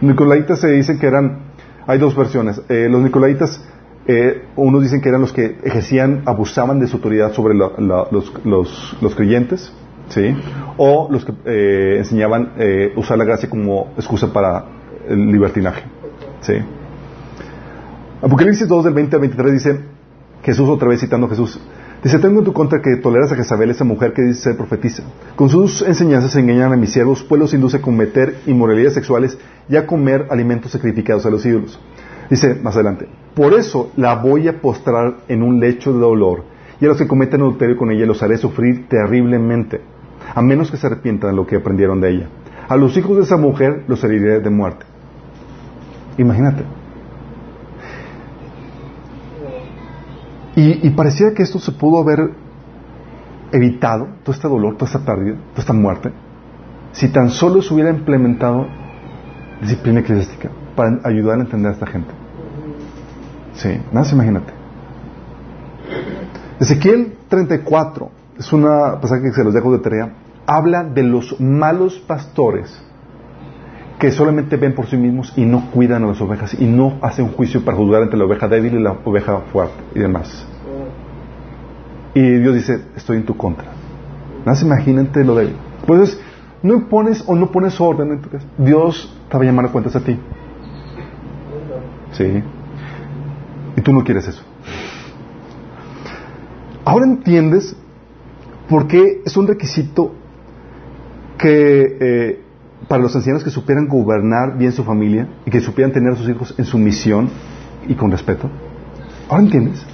Nicolaitas 0.00 0.60
se 0.60 0.68
dice 0.68 0.98
que 0.98 1.06
eran, 1.06 1.38
hay 1.86 1.98
dos 1.98 2.16
versiones. 2.16 2.60
Eh, 2.68 2.88
los 2.90 3.00
nicolaitas 3.02 3.62
eh, 4.06 4.48
unos 4.56 4.82
dicen 4.82 5.00
que 5.00 5.08
eran 5.08 5.22
los 5.22 5.32
que 5.32 5.58
ejercían, 5.64 6.22
abusaban 6.26 6.78
de 6.78 6.86
su 6.86 6.96
autoridad 6.96 7.32
sobre 7.32 7.54
los, 7.54 9.14
creyentes, 9.16 9.72
¿sí? 10.08 10.36
O 10.76 11.08
los 11.10 11.24
que 11.24 11.32
eh, 11.46 11.98
enseñaban 11.98 12.52
eh, 12.58 12.92
usar 12.96 13.16
la 13.16 13.24
gracia 13.24 13.48
como 13.48 13.92
excusa 13.96 14.30
para 14.30 14.66
el 15.08 15.32
libertinaje, 15.32 15.84
¿sí? 16.40 16.52
Apocalipsis 18.20 18.68
2 18.68 18.84
del 18.84 18.94
20 18.94 19.16
al 19.16 19.20
23 19.20 19.52
dice, 19.52 19.80
Jesús 20.42 20.68
otra 20.68 20.88
vez 20.88 21.00
citando 21.00 21.26
a 21.26 21.30
Jesús, 21.30 21.58
dice, 22.04 22.18
tengo 22.18 22.38
en 22.38 22.44
tu 22.44 22.52
contra 22.52 22.80
que 22.80 22.96
toleras 22.96 23.32
a 23.32 23.36
Jezabel, 23.36 23.70
esa 23.70 23.84
mujer 23.84 24.12
que 24.12 24.22
dice 24.22 24.42
ser 24.42 24.56
profetiza. 24.56 25.02
Con 25.34 25.48
sus 25.48 25.82
enseñanzas 25.82 26.36
engañan 26.36 26.72
a 26.72 26.76
mis 26.76 26.92
siervos, 26.92 27.24
pues 27.28 27.40
los 27.40 27.54
induce 27.54 27.78
a 27.78 27.82
cometer 27.82 28.36
inmoralidades 28.46 28.94
sexuales 28.94 29.38
y 29.68 29.76
a 29.76 29.86
comer 29.86 30.26
alimentos 30.30 30.70
sacrificados 30.70 31.26
a 31.26 31.30
los 31.30 31.44
ídolos. 31.44 31.80
Dice 32.30 32.54
más 32.54 32.74
adelante, 32.74 33.08
por 33.34 33.54
eso 33.54 33.90
la 33.96 34.14
voy 34.14 34.48
a 34.48 34.60
postrar 34.60 35.16
en 35.28 35.42
un 35.42 35.58
lecho 35.58 35.92
de 35.92 36.00
dolor, 36.00 36.44
y 36.80 36.84
a 36.84 36.88
los 36.88 36.98
que 36.98 37.06
cometen 37.06 37.40
adulterio 37.40 37.76
con 37.76 37.90
ella 37.90 38.06
los 38.06 38.22
haré 38.22 38.36
sufrir 38.36 38.88
terriblemente, 38.88 39.80
a 40.34 40.42
menos 40.42 40.70
que 40.70 40.76
se 40.76 40.86
arrepientan 40.86 41.30
de 41.30 41.36
lo 41.36 41.46
que 41.46 41.56
aprendieron 41.56 42.00
de 42.00 42.10
ella. 42.10 42.28
A 42.68 42.76
los 42.76 42.96
hijos 42.96 43.16
de 43.16 43.24
esa 43.24 43.36
mujer 43.36 43.84
los 43.88 44.02
heriré 44.04 44.40
de 44.40 44.50
muerte. 44.50 44.86
Imagínate. 46.18 46.64
Y, 50.56 50.90
parecía 50.90 51.34
que 51.34 51.42
esto 51.42 51.58
se 51.58 51.72
pudo 51.72 52.00
haber 52.00 52.30
evitado, 53.50 54.08
todo 54.22 54.34
este 54.34 54.48
dolor, 54.48 54.76
toda 54.76 54.86
esta 54.86 55.04
pérdida, 55.04 55.36
toda 55.50 55.60
esta 55.60 55.72
muerte, 55.72 56.12
si 56.92 57.08
tan 57.08 57.30
solo 57.30 57.60
se 57.60 57.74
hubiera 57.74 57.90
implementado 57.90 58.66
disciplina 59.60 60.00
eclesiástica 60.00 60.50
para 60.76 61.00
ayudar 61.04 61.38
a 61.38 61.42
entender 61.42 61.70
a 61.70 61.74
esta 61.74 61.86
gente. 61.86 62.10
Sí, 63.54 63.68
nada 63.68 64.00
más 64.00 64.12
imagínate. 64.12 64.52
Ezequiel 66.60 67.16
34, 67.28 68.10
es 68.38 68.52
una 68.52 69.00
pasaje 69.00 69.22
que 69.22 69.32
se 69.32 69.44
los 69.44 69.54
dejo 69.54 69.72
de 69.72 69.78
tarea, 69.78 70.14
habla 70.46 70.84
de 70.84 71.02
los 71.02 71.40
malos 71.40 71.98
pastores 71.98 72.80
que 74.04 74.10
solamente 74.10 74.58
ven 74.58 74.74
por 74.74 74.84
sí 74.84 74.98
mismos 74.98 75.32
y 75.34 75.46
no 75.46 75.70
cuidan 75.70 76.04
a 76.04 76.08
las 76.08 76.20
ovejas 76.20 76.54
y 76.60 76.66
no 76.66 76.98
hacen 77.00 77.28
juicio 77.28 77.64
para 77.64 77.78
juzgar 77.78 78.02
entre 78.02 78.18
la 78.18 78.26
oveja 78.26 78.48
débil 78.48 78.74
y 78.74 78.82
la 78.82 78.92
oveja 79.02 79.38
fuerte 79.50 79.82
y 79.94 79.98
demás. 79.98 80.46
Y 82.12 82.20
Dios 82.20 82.54
dice, 82.54 82.82
estoy 82.94 83.16
en 83.16 83.24
tu 83.24 83.34
contra. 83.34 83.64
Nada 84.44 84.60
imagínate 84.60 85.24
lo 85.24 85.34
débil. 85.34 85.56
Pues 85.86 86.20
no 86.62 86.74
impones 86.74 87.24
o 87.26 87.34
no 87.34 87.50
pones 87.50 87.80
orden. 87.80 88.20
Dios 88.58 89.18
te 89.30 89.38
va 89.38 89.42
a 89.42 89.46
llamar 89.46 89.64
a 89.64 89.68
cuentas 89.72 89.96
a 89.96 90.00
ti. 90.00 90.18
Sí. 92.12 92.42
Y 93.74 93.80
tú 93.80 93.94
no 93.94 94.04
quieres 94.04 94.28
eso. 94.28 94.42
Ahora 96.84 97.06
entiendes 97.06 97.74
por 98.68 98.86
qué 98.86 99.22
es 99.24 99.34
un 99.38 99.46
requisito 99.46 100.12
que 101.38 101.96
eh, 102.00 102.43
para 102.88 103.02
los 103.02 103.14
ancianos 103.14 103.44
que 103.44 103.50
supieran 103.50 103.88
gobernar 103.88 104.56
bien 104.58 104.72
su 104.72 104.84
familia 104.84 105.28
y 105.46 105.50
que 105.50 105.60
supieran 105.60 105.92
tener 105.92 106.12
a 106.12 106.16
sus 106.16 106.28
hijos 106.28 106.54
en 106.58 106.64
su 106.64 106.78
misión 106.78 107.30
y 107.86 107.94
con 107.94 108.10
respeto. 108.10 108.50
Ahora 109.28 109.42
entiendes. 109.42 109.84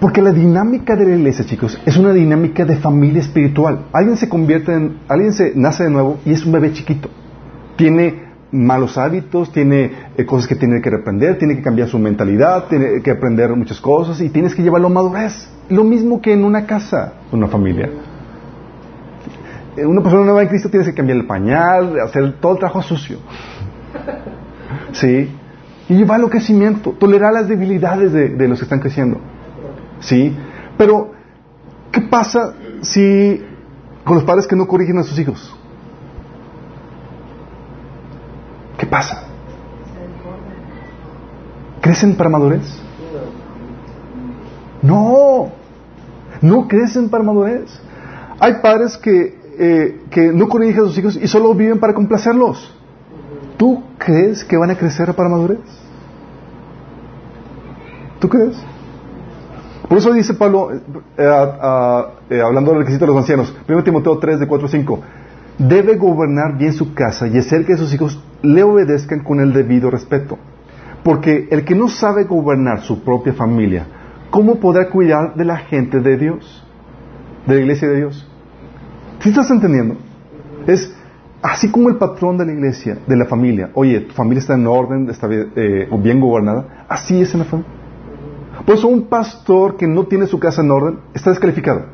Porque 0.00 0.22
la 0.22 0.32
dinámica 0.32 0.94
de 0.94 1.06
la 1.06 1.16
iglesia, 1.16 1.44
chicos, 1.44 1.80
es 1.84 1.96
una 1.96 2.12
dinámica 2.12 2.64
de 2.64 2.76
familia 2.76 3.20
espiritual. 3.20 3.86
Alguien 3.92 4.16
se 4.16 4.28
convierte 4.28 4.72
en, 4.72 4.98
alguien 5.08 5.32
se 5.32 5.52
nace 5.56 5.84
de 5.84 5.90
nuevo 5.90 6.18
y 6.24 6.32
es 6.32 6.46
un 6.46 6.52
bebé 6.52 6.72
chiquito. 6.72 7.10
Tiene 7.76 8.28
malos 8.52 8.96
hábitos, 8.96 9.52
tiene 9.52 9.90
eh, 10.16 10.24
cosas 10.24 10.48
que 10.48 10.54
tiene 10.54 10.80
que 10.80 10.90
reprender, 10.90 11.36
tiene 11.38 11.56
que 11.56 11.62
cambiar 11.62 11.88
su 11.88 11.98
mentalidad, 11.98 12.66
tiene 12.68 13.02
que 13.02 13.10
aprender 13.10 13.54
muchas 13.56 13.80
cosas 13.80 14.20
y 14.20 14.30
tienes 14.30 14.54
que 14.54 14.62
llevarlo 14.62 14.86
a 14.86 14.90
madurez. 14.90 15.48
Lo 15.68 15.84
mismo 15.84 16.22
que 16.22 16.32
en 16.32 16.44
una 16.44 16.64
casa, 16.64 17.14
una 17.32 17.48
familia. 17.48 17.90
Eh, 19.78 19.86
una 19.86 20.02
persona 20.02 20.24
nueva 20.24 20.42
en 20.42 20.48
Cristo 20.48 20.68
tienes 20.68 20.88
que 20.88 20.94
cambiar 20.94 21.18
el 21.18 21.26
pañal, 21.26 22.00
hacer 22.00 22.40
todo 22.40 22.52
el 22.52 22.58
trabajo 22.58 22.82
sucio. 22.82 23.18
¿Sí? 24.92 25.30
Y 25.88 25.94
llevarlo 25.94 26.26
a 26.26 26.30
crecimiento, 26.30 26.92
tolerar 26.92 27.32
las 27.32 27.48
debilidades 27.48 28.12
de, 28.12 28.30
de 28.30 28.48
los 28.48 28.58
que 28.58 28.64
están 28.64 28.80
creciendo. 28.80 29.20
¿Sí? 30.00 30.36
Pero, 30.76 31.12
¿qué 31.92 32.00
pasa 32.02 32.54
si 32.82 33.42
con 34.04 34.16
los 34.16 34.24
padres 34.24 34.46
que 34.46 34.56
no 34.56 34.66
corrigen 34.66 34.98
a 34.98 35.02
sus 35.02 35.18
hijos? 35.18 35.54
¿Qué 38.78 38.86
pasa? 38.86 39.24
¿Crecen 41.80 42.16
para 42.16 42.30
madurez? 42.30 42.80
No, 44.82 45.50
no 46.40 46.68
crecen 46.68 47.08
para 47.08 47.24
madurez. 47.24 47.80
Hay 48.40 48.54
padres 48.62 48.96
que, 48.96 49.37
eh, 49.58 50.02
que 50.10 50.32
no 50.32 50.48
corrigen 50.48 50.82
a 50.82 50.86
sus 50.86 50.98
hijos 50.98 51.18
y 51.20 51.26
solo 51.26 51.54
viven 51.54 51.78
para 51.78 51.92
complacerlos. 51.94 52.74
¿Tú 53.56 53.82
crees 53.98 54.44
que 54.44 54.56
van 54.56 54.70
a 54.70 54.76
crecer 54.76 55.12
para 55.14 55.28
madurez? 55.28 55.58
¿Tú 58.20 58.28
crees? 58.28 58.56
Por 59.88 59.98
eso 59.98 60.12
dice 60.12 60.34
Pablo, 60.34 60.70
eh, 60.72 60.80
eh, 61.16 62.40
hablando 62.40 62.70
del 62.70 62.80
requisito 62.80 63.06
de 63.06 63.12
los 63.12 63.20
ancianos, 63.20 63.56
1 63.66 63.84
Timoteo 63.84 64.18
3, 64.18 64.40
de 64.40 64.46
4 64.46 64.66
a 64.66 64.70
5, 64.70 65.00
debe 65.58 65.96
gobernar 65.96 66.56
bien 66.56 66.72
su 66.72 66.94
casa 66.94 67.26
y 67.26 67.38
hacer 67.38 67.64
que 67.64 67.76
sus 67.76 67.92
hijos 67.94 68.22
le 68.42 68.62
obedezcan 68.62 69.24
con 69.24 69.40
el 69.40 69.52
debido 69.52 69.90
respeto. 69.90 70.38
Porque 71.02 71.48
el 71.50 71.64
que 71.64 71.74
no 71.74 71.88
sabe 71.88 72.24
gobernar 72.24 72.82
su 72.82 73.02
propia 73.02 73.32
familia, 73.32 73.86
¿cómo 74.30 74.56
podrá 74.56 74.90
cuidar 74.90 75.34
de 75.34 75.44
la 75.44 75.56
gente 75.56 76.00
de 76.00 76.16
Dios? 76.16 76.64
De 77.46 77.54
la 77.54 77.60
iglesia 77.62 77.88
de 77.88 77.96
Dios. 77.96 78.27
¿Sí 79.20 79.30
estás 79.30 79.50
entendiendo? 79.50 79.96
Es 80.66 80.94
así 81.42 81.70
como 81.70 81.88
el 81.88 81.96
patrón 81.96 82.36
de 82.38 82.46
la 82.46 82.52
iglesia, 82.52 82.98
de 83.06 83.16
la 83.16 83.26
familia. 83.26 83.70
Oye, 83.74 84.00
tu 84.00 84.14
familia 84.14 84.40
está 84.40 84.54
en 84.54 84.66
orden, 84.66 85.08
está 85.08 85.26
bien, 85.26 85.52
eh, 85.56 85.88
bien 85.98 86.20
gobernada. 86.20 86.86
Así 86.88 87.20
es 87.20 87.32
en 87.34 87.40
la 87.40 87.46
familia. 87.46 87.72
Por 88.64 88.74
eso 88.74 88.88
un 88.88 89.06
pastor 89.06 89.76
que 89.76 89.86
no 89.86 90.04
tiene 90.04 90.26
su 90.26 90.38
casa 90.38 90.62
en 90.62 90.70
orden 90.70 90.98
está 91.14 91.30
descalificado. 91.30 91.86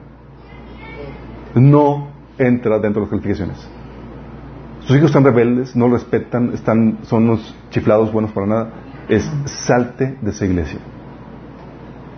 No 1.54 2.08
entra 2.38 2.78
dentro 2.78 3.00
de 3.00 3.06
las 3.06 3.10
calificaciones. 3.10 3.68
Sus 4.80 4.96
hijos 4.96 5.10
están 5.10 5.24
rebeldes, 5.24 5.74
no 5.76 5.88
respetan, 5.88 6.52
están, 6.52 6.98
son 7.02 7.24
unos 7.24 7.54
chiflados 7.70 8.12
buenos 8.12 8.32
para 8.32 8.46
nada. 8.46 8.70
Es 9.08 9.30
salte 9.44 10.18
de 10.20 10.30
esa 10.30 10.44
iglesia. 10.44 10.78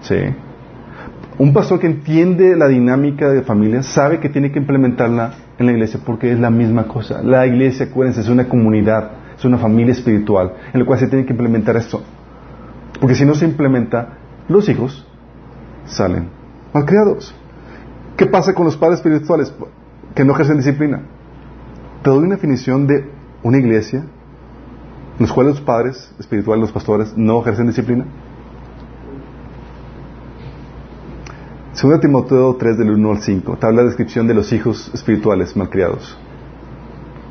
¿Sí? 0.01 0.17
Un 1.39 1.53
pastor 1.53 1.79
que 1.79 1.87
entiende 1.87 2.57
la 2.57 2.67
dinámica 2.67 3.29
de 3.29 3.43
familia 3.43 3.83
sabe 3.83 4.21
que 4.21 4.31
tiene 4.31 4.51
que 4.51 4.59
implementarla 4.59 5.35
en 5.59 5.67
la 5.67 5.73
iglesia 5.73 6.01
porque 6.05 6.33
es 6.33 6.41
la 6.41 6.51
misma 6.51 6.89
cosa. 6.89 7.23
La 7.23 7.47
iglesia, 7.47 7.87
acuérdense, 7.87 8.23
es 8.23 8.29
una 8.29 8.49
comunidad, 8.49 9.11
es 9.37 9.45
una 9.45 9.59
familia 9.59 9.93
espiritual 9.93 10.55
en 10.73 10.81
la 10.81 10.87
cual 10.87 10.99
se 10.99 11.09
tiene 11.09 11.27
que 11.27 11.33
implementar 11.33 11.77
esto. 11.77 12.03
Porque 12.99 13.15
si 13.15 13.27
no 13.27 13.35
se 13.35 13.45
implementa, 13.45 14.17
los 14.49 14.67
hijos 14.71 15.07
salen 15.85 16.31
malcriados. 16.73 17.35
¿Qué 18.17 18.25
pasa 18.25 18.55
con 18.55 18.65
los 18.65 18.79
padres 18.79 19.01
espirituales 19.01 19.53
que 20.15 20.25
no 20.25 20.33
ejercen 20.33 20.57
disciplina? 20.57 21.03
Te 22.03 22.09
doy 22.09 22.21
una 22.21 22.37
definición 22.37 22.87
de 22.87 23.11
una 23.43 23.59
iglesia 23.59 23.99
en 23.99 25.21
los 25.21 25.33
cuales 25.35 25.57
los 25.57 25.63
padres 25.63 26.15
espirituales, 26.19 26.63
los 26.63 26.73
pastores, 26.73 27.15
no 27.15 27.43
ejercen 27.43 27.67
disciplina. 27.67 28.07
Segunda 31.77 32.01
Timoteo 32.01 32.57
3 32.57 32.79
del 32.79 32.91
1 32.93 33.11
al 33.11 33.19
5, 33.21 33.59
te 33.59 33.67
habla 33.67 33.83
la 33.83 33.89
descripción 33.89 34.27
de 34.27 34.33
los 34.33 34.51
hijos 34.51 34.91
espirituales 34.95 35.55
malcriados. 35.59 36.17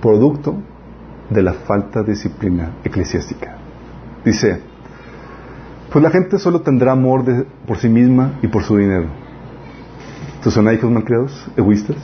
Producto 0.03 0.61
de 1.31 1.41
la 1.41 1.53
falta 1.53 2.03
de 2.03 2.11
disciplina 2.11 2.75
eclesiástica. 2.83 3.57
Dice, 4.23 4.61
pues 5.91 6.03
la 6.03 6.11
gente 6.11 6.37
solo 6.37 6.61
tendrá 6.61 6.91
amor 6.91 7.23
por 7.65 7.77
sí 7.77 7.89
misma 7.89 8.33
y 8.43 8.47
por 8.47 8.61
su 8.61 8.77
dinero. 8.77 9.07
¿Estos 10.35 10.53
son 10.53 10.71
hijos 10.71 10.91
malcriados, 10.91 11.49
egoístas? 11.57 11.97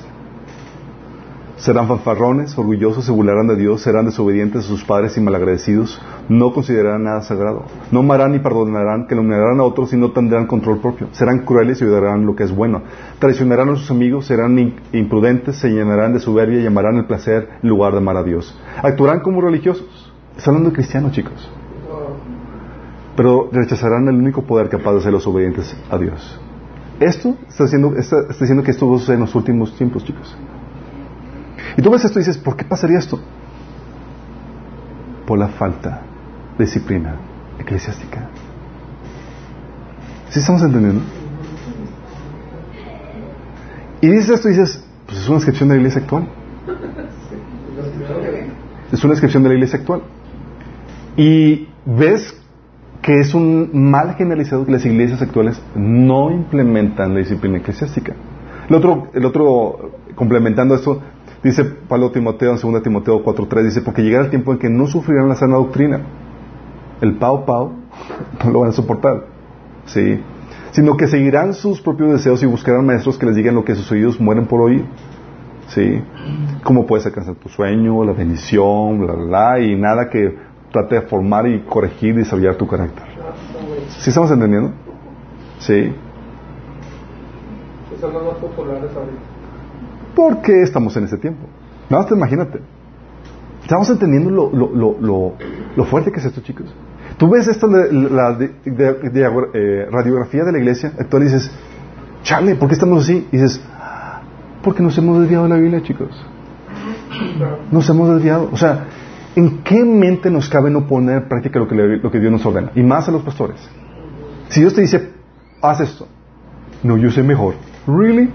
Serán 1.62 1.88
fanfarrones, 1.88 2.58
orgullosos, 2.58 3.06
se 3.06 3.12
burlarán 3.12 3.46
de 3.46 3.56
Dios, 3.56 3.82
serán 3.82 4.06
desobedientes 4.06 4.66
a 4.66 4.68
sus 4.68 4.84
padres 4.84 5.16
y 5.16 5.22
malagradecidos, 5.22 6.02
no 6.28 6.54
considerarán 6.54 7.04
nada 7.04 7.22
sagrado, 7.22 7.66
no 7.92 8.00
amarán 8.00 8.32
ni 8.32 8.40
perdonarán, 8.40 9.06
que 9.06 9.14
nominarán 9.14 9.60
a 9.60 9.64
otros 9.64 9.94
y 9.94 9.98
no 9.98 10.12
tendrán 10.12 10.48
control 10.48 10.80
propio, 10.80 11.10
serán 11.12 11.46
crueles 11.46 11.80
y 11.80 11.86
odiarán 11.86 12.26
lo 12.26 12.36
que 12.36 12.46
es 12.46 12.56
bueno, 12.56 12.82
traicionarán 13.20 13.70
a 13.70 13.76
sus 13.76 13.92
amigos, 13.92 14.26
serán 14.26 14.58
imprudentes, 14.92 15.58
se 15.58 15.70
llenarán 15.70 16.14
de 16.14 16.20
soberbia 16.20 16.60
y 16.60 16.64
llamarán 16.64 16.96
el 16.96 17.06
placer 17.06 17.50
en 17.62 17.70
lugar 17.70 17.92
de 17.92 18.00
amar 18.00 18.18
a 18.18 18.24
Dios. 18.24 18.60
Actuarán 18.82 19.20
como 19.20 19.40
religiosos. 19.40 20.12
Está 20.36 20.50
hablando 20.50 20.72
de 20.72 20.76
cristianos, 20.76 21.12
chicos. 21.12 21.48
Pero 23.16 23.50
rechazarán 23.52 24.08
el 24.08 24.16
único 24.16 24.42
poder 24.42 24.68
capaz 24.68 24.94
de 24.94 25.02
ser 25.02 25.12
los 25.12 25.28
obedientes 25.28 25.78
a 25.92 25.98
Dios. 26.00 26.40
Esto 27.00 27.36
está 27.48 27.66
diciendo, 27.66 27.94
está, 27.96 28.22
está 28.22 28.40
diciendo 28.40 28.64
que 28.64 28.72
esto 28.72 29.14
en 29.14 29.20
los 29.20 29.36
últimos 29.36 29.76
tiempos, 29.76 30.04
chicos. 30.04 30.36
Y 31.78 31.82
tú 31.82 31.92
ves 31.92 32.04
esto 32.04 32.20
y 32.20 32.24
dices, 32.24 32.38
¿por 32.38 32.56
qué 32.56 32.66
pasaría 32.66 33.00
esto? 33.00 33.20
Por 35.26 35.40
la 35.40 35.48
falta 35.48 36.02
de 36.58 36.66
disciplina 36.66 37.16
eclesiástica. 37.60 38.28
¿Sí 40.30 40.40
estamos 40.40 40.62
entendiendo? 40.64 41.02
Y 44.02 44.08
dices 44.08 44.30
esto 44.30 44.50
y 44.50 44.52
dices, 44.52 44.84
pues 45.06 45.20
es 45.20 45.28
una 45.28 45.38
descripción 45.38 45.70
de 45.70 45.76
la 45.76 45.82
iglesia 45.82 46.02
actual. 46.02 46.28
Es 48.92 49.04
una 49.04 49.12
descripción 49.12 49.44
de 49.44 49.50
la 49.50 49.56
iglesia 49.56 49.80
actual. 49.80 50.02
Y 51.18 51.68
ves 51.86 52.36
que 53.02 53.20
es 53.20 53.34
un 53.34 53.70
mal 53.74 54.16
generalizado 54.16 54.66
que 54.66 54.72
las 54.72 54.86
iglesias 54.86 55.22
actuales 55.22 55.62
no 55.76 56.32
implementan 56.32 57.14
la 57.14 57.20
disciplina 57.20 57.58
eclesiástica. 57.58 58.14
El 58.70 58.76
otro, 58.76 59.10
el 59.14 59.26
otro 59.26 59.92
complementando 60.16 60.76
esto, 60.76 61.02
Dice 61.44 61.64
Pablo 61.64 62.12
Timoteo 62.12 62.54
en 62.54 62.60
2 62.60 62.84
Timoteo 62.84 63.24
4.3, 63.24 63.64
dice, 63.64 63.82
porque 63.82 64.04
llegará 64.04 64.26
el 64.26 64.30
tiempo 64.30 64.52
en 64.52 64.60
que 64.60 64.70
no 64.70 64.88
sufrirán 64.88 65.28
la 65.28 65.36
sana 65.36 65.56
doctrina. 65.56 66.02
El 67.02 67.16
pau 67.16 67.46
pau 67.46 67.72
no 68.44 68.52
lo 68.52 68.60
van 68.60 68.70
a 68.70 68.74
soportar. 68.74 69.26
¿Sí? 69.86 70.20
Sino 70.72 70.96
que 70.96 71.08
seguirán 71.08 71.54
sus 71.54 71.82
propios 71.82 72.12
deseos 72.12 72.44
y 72.44 72.46
buscarán 72.46 72.86
maestros 72.86 73.18
que 73.18 73.26
les 73.26 73.36
digan 73.36 73.56
lo 73.56 73.66
que 73.66 73.76
sus 73.76 73.92
oídos 73.92 74.20
mueren 74.20 74.46
por 74.46 74.62
oír. 74.62 74.86
¿Sí? 75.68 76.02
¿Cómo 76.64 76.86
puedes 76.86 77.06
alcanzar 77.06 77.36
tu 77.36 77.50
sueño, 77.50 78.04
la 78.04 78.14
bendición, 78.14 79.00
bla, 79.00 79.14
bla, 79.14 79.60
y 79.60 79.76
nada 79.76 80.10
que 80.10 80.36
trate 80.72 80.96
de 80.96 81.02
formar 81.02 81.48
y 81.48 81.62
corregir 81.62 82.16
y 82.16 82.20
desarrollar 82.20 82.56
tu 82.56 82.68
carácter. 82.68 83.04
¿Sí 84.00 84.10
estamos 84.10 84.32
entendiendo? 84.32 84.72
Sí. 85.60 85.94
¿Por 90.16 90.42
qué 90.42 90.62
estamos 90.62 90.96
en 90.98 91.06
ese 91.06 91.18
tiempo? 91.18 91.48
Nada 91.90 92.04
más 92.04 92.10
te 92.10 92.16
imagínate. 92.16 92.60
Estamos 93.62 93.90
entendiendo 93.90 94.30
lo, 94.30 94.52
lo, 94.52 94.98
lo, 95.00 95.34
lo, 95.76 95.86
fuerte 95.86 96.12
que 96.12 96.20
es 96.20 96.26
esto, 96.26 96.42
chicos. 96.42 96.74
Tú 97.18 97.30
ves 97.30 97.48
esto, 97.48 97.68
la, 97.68 98.38
eh, 98.40 99.88
radiografía 99.90 100.44
de 100.44 100.52
la 100.52 100.58
iglesia 100.58 100.92
actual 101.00 101.24
y 101.24 101.26
dices, 101.26 101.52
chale, 102.24 102.56
¿por 102.56 102.68
qué 102.68 102.74
estamos 102.74 103.04
así? 103.04 103.28
Y 103.32 103.38
dices, 103.38 103.62
porque 104.64 104.82
nos 104.84 104.98
hemos 104.98 105.20
desviado 105.22 105.44
de 105.44 105.50
la 105.50 105.56
Biblia, 105.58 105.82
chicos. 105.84 106.10
Nos 107.72 107.90
hemos 107.90 108.10
desviado. 108.10 108.50
O 108.52 108.58
sea, 108.58 108.88
¿en 109.36 109.60
qué 109.60 109.84
mente 109.84 110.30
nos 110.30 110.50
cabe 110.50 110.70
no 110.70 110.88
poner 110.88 111.24
en 111.24 111.30
práctica 111.30 111.60
lo 111.60 111.68
que, 111.68 111.76
lo 111.76 112.12
que 112.12 112.20
Dios 112.20 112.32
nos 112.32 112.46
ordena? 112.46 112.72
Y 112.76 112.84
más 112.84 113.08
a 113.08 113.12
los 113.12 113.22
pastores. 113.22 113.58
Si 114.50 114.60
Dios 114.60 114.74
te 114.74 114.82
dice, 114.82 115.12
haz 115.62 115.80
esto. 115.82 116.08
No, 116.84 116.98
yo 116.98 117.12
sé 117.12 117.24
mejor. 117.24 117.54
¿Really? 117.88 118.30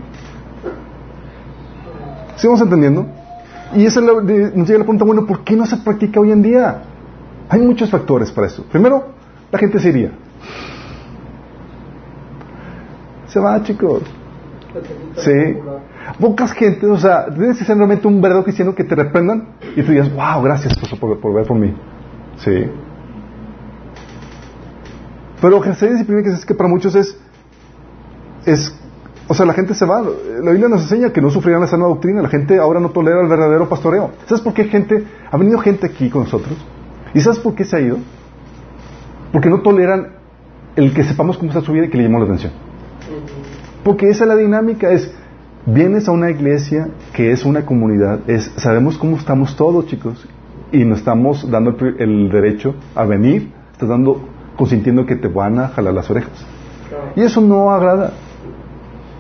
¿Sigamos 2.37 2.61
entendiendo? 2.61 3.07
Y 3.75 3.85
esa 3.85 4.01
nos 4.01 4.25
llega 4.25 4.79
la 4.79 4.85
pregunta, 4.85 5.05
bueno, 5.05 5.27
¿por 5.27 5.43
qué 5.43 5.57
no 5.57 5.67
se 5.67 5.77
practica 5.79 6.21
hoy 6.21 6.31
en 6.31 6.43
día? 6.43 6.83
Hay 7.49 7.61
muchos 7.61 7.91
factores 7.91 8.31
para 8.31 8.47
eso. 8.47 8.65
Primero, 8.71 9.09
la 9.51 9.59
gente 9.59 9.79
se 9.79 9.89
iría. 9.89 10.13
Se 13.27 13.41
va, 13.41 13.63
chicos. 13.63 14.03
Sí. 15.17 15.57
Pocas 16.21 16.53
gente, 16.53 16.87
o 16.87 16.99
sea, 16.99 17.27
tienes 17.27 17.59
que 17.59 17.65
ser 17.65 17.77
realmente 17.77 18.07
un 18.07 18.21
verdadero 18.21 18.45
cristiano 18.45 18.75
que 18.75 18.85
te 18.85 18.95
reprendan 18.95 19.49
y 19.75 19.83
tú 19.83 19.91
digas, 19.91 20.13
wow, 20.15 20.43
gracias 20.43 20.75
por, 20.99 21.19
por 21.19 21.35
ver 21.35 21.47
por 21.47 21.59
mí. 21.59 21.75
Sí. 22.37 22.71
Pero 25.41 25.61
ejercer 25.61 25.93
disciplina 25.93 26.23
que 26.23 26.29
es 26.31 26.47
que 26.47 26.55
para 26.55 26.69
muchos 26.69 26.95
es, 26.95 27.19
es 28.45 28.75
o 29.29 29.35
sea, 29.35 29.45
la 29.45 29.55
gente 29.55 29.75
se 29.75 29.85
va. 29.85 30.03
La 30.03 30.53
Biblia 30.53 30.69
nos 30.69 30.83
enseña 30.83 31.13
que 31.13 31.21
no 31.21 31.31
sufrirán 31.31 31.61
la 31.61 31.67
sana 31.67 31.87
doctrina. 31.87 32.23
La 32.23 32.29
gente 32.29 32.59
ahora 32.59 32.79
no 32.79 32.91
tolera 32.91 33.21
el 33.21 33.29
verdadero 33.29 33.69
pastoreo. 33.69 34.11
¿Sabes 34.27 34.43
por 34.43 34.55
qué 34.55 34.65
gente? 34.65 35.05
Ha 35.31 35.37
venido 35.37 35.59
gente 35.59 35.87
aquí 35.87 36.11
con 36.11 36.23
nosotros. 36.23 36.57
¿Y 37.13 37.21
sabes 37.21 37.41
por 37.41 37.55
qué 37.55 37.65
se 37.65 37.77
ha 37.77 37.81
ido? 37.81 37.99
Porque 39.33 39.51
no 39.51 39.63
toleran 39.63 40.09
el 40.77 40.95
que 40.95 41.03
sepamos 41.03 41.39
cómo 41.39 41.51
está 41.51 41.61
su 41.61 41.73
vida 41.73 41.87
y 41.87 41.89
que 41.89 41.97
le 41.97 42.05
llamamos 42.05 42.29
la 42.29 42.35
atención. 42.35 42.53
Porque 43.83 44.09
esa 44.11 44.25
es 44.25 44.29
la 44.29 44.37
dinámica. 44.37 44.93
Es, 44.93 45.13
vienes 45.67 46.09
a 46.09 46.13
una 46.13 46.31
iglesia 46.31 46.89
que 47.13 47.33
es 47.33 47.45
una 47.45 47.67
comunidad. 47.67 48.21
Es, 48.31 48.53
sabemos 48.57 48.97
cómo 48.97 49.17
estamos 49.17 49.57
todos, 49.57 49.87
chicos. 49.87 50.25
Y 50.71 50.85
nos 50.85 50.99
estamos 50.99 51.51
dando 51.51 51.77
el, 51.81 51.97
el 51.99 52.29
derecho 52.31 52.77
a 52.95 53.05
venir. 53.05 53.51
Estás 53.73 53.89
dando, 53.89 54.21
consintiendo 54.57 55.05
que 55.05 55.17
te 55.17 55.27
van 55.27 55.59
a 55.59 55.69
jalar 55.69 55.95
las 55.95 56.09
orejas. 56.11 56.47
Y 57.17 57.23
eso 57.23 57.41
no 57.41 57.73
agrada 57.73 58.13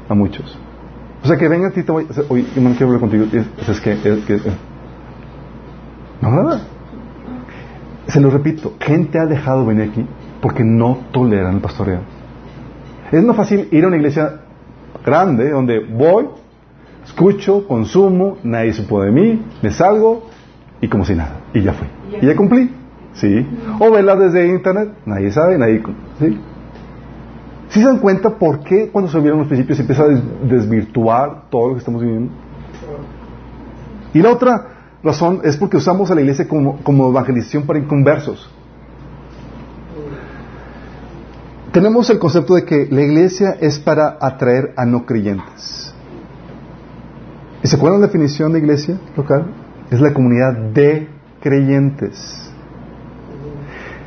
a 0.08 0.14
muchos. 0.14 0.58
O 1.22 1.26
sea, 1.26 1.36
que 1.36 1.48
venga 1.48 1.68
a 1.68 1.70
ti, 1.70 1.82
te 1.82 1.90
voy, 1.90 2.06
oye, 2.28 2.44
quiero 2.54 2.86
hablar 2.86 3.00
contigo. 3.00 3.24
Es, 3.32 3.80
que, 3.80 3.92
es, 3.92 4.24
que, 4.24 4.40
no, 6.20 6.30
nada. 6.30 6.60
Se 8.06 8.20
lo 8.20 8.30
repito, 8.30 8.74
gente 8.78 9.18
ha 9.18 9.26
dejado 9.26 9.66
venir 9.66 9.90
aquí 9.90 10.06
porque 10.40 10.62
no 10.62 10.98
toleran 11.10 11.56
el 11.56 11.60
pastoreo. 11.60 12.00
Es 13.10 13.24
más 13.24 13.36
fácil 13.36 13.68
ir 13.72 13.84
a 13.84 13.88
una 13.88 13.96
iglesia 13.96 14.40
grande 15.04 15.50
donde 15.50 15.80
voy, 15.80 16.26
escucho, 17.04 17.66
consumo, 17.66 18.38
nadie 18.44 18.72
supo 18.72 19.02
de 19.02 19.10
mí, 19.10 19.42
me 19.62 19.70
salgo 19.70 20.28
y 20.80 20.88
como 20.88 21.04
si 21.04 21.14
nada. 21.14 21.40
Y 21.52 21.62
ya 21.62 21.72
fui. 21.72 21.88
Y 22.20 22.26
ya 22.26 22.36
cumplí. 22.36 22.70
Sí. 23.14 23.46
O 23.80 23.90
verla 23.90 24.14
desde 24.14 24.46
internet, 24.46 24.90
nadie 25.06 25.30
sabe, 25.32 25.58
nadie. 25.58 25.82
¿sí? 26.18 26.38
¿Sí 27.68 27.80
se 27.80 27.86
dan 27.86 27.98
cuenta 27.98 28.30
por 28.38 28.60
qué 28.60 28.90
cuando 28.90 29.10
se 29.10 29.18
vieron 29.20 29.40
los 29.40 29.48
principios 29.48 29.76
se 29.76 29.82
empieza 29.82 30.04
a 30.04 30.08
desvirtuar 30.08 31.50
todo 31.50 31.68
lo 31.68 31.74
que 31.74 31.80
estamos 31.80 32.00
viviendo? 32.00 32.32
Y 34.14 34.20
la 34.20 34.30
otra 34.30 34.68
razón 35.02 35.40
es 35.44 35.56
porque 35.56 35.76
usamos 35.76 36.10
a 36.10 36.14
la 36.14 36.20
iglesia 36.20 36.46
como, 36.48 36.78
como 36.82 37.08
evangelización 37.08 37.64
para 37.64 37.78
inconversos. 37.78 38.50
Tenemos 41.72 42.08
el 42.08 42.18
concepto 42.18 42.54
de 42.54 42.64
que 42.64 42.86
la 42.90 43.02
iglesia 43.02 43.56
es 43.60 43.78
para 43.78 44.16
atraer 44.20 44.72
a 44.76 44.86
no 44.86 45.04
creyentes. 45.04 45.94
¿Y 47.62 47.68
se 47.68 47.76
acuerdan 47.76 48.00
la 48.00 48.06
definición 48.06 48.52
de 48.52 48.60
iglesia 48.60 48.98
local? 49.16 49.52
Es 49.90 50.00
la 50.00 50.14
comunidad 50.14 50.54
de 50.72 51.08
creyentes. 51.42 52.45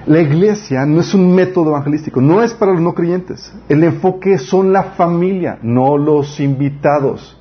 La 0.05 0.21
iglesia 0.21 0.85
no 0.85 1.01
es 1.01 1.13
un 1.13 1.35
método 1.35 1.69
evangelístico, 1.69 2.21
no 2.21 2.41
es 2.41 2.53
para 2.53 2.71
los 2.71 2.81
no 2.81 2.93
creyentes. 2.93 3.53
El 3.67 3.83
enfoque 3.83 4.37
son 4.37 4.71
la 4.73 4.83
familia, 4.83 5.59
no 5.61 5.97
los 5.97 6.39
invitados. 6.39 7.37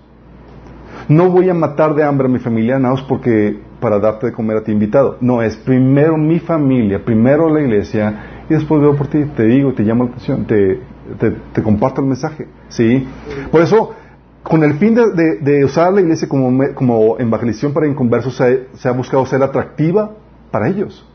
No 1.08 1.30
voy 1.30 1.48
a 1.48 1.54
matar 1.54 1.94
de 1.94 2.04
hambre 2.04 2.26
a 2.26 2.30
mi 2.30 2.38
familia, 2.38 2.78
nada 2.78 2.94
más 2.94 3.02
porque 3.04 3.58
para 3.80 3.98
darte 3.98 4.26
de 4.26 4.32
comer 4.32 4.58
a 4.58 4.64
ti 4.64 4.72
invitado. 4.72 5.16
No, 5.20 5.40
es 5.40 5.56
primero 5.56 6.16
mi 6.16 6.40
familia, 6.40 7.02
primero 7.02 7.48
la 7.48 7.60
iglesia 7.60 8.44
y 8.50 8.54
después 8.54 8.80
veo 8.80 8.96
por 8.96 9.06
ti, 9.06 9.24
te 9.36 9.44
digo, 9.44 9.72
te 9.72 9.84
llamo 9.84 10.04
la 10.04 10.10
atención, 10.10 10.44
te, 10.44 11.62
comparto 11.62 12.00
el 12.00 12.08
mensaje. 12.08 12.48
¿sí? 12.68 13.06
Por 13.50 13.62
eso, 13.62 13.94
con 14.42 14.64
el 14.64 14.74
fin 14.74 14.94
de, 14.94 15.64
usar 15.64 15.92
la 15.92 16.00
iglesia 16.00 16.28
como, 16.28 16.50
como 16.74 17.18
evangelización 17.18 17.72
para 17.72 17.86
inconversos, 17.86 18.34
se 18.34 18.88
ha 18.88 18.92
buscado 18.92 19.24
ser 19.26 19.42
atractiva 19.42 20.10
para 20.50 20.68
ellos 20.68 21.06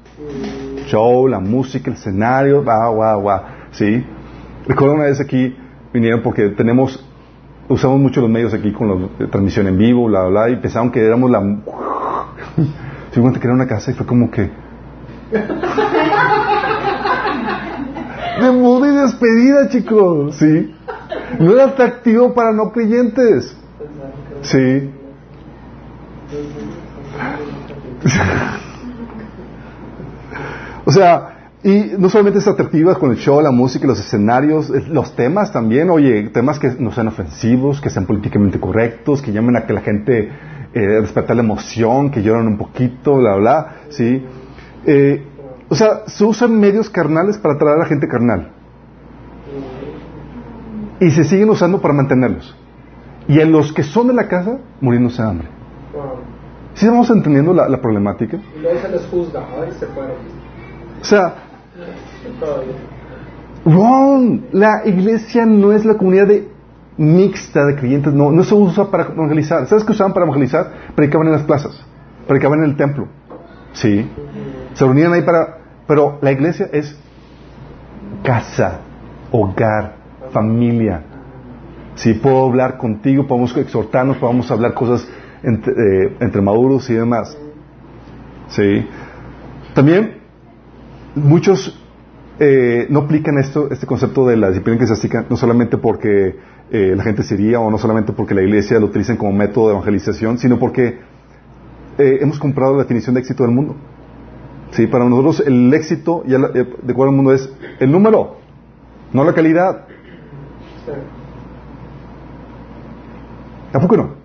show, 0.94 1.28
la 1.28 1.40
música, 1.40 1.90
el 1.90 1.98
escenario, 1.98 2.64
guau, 2.64 2.96
guau, 2.96 3.22
guau, 3.22 3.42
¿sí? 3.72 4.06
Recuerdo 4.68 4.94
una 4.94 5.06
vez 5.06 5.20
aquí 5.20 5.58
vinieron 5.92 6.22
porque 6.22 6.50
tenemos, 6.50 7.04
usamos 7.68 8.00
mucho 8.00 8.22
los 8.22 8.30
medios 8.30 8.54
aquí 8.54 8.72
con 8.72 9.10
la 9.18 9.28
transmisión 9.30 9.68
en 9.68 9.78
vivo, 9.78 10.06
bla, 10.06 10.26
bla, 10.26 10.50
y 10.50 10.58
pensaban 10.58 10.92
que 10.92 11.04
éramos 11.04 11.32
la... 11.32 11.42
Se 13.12 13.20
cuenta 13.22 13.40
que 13.40 13.48
era 13.48 13.56
una 13.56 13.68
casa 13.68 13.90
y 13.92 13.96
fue 13.96 14.06
como 14.06 14.30
que... 14.30 14.42
De 18.42 18.52
moda 18.52 18.88
y 18.92 18.96
despedida, 18.96 19.70
chicos, 19.70 20.36
¿sí? 20.36 20.76
No 21.40 21.54
era 21.54 21.66
atractivo 21.66 22.34
para 22.34 22.52
no 22.52 22.72
creyentes. 22.72 23.56
Sí. 24.42 24.92
o 30.86 30.92
sea, 30.92 31.52
y 31.64 31.94
no 31.98 32.10
solamente 32.10 32.40
es 32.40 32.48
atractiva 32.48 32.96
con 32.96 33.12
el 33.12 33.18
show, 33.18 33.40
la 33.42 33.52
música, 33.52 33.88
los 33.88 34.00
escenarios, 34.00 34.70
los 34.70 35.16
temas 35.16 35.54
también, 35.54 35.90
oye, 35.90 36.30
temas 36.30 36.60
que 36.60 36.72
no 36.78 36.92
sean 36.92 37.08
ofensivos, 37.08 37.80
que 37.80 37.90
sean 37.90 38.06
políticamente 38.06 38.60
correctos, 38.60 39.22
que 39.22 39.32
llamen 39.32 39.56
a 39.56 39.66
que 39.66 39.72
la 39.72 39.80
gente 39.80 40.30
eh, 40.74 41.02
respete 41.02 41.34
la 41.34 41.42
emoción, 41.42 42.12
que 42.12 42.22
lloran 42.22 42.48
un 42.48 42.58
poquito, 42.58 43.16
bla, 43.16 43.36
bla, 43.36 43.76
¿sí? 43.90 44.26
Eh, 44.86 45.26
o 45.70 45.76
sea, 45.76 46.02
se 46.08 46.26
usan 46.26 46.60
medios 46.60 46.90
carnales 46.90 47.38
para 47.38 47.56
atraer 47.56 47.78
a 47.78 47.80
la 47.80 47.86
gente 47.86 48.08
carnal. 48.10 48.52
Y 51.00 51.12
se 51.12 51.24
siguen 51.24 51.50
usando 51.50 51.80
para 51.80 51.94
mantenerlos. 51.94 52.56
Y 53.28 53.40
en 53.40 53.52
los 53.52 53.72
que 53.72 53.84
son 53.84 54.08
de 54.08 54.14
la 54.14 54.28
casa, 54.28 54.58
muriéndose 54.82 55.22
de 55.22 55.30
hambre. 55.30 55.48
¿Sí 56.74 56.88
vamos 56.88 57.10
entendiendo 57.10 57.54
la, 57.54 57.82
problemática? 57.82 58.38
Y 58.58 58.62
luego 58.62 58.80
se 58.82 58.90
les 58.90 59.06
juzga, 59.06 59.46
se 59.80 59.86
O 61.04 61.06
sea, 61.06 61.36
wrong. 63.66 64.40
La 64.54 64.84
iglesia 64.86 65.46
no 65.46 65.74
es 65.74 65.84
la 65.84 65.96
comunidad 65.96 66.30
mixta 66.96 67.66
de 67.66 67.76
creyentes, 67.76 68.14
no, 68.14 68.32
no 68.32 68.44
se 68.44 68.56
usa 68.56 68.90
para 68.90 69.08
evangelizar. 69.10 69.68
¿Sabes 69.68 69.84
qué 69.84 69.92
usaban 69.92 70.14
para 70.14 70.26
evangelizar? 70.26 70.72
Predicaban 70.96 71.28
en 71.28 71.34
las 71.34 71.44
plazas, 71.44 71.86
predicaban 72.26 72.60
en 72.60 72.66
el 72.70 72.78
templo. 72.78 73.10
Sí. 73.74 74.10
Se 74.76 74.86
reunían 74.86 75.12
ahí 75.12 75.24
para... 75.24 75.58
Pero 75.86 76.20
la 76.22 76.32
iglesia 76.32 76.70
es 76.72 76.98
casa, 78.24 78.80
hogar, 79.30 79.96
familia. 80.32 81.04
Si 81.96 82.14
puedo 82.14 82.46
hablar 82.46 82.78
contigo, 82.78 83.28
podemos 83.28 83.56
exhortarnos, 83.58 84.16
podemos 84.18 84.50
hablar 84.50 84.74
cosas 84.74 85.06
entre, 85.44 85.74
eh, 86.22 86.42
maduros 86.42 86.90
y 86.90 86.94
demás. 86.94 87.38
Sí. 88.48 88.88
También 89.74 90.23
muchos 91.16 91.80
eh, 92.40 92.88
no 92.90 93.02
aplican 93.02 93.38
esto, 93.38 93.70
este 93.72 93.86
concepto 93.86 94.28
de 94.28 94.38
la 94.38 94.50
disciplina 94.50 94.76
eclesiástica, 94.76 95.26
no 95.30 95.38
solamente 95.38 95.78
porque 95.78 96.36
eh, 96.72 96.94
la 96.96 97.04
gente 97.04 97.24
se 97.24 97.36
iría 97.36 97.60
o 97.60 97.70
no 97.70 97.78
solamente 97.78 98.14
porque 98.14 98.34
la 98.34 98.42
iglesia 98.42 98.80
lo 98.80 98.88
utilicen 98.88 99.18
como 99.18 99.32
método 99.32 99.68
de 99.68 99.74
evangelización, 99.74 100.38
sino 100.38 100.60
porque 100.60 101.00
hemos 101.96 102.40
comprado 102.40 102.74
la 102.74 102.84
definición 102.84 103.14
de 103.14 103.22
éxito 103.22 103.44
del 103.44 103.52
mundo. 103.52 103.76
Sí, 104.72 104.88
para 104.88 105.06
nosotros 105.06 105.44
el 105.46 105.72
éxito, 105.72 106.24
ya 106.26 106.40
de 106.40 106.62
acuerdo 106.62 107.12
al 107.12 107.16
mundo, 107.16 107.34
es 107.34 107.48
el 107.80 107.92
número, 107.92 108.38
no 109.14 109.24
la 109.24 109.34
calidad. 109.34 109.86
¿Tampoco 113.72 113.98
no? 113.98 114.16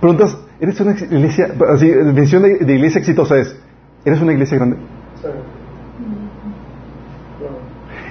Preguntas, 0.00 0.36
¿eres 0.60 0.80
una 0.80 0.92
iglesia, 0.92 1.54
así, 1.68 1.88
la 1.88 2.04
definición 2.04 2.42
de, 2.42 2.74
iglesia 2.74 2.98
exitosa 2.98 3.38
es, 3.38 3.56
¿eres 4.04 4.20
una 4.20 4.32
iglesia 4.32 4.56
grande? 4.56 4.76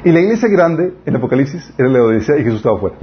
Y 0.04 0.12
la 0.12 0.20
iglesia 0.20 0.48
grande, 0.50 0.94
en 1.06 1.16
Apocalipsis, 1.16 1.74
era 1.78 1.90
la 1.90 2.04
Odisea 2.04 2.38
y 2.38 2.44
Jesús 2.44 2.58
estaba 2.58 2.78
afuera. 2.78 2.96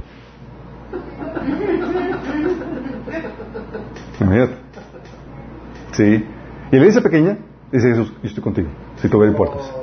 Imagínate. 4.19 4.53
Sí. 5.91 6.03
Y 6.03 6.75
la 6.75 6.77
iglesia 6.77 7.01
pequeña, 7.01 7.37
dice 7.71 7.89
Jesús, 7.89 8.13
yo 8.21 8.27
estoy 8.27 8.43
contigo, 8.43 8.69
si 8.97 9.07
te 9.07 9.17
puertas. 9.17 9.73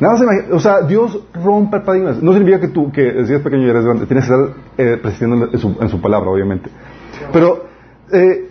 Nada 0.00 0.14
más 0.14 0.44
o 0.50 0.58
sea, 0.60 0.80
Dios 0.82 1.20
rompe 1.34 1.80
paradigmas. 1.80 2.22
No 2.22 2.32
significa 2.32 2.60
que 2.60 2.68
tú, 2.68 2.90
que 2.90 3.24
si 3.24 3.32
eres 3.32 3.42
pequeño 3.42 3.66
y 3.66 3.70
eres 3.70 3.84
grande, 3.84 4.06
tienes 4.06 4.26
que 4.26 4.32
estar 4.32 4.56
eh, 4.78 5.00
en 5.52 5.58
su, 5.58 5.76
en 5.80 5.88
su, 5.88 6.00
palabra, 6.00 6.30
obviamente. 6.30 6.70
Pero 7.32 7.66
eh, 8.12 8.48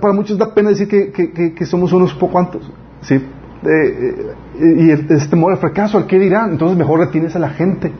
para 0.00 0.14
muchos 0.14 0.38
da 0.38 0.54
pena 0.54 0.70
decir 0.70 0.88
que, 0.88 1.10
que, 1.10 1.54
que 1.54 1.66
somos 1.66 1.92
unos 1.92 2.14
cuantos, 2.14 2.70
¿sí? 3.00 3.14
Eh, 3.14 4.34
y 4.60 4.90
es 4.90 5.30
temor 5.30 5.52
al 5.52 5.58
fracaso, 5.58 5.98
al 5.98 6.06
qué 6.06 6.18
dirán. 6.18 6.52
Entonces 6.52 6.76
mejor 6.76 7.00
retienes 7.00 7.36
a 7.36 7.38
la 7.38 7.50
gente. 7.50 7.92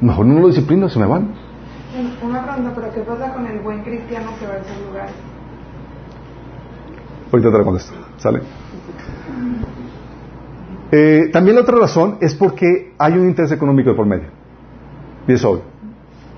Mejor 0.00 0.26
no 0.26 0.40
lo 0.40 0.48
disciplinas, 0.48 0.92
se 0.92 0.98
me 0.98 1.06
van. 1.06 1.34
Una 2.22 2.44
pregunta, 2.44 2.72
pero 2.74 2.92
¿qué 2.94 3.00
pasa 3.00 3.32
con 3.32 3.46
el 3.46 3.60
buen 3.60 3.82
cristiano 3.82 4.30
que 4.38 4.46
va 4.46 4.54
a 4.54 4.58
esos 4.58 4.86
lugares? 4.86 5.12
Ahorita 7.32 7.50
te 7.50 7.58
la 7.58 7.64
contesto, 7.64 7.92
¿sale? 8.16 8.40
Eh, 10.92 11.30
también 11.32 11.56
la 11.56 11.62
otra 11.62 11.78
razón 11.78 12.18
es 12.20 12.34
porque 12.34 12.94
hay 12.98 13.12
un 13.12 13.28
interés 13.28 13.52
económico 13.52 13.90
de 13.90 13.96
por 13.96 14.06
medio. 14.06 14.28
Y 15.28 15.32
es 15.32 15.44
obvio. 15.44 15.62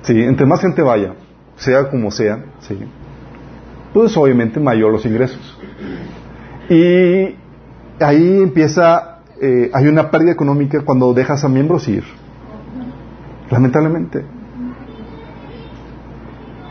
Sí, 0.03 0.20
entre 0.20 0.47
más 0.47 0.61
gente 0.61 0.83
vaya, 0.83 1.14
sea 1.57 1.89
como 1.89 2.11
sea, 2.11 2.45
sí, 2.61 2.79
pues 3.95 4.16
obviamente 4.16 4.59
mayor 4.59 4.93
los 4.93 5.07
ingresos. 5.07 5.59
Y 6.68 7.37
ahí 8.03 8.42
empieza, 8.42 9.18
eh, 9.40 9.70
hay 9.72 9.86
una 9.86 10.11
pérdida 10.11 10.32
económica 10.32 10.80
cuando 10.84 11.12
dejas 11.12 11.44
a 11.44 11.48
miembros 11.48 11.88
ir. 11.88 12.05
Lamentablemente. 13.50 14.24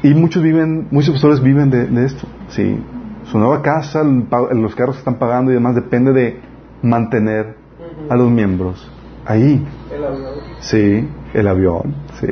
Y 0.03 0.13
muchos 0.13 0.41
viven, 0.41 0.87
muchos 0.89 1.11
pastores 1.13 1.41
viven 1.41 1.69
de, 1.69 2.05
esto, 2.05 2.27
sí. 2.49 2.83
Su 3.25 3.37
nueva 3.37 3.61
casa, 3.61 4.03
los 4.03 4.75
carros 4.75 4.95
que 4.95 4.99
están 4.99 5.19
pagando 5.19 5.51
y 5.51 5.53
demás 5.53 5.75
depende 5.75 6.11
de 6.11 6.39
mantener 6.81 7.55
a 8.09 8.15
los 8.15 8.31
miembros 8.31 8.91
ahí. 9.25 9.63
El 9.93 10.03
avión. 10.03 10.33
Sí, 10.59 11.07
el 11.33 11.47
avión, 11.47 11.95
sí. 12.19 12.27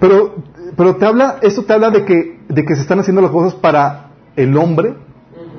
Pero, 0.00 0.34
pero 0.76 0.96
te 0.96 1.06
habla, 1.06 1.36
esto 1.42 1.62
te 1.62 1.72
habla 1.72 1.90
de 1.90 2.04
que, 2.04 2.40
de 2.48 2.64
que 2.64 2.74
se 2.74 2.82
están 2.82 2.98
haciendo 2.98 3.22
las 3.22 3.30
cosas 3.30 3.54
para 3.54 4.10
el 4.34 4.56
hombre 4.56 4.96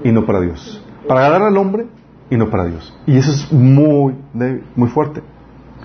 y 0.04 0.12
no 0.12 0.26
para 0.26 0.42
Dios. 0.42 0.84
Para 1.08 1.26
agradar 1.26 1.48
al 1.48 1.58
hombre 1.58 1.86
y 2.30 2.38
no 2.38 2.50
para 2.50 2.66
Dios. 2.66 2.98
Y 3.06 3.18
eso 3.18 3.32
es 3.32 3.52
muy 3.52 4.16
muy 4.76 4.90
fuerte. 4.90 5.22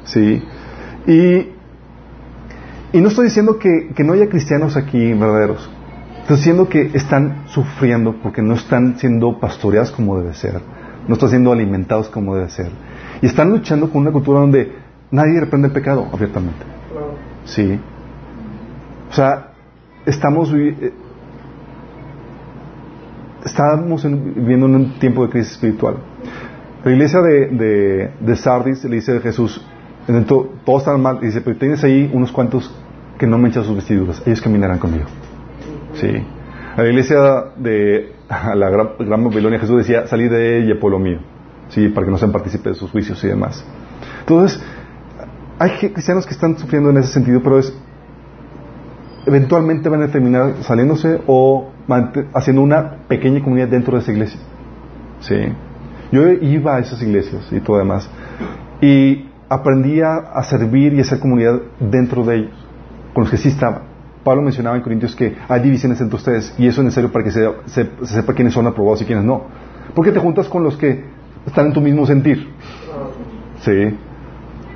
¿Sí? 0.05 0.43
Y, 1.07 1.49
y 2.93 3.01
no 3.01 3.09
estoy 3.09 3.27
diciendo 3.27 3.59
que, 3.59 3.91
que 3.95 4.05
no 4.05 4.13
haya 4.13 4.29
cristianos 4.29 4.77
aquí 4.77 5.13
verdaderos. 5.13 5.71
Estoy 6.21 6.37
diciendo 6.37 6.69
que 6.69 6.91
están 6.95 7.45
sufriendo 7.47 8.17
porque 8.23 8.43
no 8.43 8.55
están 8.55 8.99
siendo 8.99 9.41
pastoreados 9.41 9.91
como 9.93 10.19
debe 10.19 10.35
ser. 10.35 10.61
No 11.07 11.15
están 11.15 11.31
siendo 11.31 11.53
alimentados 11.53 12.09
como 12.09 12.35
debe 12.35 12.51
ser. 12.51 12.71
Y 13.23 13.27
están 13.27 13.51
luchando 13.51 13.91
con 13.91 14.03
una 14.03 14.13
cultura 14.13 14.41
donde 14.41 14.73
nadie 15.11 15.41
reprende 15.41 15.69
el 15.69 15.73
pecado 15.73 16.07
abiertamente. 16.13 16.65
Sí. 17.47 17.81
O 19.11 19.15
sea, 19.15 19.53
estamos 20.05 20.53
estamos 23.49 24.05
viviendo 24.05 24.67
en 24.67 24.75
un 24.75 24.99
tiempo 24.99 25.25
de 25.25 25.31
crisis 25.31 25.53
espiritual. 25.53 25.97
La 26.85 26.93
iglesia 26.93 27.21
de, 27.21 28.13
de, 28.21 28.37
Sardis 28.37 28.85
le 28.85 28.97
dice 28.97 29.17
a 29.17 29.21
Jesús, 29.21 29.61
todos 30.65 30.83
están 30.83 31.01
mal, 31.03 31.21
dice, 31.21 31.41
pero 31.41 31.57
tienes 31.59 31.83
ahí 31.85 32.11
unos 32.13 32.31
cuantos 32.31 32.73
que 33.19 33.27
no 33.27 33.37
me 33.37 33.49
echan 33.49 33.65
sus 33.65 33.75
vestiduras, 33.75 34.23
ellos 34.27 34.41
caminarán 34.41 34.79
conmigo. 34.79 35.07
Sí. 35.95 36.09
La 36.77 36.87
iglesia 36.87 37.19
de 37.57 38.13
la 38.29 38.71
gran, 38.71 39.25
Babilonia, 39.25 39.59
Jesús 39.59 39.79
decía, 39.79 40.07
salid 40.07 40.31
de 40.31 40.63
ella, 40.63 40.79
pueblo 40.79 40.99
mío, 40.99 41.19
sí, 41.69 41.89
para 41.89 42.07
que 42.07 42.13
no 42.13 42.19
sean 42.19 42.31
partícipes 42.31 42.75
de 42.75 42.75
sus 42.75 42.91
juicios 42.91 43.23
y 43.25 43.29
demás. 43.29 43.65
Entonces, 44.21 44.63
hay 45.59 45.71
cristianos 45.91 46.25
que 46.25 46.35
están 46.35 46.57
sufriendo 46.57 46.91
en 46.91 46.99
ese 46.99 47.13
sentido, 47.13 47.43
pero 47.43 47.59
es 47.59 47.77
eventualmente 49.27 49.89
van 49.89 50.03
a 50.03 50.09
terminar 50.09 50.55
saliéndose 50.63 51.21
o 51.27 51.71
haciendo 52.35 52.63
una 52.63 53.07
pequeña 53.09 53.43
comunidad 53.43 53.69
dentro 53.69 53.97
de 53.97 54.03
esa 54.03 54.13
iglesia. 54.13 54.41
¿Sí? 55.21 55.37
Yo 56.13 56.27
iba 56.29 56.77
a 56.77 56.79
esas 56.79 57.03
iglesias 57.03 57.49
y 57.53 57.61
todo 57.61 57.79
demás 57.79 58.09
y 58.81 59.27
aprendía 59.49 60.15
a 60.17 60.43
servir 60.45 60.95
y 60.95 60.99
a 60.99 61.03
hacer 61.03 61.21
comunidad 61.21 61.61
dentro 61.81 62.25
de 62.25 62.37
ellos, 62.37 62.67
con 63.13 63.25
los 63.25 63.31
que 63.31 63.37
sí 63.37 63.49
estaba. 63.49 63.83
Pablo 64.25 64.43
mencionaba 64.43 64.77
en 64.77 64.83
Corintios 64.83 65.15
que 65.17 65.37
hay 65.49 65.61
divisiones 65.63 66.01
entre 66.01 66.17
ustedes 66.17 66.55
y 66.59 66.67
eso 66.67 66.81
es 66.81 66.85
necesario 66.85 67.11
para 67.11 67.25
que 67.25 67.31
se, 67.31 67.91
sepa 68.05 68.35
quiénes 68.35 68.53
son 68.53 68.67
aprobados 68.67 69.03
y 69.03 69.05
quiénes 69.05 69.25
no. 69.25 69.45
Porque 69.95 70.13
te 70.13 70.21
juntas 70.21 70.49
con 70.49 70.63
los 70.63 70.77
que 70.77 71.05
están 71.47 71.67
en 71.67 71.73
tu 71.73 71.81
mismo 71.81 72.07
sentir. 72.07 72.49
¿Sí? 73.61 73.97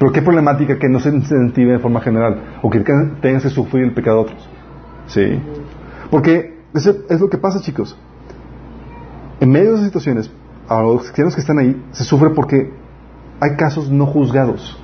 Pero 0.02 0.12
qué 0.12 0.20
problemática 0.20 0.80
que 0.80 0.88
no 0.88 0.98
se 0.98 1.10
incentive 1.10 1.74
de 1.74 1.78
forma 1.78 2.00
general 2.00 2.58
o 2.60 2.68
que 2.68 2.80
tengas 2.80 3.44
que 3.44 3.50
sufrir 3.50 3.84
el 3.84 3.94
pecado 3.94 4.16
de 4.16 4.22
otros. 4.32 4.48
¿Sí? 5.06 5.40
Porque 6.10 6.58
es 6.74 7.20
lo 7.20 7.30
que 7.30 7.38
pasa, 7.38 7.60
chicos. 7.60 7.96
En 9.38 9.48
medio 9.48 9.68
de 9.68 9.74
esas 9.74 9.86
situaciones, 9.86 10.28
a 10.66 10.82
los 10.82 11.02
cristianos 11.02 11.36
que 11.36 11.40
están 11.40 11.60
ahí, 11.60 11.80
se 11.92 12.02
sufre 12.02 12.30
porque 12.30 12.72
hay 13.38 13.54
casos 13.56 13.92
no 13.92 14.06
juzgados. 14.06 14.76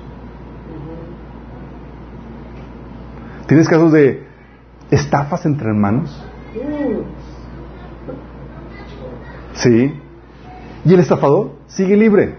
¿Tienes 3.45 3.67
casos 3.67 3.91
de 3.91 4.25
estafas 4.89 5.45
entre 5.45 5.67
hermanos? 5.67 6.25
Sí. 9.51 9.93
Y 10.85 10.93
el 10.93 10.99
estafador 11.01 11.55
sigue 11.67 11.97
libre. 11.97 12.37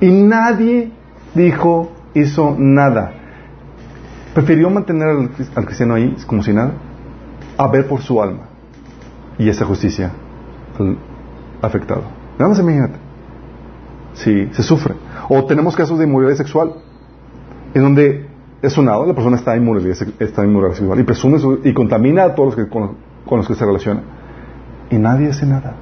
Y 0.00 0.10
nadie 0.10 0.92
dijo, 1.34 1.92
hizo 2.14 2.54
nada. 2.58 3.12
Prefirió 4.34 4.70
mantener 4.70 5.08
al, 5.08 5.64
cristiano 5.64 5.94
ahí 5.94 6.16
como 6.26 6.42
si 6.42 6.52
nada, 6.52 6.72
a 7.58 7.68
ver 7.68 7.86
por 7.88 8.00
su 8.00 8.22
alma. 8.22 8.44
Y 9.38 9.48
esa 9.48 9.64
justicia 9.64 10.10
al 10.78 10.96
afectado. 11.62 12.02
Nada 12.38 12.48
más 12.50 12.58
imagínate. 12.60 12.94
Sí, 14.14 14.48
se 14.52 14.62
sufre. 14.62 14.94
O 15.28 15.44
tenemos 15.44 15.76
casos 15.76 15.98
de 15.98 16.04
inmoralidad 16.04 16.36
sexual, 16.36 16.72
en 17.74 17.82
donde 17.82 18.26
es 18.62 18.72
sonado, 18.72 19.06
la 19.06 19.14
persona 19.14 19.36
está 19.36 19.54
en 19.54 19.62
inmoralidad, 19.62 19.96
está 20.18 20.42
en 20.42 20.48
inmoralidad 20.50 20.78
sexual 20.78 21.00
y 21.00 21.02
presume 21.04 21.38
su- 21.38 21.60
y 21.64 21.72
contamina 21.72 22.24
a 22.24 22.34
todos 22.34 22.56
los 22.56 22.64
que, 22.66 22.70
con, 22.70 22.96
con 23.26 23.38
los 23.38 23.46
que 23.48 23.54
se 23.54 23.64
relaciona. 23.64 24.02
Y 24.90 24.96
nadie 24.96 25.28
hace 25.30 25.46
nada. 25.46 25.74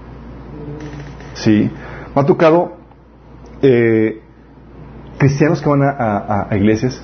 Sí. 1.34 1.70
Me 2.14 2.22
ha 2.22 2.24
tocado 2.26 2.77
eh, 3.62 4.20
cristianos 5.18 5.60
que 5.60 5.68
van 5.68 5.82
a, 5.82 6.48
iglesias 6.52 7.02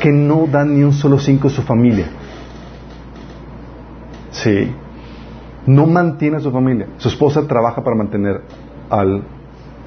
que 0.00 0.12
no 0.12 0.46
dan 0.46 0.74
ni 0.74 0.82
un 0.82 0.92
solo 0.92 1.18
cinco 1.18 1.48
a 1.48 1.50
su 1.50 1.62
familia. 1.62 2.06
Sí. 4.30 4.72
No 5.66 5.86
mantiene 5.86 6.36
a 6.36 6.40
su 6.40 6.50
familia. 6.50 6.88
Su 6.98 7.08
esposa 7.08 7.46
trabaja 7.46 7.82
para 7.82 7.96
mantener 7.96 8.42
al 8.90 9.22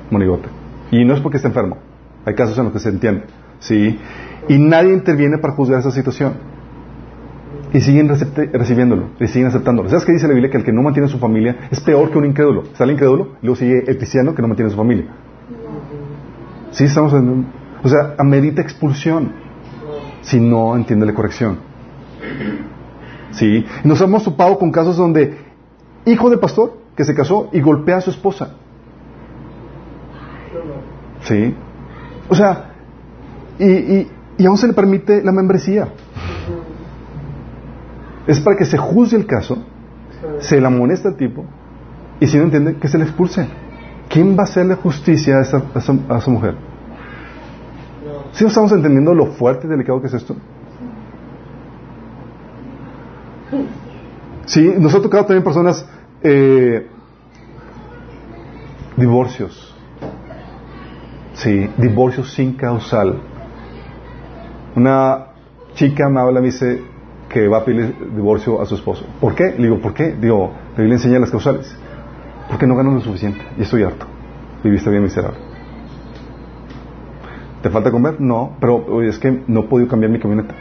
monigote. 0.10 0.50
Y 0.92 1.06
no 1.06 1.14
es 1.14 1.20
porque 1.20 1.38
esté 1.38 1.50
enfermo. 1.50 1.78
Hay 2.26 2.34
casos 2.34 2.58
en 2.58 2.66
los 2.66 2.74
que 2.74 2.80
se 2.80 2.90
entiende. 2.90 3.26
Sí. 3.60 4.00
Y 4.48 4.58
nadie 4.58 4.94
interviene 4.94 5.38
para 5.38 5.54
juzgar 5.54 5.80
esa 5.80 5.92
situación. 5.92 6.34
Y 7.74 7.82
siguen 7.82 8.10
recibiéndolo, 8.10 9.10
y 9.20 9.28
siguen 9.28 9.50
aceptándolo. 9.50 9.90
¿Sabes 9.90 10.06
qué 10.06 10.14
dice 10.14 10.28
la 10.28 10.34
Biblia? 10.34 10.50
Que 10.50 10.58
el 10.58 10.64
que 10.64 10.72
no 10.72 10.82
mantiene 10.82 11.08
a 11.08 11.12
su 11.12 11.20
familia 11.20 11.68
es 11.70 11.82
peor 11.82 12.10
que 12.12 12.18
un 12.18 12.26
incrédulo. 12.26 12.64
Está 12.64 12.86
el 12.86 12.92
incrédulo, 12.92 13.36
y 13.42 13.46
luego 13.46 13.58
sigue 13.58 13.84
el 13.86 13.98
cristiano 13.98 14.34
que 14.34 14.42
no 14.42 14.48
mantiene 14.48 14.70
a 14.70 14.72
su 14.72 14.78
familia. 14.78 15.06
Sí, 16.72 16.86
estamos. 16.86 17.14
O 17.84 17.90
sea, 17.90 18.16
amerita 18.18 18.62
expulsión 18.62 19.32
si 20.22 20.40
no 20.40 20.76
entiende 20.76 21.06
la 21.06 21.14
corrección. 21.14 21.60
Sí. 23.32 23.66
Nos 23.84 24.02
hemos 24.02 24.24
topado 24.24 24.58
con 24.58 24.72
casos 24.72 24.98
donde 24.98 25.38
hijo 26.06 26.30
de 26.30 26.38
pastor 26.38 26.78
que 26.96 27.04
se 27.04 27.14
casó 27.14 27.50
y 27.54 27.62
golpea 27.62 27.98
a 27.98 28.02
su 28.02 28.10
esposa. 28.10 28.56
Sí. 31.22 31.56
O 32.30 32.36
sea, 32.36 32.72
y, 33.60 33.72
y, 33.72 34.12
y 34.38 34.46
aún 34.46 34.58
se 34.58 34.68
le 34.68 34.74
permite 34.74 35.24
la 35.24 35.32
membresía. 35.32 35.90
Es 38.26 38.40
para 38.40 38.58
que 38.58 38.66
se 38.66 38.78
juzgue 38.78 39.18
el 39.18 39.26
caso, 39.26 39.64
se 40.40 40.60
le 40.60 40.68
amonesta 40.68 41.10
al 41.10 41.16
tipo 41.16 41.46
y 42.20 42.28
si 42.28 42.38
no 42.38 42.44
entiende, 42.44 42.76
que 42.76 42.88
se 42.88 42.98
le 42.98 43.06
expulse. 43.06 43.48
¿Quién 44.10 44.38
va 44.38 44.42
a 44.42 44.44
hacerle 44.44 44.76
justicia 44.76 45.38
a 45.38 45.42
esa, 45.42 45.58
a 45.74 45.80
esa, 45.80 45.94
a 45.94 46.30
mujer? 46.30 46.56
¿Sí 48.32 48.46
estamos 48.46 48.72
entendiendo 48.72 49.14
lo 49.14 49.28
fuerte 49.28 49.68
y 49.68 49.70
delicado 49.70 50.00
que 50.02 50.08
es 50.08 50.14
esto? 50.14 50.36
Sí, 54.46 54.74
nos 54.78 54.94
ha 54.96 55.02
tocado 55.02 55.26
también 55.26 55.44
personas, 55.44 55.86
eh, 56.22 56.88
divorcios. 58.96 59.76
Sí, 61.34 61.70
divorcios 61.78 62.34
sin 62.34 62.54
causal. 62.54 63.20
Una 64.76 65.28
chica 65.74 66.10
me 66.10 66.20
habla, 66.20 66.40
me 66.40 66.48
dice 66.48 66.82
que 67.30 67.48
va 67.48 67.60
a 67.60 67.66
pedir 67.66 67.94
divorcio 68.16 68.62
a 68.62 68.66
su 68.66 68.76
esposo. 68.76 69.06
¿Por 69.20 69.36
qué? 69.36 69.52
Le 69.58 69.64
digo, 69.64 69.80
¿por 69.80 69.94
qué? 69.94 70.16
Digo, 70.20 70.52
la 70.72 70.78
Biblia 70.78 70.96
enseña 70.96 71.20
las 71.20 71.30
causales. 71.30 71.76
Porque 72.50 72.66
no 72.68 72.76
gano 72.76 72.92
lo 72.94 73.02
suficiente 73.02 73.42
y 73.58 73.62
estoy 73.64 73.84
harto. 73.84 74.06
Viviste 74.64 74.90
bien 74.90 75.04
miserable. 75.04 75.40
¿Te 77.62 77.70
falta 77.70 77.92
comer? 77.92 78.20
No, 78.22 78.56
pero 78.60 78.86
oye, 78.88 79.10
es 79.10 79.20
que 79.20 79.44
no 79.48 79.62
he 79.62 79.64
podido 79.64 79.90
cambiar 79.90 80.12
mi 80.12 80.20
camioneta. 80.20 80.54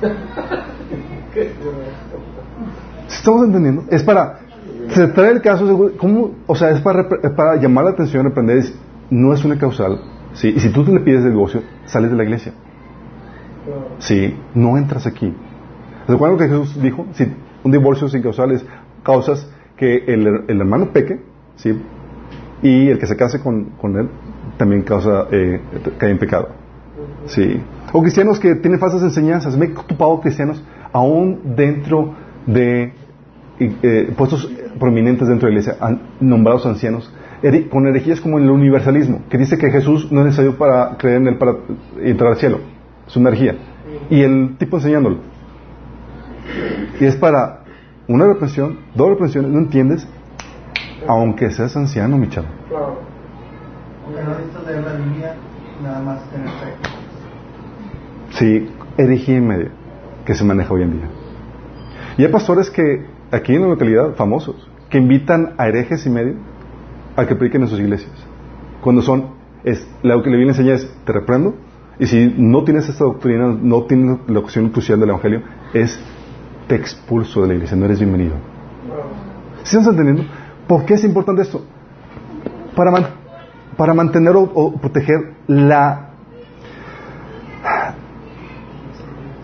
¿Estamos 3.08 3.44
entendiendo? 3.44 3.84
Es 3.90 4.02
para 4.02 4.40
se 4.88 5.06
trae 5.08 5.32
el 5.32 5.42
caso, 5.42 5.66
de- 5.66 5.96
¿cómo? 5.96 6.32
O 6.46 6.54
sea, 6.56 6.70
es 6.70 6.80
para, 6.80 7.06
es 7.22 7.30
para 7.30 7.56
llamar 7.56 7.84
la 7.84 7.90
atención, 7.92 8.24
reprender, 8.24 8.58
es- 8.58 8.74
no 9.10 9.32
es 9.32 9.44
una 9.44 9.58
causal, 9.58 10.00
¿sí? 10.34 10.52
Y 10.56 10.60
si 10.60 10.70
tú 10.70 10.84
le 10.84 11.00
pides 11.00 11.24
el 11.24 11.30
divorcio, 11.32 11.62
sales 11.86 12.10
de 12.10 12.16
la 12.16 12.24
iglesia, 12.24 12.52
¿sí? 13.98 14.36
No 14.54 14.76
entras 14.76 15.06
aquí. 15.06 15.32
¿Recuerdan 16.08 16.38
lo 16.38 16.42
que 16.42 16.48
Jesús 16.48 16.82
dijo? 16.82 17.06
Si 17.12 17.32
un 17.62 17.72
divorcio 17.72 18.08
sin 18.08 18.22
causales 18.22 18.64
causas 19.04 19.48
que 19.80 20.04
el, 20.06 20.44
el 20.46 20.60
hermano 20.60 20.90
peque, 20.92 21.18
¿sí? 21.56 21.72
Y 22.62 22.88
el 22.88 22.98
que 22.98 23.06
se 23.06 23.16
case 23.16 23.40
con, 23.40 23.70
con 23.80 23.98
él 23.98 24.10
también 24.58 24.82
causa, 24.82 25.26
eh, 25.32 25.58
cae 25.96 26.10
en 26.10 26.18
pecado. 26.18 26.50
Sí. 27.24 27.58
O 27.94 28.02
cristianos 28.02 28.38
que 28.38 28.56
tienen 28.56 28.78
falsas 28.78 29.02
enseñanzas. 29.02 29.56
Me 29.56 29.64
he 29.64 29.68
topado 29.68 30.20
cristianos 30.20 30.62
aún 30.92 31.40
dentro 31.56 32.14
de 32.46 32.92
eh, 33.58 34.12
puestos 34.18 34.52
prominentes 34.78 35.28
dentro 35.28 35.48
de 35.48 35.54
la 35.54 35.60
iglesia, 35.60 35.98
nombrados 36.20 36.66
ancianos, 36.66 37.10
con 37.70 37.86
herejías 37.86 38.20
como 38.20 38.38
el 38.38 38.50
universalismo, 38.50 39.22
que 39.30 39.38
dice 39.38 39.56
que 39.56 39.70
Jesús 39.70 40.12
no 40.12 40.20
es 40.20 40.26
necesario 40.26 40.58
para 40.58 40.98
creer 40.98 41.22
en 41.22 41.28
él 41.28 41.38
para 41.38 41.56
entrar 42.02 42.32
al 42.32 42.36
cielo. 42.36 42.60
Es 43.06 43.16
una 43.16 43.30
herejía. 43.30 43.56
Y 44.10 44.20
el 44.20 44.56
tipo 44.58 44.76
enseñándolo. 44.76 45.18
Y 47.00 47.06
es 47.06 47.16
para 47.16 47.59
una 48.10 48.26
reprensión, 48.26 48.80
dos 48.96 49.10
reprensiones, 49.10 49.52
¿no 49.52 49.58
entiendes? 49.60 50.06
Aunque 51.06 51.48
seas 51.52 51.76
anciano, 51.76 52.18
mi 52.18 52.28
chavo. 52.28 52.48
Claro. 52.68 52.98
Aunque 54.04 54.22
no 54.22 54.30
necesitas 54.30 54.66
leer 54.66 54.84
la 54.84 54.92
Biblia, 54.94 55.34
nada 55.80 56.02
más 56.02 56.30
tener 56.30 56.48
fe. 56.48 56.72
Sí, 58.30 58.68
herejía 58.96 59.36
y 59.36 59.40
media 59.40 59.70
que 60.24 60.34
se 60.34 60.42
maneja 60.42 60.74
hoy 60.74 60.82
en 60.82 60.92
día. 60.92 61.08
Y 62.18 62.24
hay 62.24 62.32
pastores 62.32 62.68
que, 62.68 63.06
aquí 63.30 63.54
en 63.54 63.62
la 63.62 63.68
localidad, 63.68 64.16
famosos, 64.16 64.68
que 64.88 64.98
invitan 64.98 65.54
a 65.56 65.68
herejes 65.68 66.04
y 66.04 66.10
medio 66.10 66.34
a 67.14 67.26
que 67.26 67.36
prediquen 67.36 67.62
en 67.62 67.68
sus 67.68 67.78
iglesias. 67.78 68.12
Cuando 68.80 69.02
son, 69.02 69.34
es, 69.62 69.86
lo 70.02 70.20
que 70.24 70.30
la 70.30 70.36
Biblia 70.36 70.50
enseña 70.50 70.74
es, 70.74 70.92
te 71.04 71.12
reprendo, 71.12 71.54
y 72.00 72.06
si 72.06 72.34
no 72.36 72.64
tienes 72.64 72.88
esta 72.88 73.04
doctrina, 73.04 73.56
no 73.62 73.84
tienes 73.84 74.18
la 74.26 74.40
ocasión 74.40 74.70
crucial 74.70 74.98
del 74.98 75.10
Evangelio, 75.10 75.42
es, 75.74 76.00
te 76.70 76.76
expulso 76.76 77.42
de 77.42 77.48
la 77.48 77.54
iglesia, 77.54 77.76
no 77.76 77.84
eres 77.84 77.98
bienvenido. 77.98 78.36
¿Sí 79.64 79.76
estamos 79.76 79.88
entendiendo? 79.88 80.22
¿Por 80.68 80.84
qué 80.84 80.94
es 80.94 81.02
importante 81.02 81.42
esto? 81.42 81.64
Para, 82.76 82.92
para 83.76 83.92
mantener 83.92 84.36
o, 84.36 84.72
proteger 84.80 85.34
la 85.48 86.10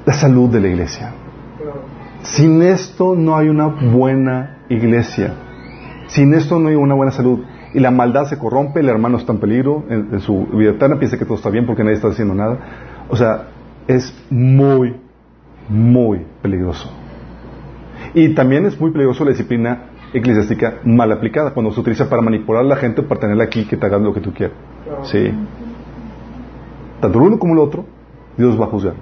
la 0.05 0.13
salud 0.13 0.51
de 0.51 0.61
la 0.61 0.69
iglesia. 0.69 1.15
Sin 2.23 2.63
esto 2.63 3.17
no 3.17 3.37
hay 3.37 3.49
una 3.49 3.67
buena 3.67 4.59
iglesia. 4.69 5.35
Sin 6.07 6.33
esto 6.33 6.61
no 6.61 6.69
hay 6.69 6.77
una 6.77 6.95
buena 6.95 7.11
salud. 7.11 7.41
Y 7.75 7.81
la 7.81 7.91
maldad 7.91 8.27
se 8.27 8.39
corrompe, 8.39 8.79
el 8.79 8.89
hermano 8.89 9.19
está 9.19 9.33
en 9.33 9.41
peligro 9.41 9.83
en, 9.89 10.11
en 10.13 10.21
su 10.21 10.47
vida 10.47 10.71
eterna, 10.71 10.97
piensa 11.01 11.19
que 11.19 11.25
todo 11.25 11.35
está 11.35 11.51
bien 11.51 11.67
porque 11.67 11.83
nadie 11.83 11.97
está 11.97 12.07
haciendo 12.07 12.37
nada. 12.37 12.57
O 13.09 13.17
sea, 13.17 13.49
es 13.89 14.15
muy, 14.31 14.95
muy 15.69 16.25
peligroso. 16.41 16.89
Y 18.17 18.31
también 18.31 18.65
es 18.65 18.81
muy 18.81 18.93
peligroso 18.93 19.27
la 19.27 19.33
disciplina 19.33 19.91
eclesiástica 20.15 20.79
mal 20.85 21.13
aplicada, 21.13 21.51
cuando 21.51 21.71
se 21.71 21.81
utiliza 21.81 22.09
para 22.09 22.23
manipular 22.23 22.63
a 22.63 22.67
la 22.67 22.77
gente, 22.77 23.03
para 23.03 23.21
tenerla 23.21 23.45
aquí, 23.45 23.67
que 23.67 23.77
te 23.77 23.85
hagan 23.85 24.03
lo 24.05 24.15
que 24.15 24.21
tú 24.21 24.33
quieras. 24.33 24.57
Sí. 25.03 25.31
Tanto 26.99 27.19
el 27.19 27.27
uno 27.27 27.39
como 27.39 27.53
el 27.53 27.59
otro, 27.59 27.85
Dios 28.39 28.59
va 28.59 28.65
a 28.65 28.69
juzgar. 28.69 28.95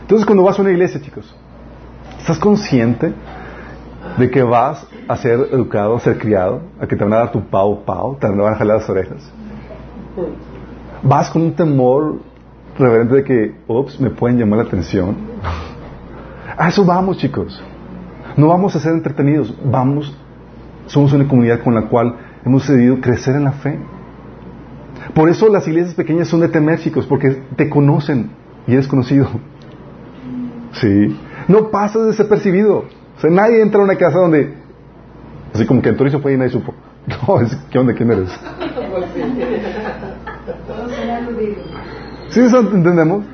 Entonces, 0.00 0.26
cuando 0.26 0.42
vas 0.42 0.58
a 0.58 0.62
una 0.62 0.72
iglesia, 0.72 1.00
chicos, 1.00 1.32
¿estás 2.18 2.36
consciente 2.40 3.12
de 4.18 4.28
que 4.28 4.42
vas 4.42 4.84
a 5.06 5.16
ser 5.16 5.38
educado, 5.52 5.94
a 5.94 6.00
ser 6.00 6.18
criado, 6.18 6.62
a 6.80 6.88
que 6.88 6.96
te 6.96 7.04
van 7.04 7.12
a 7.12 7.18
dar 7.18 7.30
tu 7.30 7.40
pau 7.40 7.84
pau, 7.84 8.16
te 8.16 8.26
van 8.26 8.52
a 8.52 8.56
jalar 8.56 8.78
las 8.78 8.90
orejas? 8.90 9.32
¿Vas 11.04 11.30
con 11.30 11.40
un 11.40 11.52
temor 11.52 12.16
reverente 12.76 13.14
de 13.14 13.22
que, 13.22 13.54
ups, 13.68 14.00
me 14.00 14.10
pueden 14.10 14.38
llamar 14.40 14.58
la 14.58 14.64
atención? 14.64 15.14
A 16.58 16.68
eso 16.68 16.84
vamos, 16.84 17.18
chicos. 17.18 17.62
No 18.36 18.48
vamos 18.48 18.74
a 18.76 18.80
ser 18.80 18.92
entretenidos, 18.92 19.54
vamos, 19.64 20.16
somos 20.86 21.12
una 21.12 21.26
comunidad 21.28 21.62
con 21.62 21.74
la 21.74 21.82
cual 21.82 22.16
hemos 22.44 22.66
decidido 22.66 23.00
crecer 23.00 23.36
en 23.36 23.44
la 23.44 23.52
fe. 23.52 23.78
Por 25.14 25.28
eso 25.28 25.48
las 25.48 25.66
iglesias 25.68 25.94
pequeñas 25.94 26.28
son 26.28 26.40
de 26.40 26.48
temer, 26.48 26.78
porque 27.06 27.42
te 27.56 27.68
conocen 27.68 28.30
y 28.66 28.72
eres 28.72 28.88
conocido. 28.88 29.28
Sí. 30.72 31.16
No 31.46 31.70
pasas 31.70 32.06
desapercibido. 32.06 32.78
O 33.16 33.20
sea, 33.20 33.30
nadie 33.30 33.62
entra 33.62 33.80
a 33.80 33.84
una 33.84 33.96
casa 33.96 34.18
donde, 34.18 34.54
así 35.54 35.64
como 35.66 35.80
que 35.82 35.90
entró 35.90 36.06
y 36.06 36.10
se 36.10 36.18
fue 36.18 36.32
y 36.34 36.36
nadie 36.36 36.50
supo. 36.50 36.74
No, 37.28 37.38
es, 37.40 37.54
¿qué 37.70 37.78
onda? 37.78 37.92
¿Quién 37.94 38.10
eres? 38.10 38.30
¿Sí 42.30 42.40
entendemos? 42.40 43.24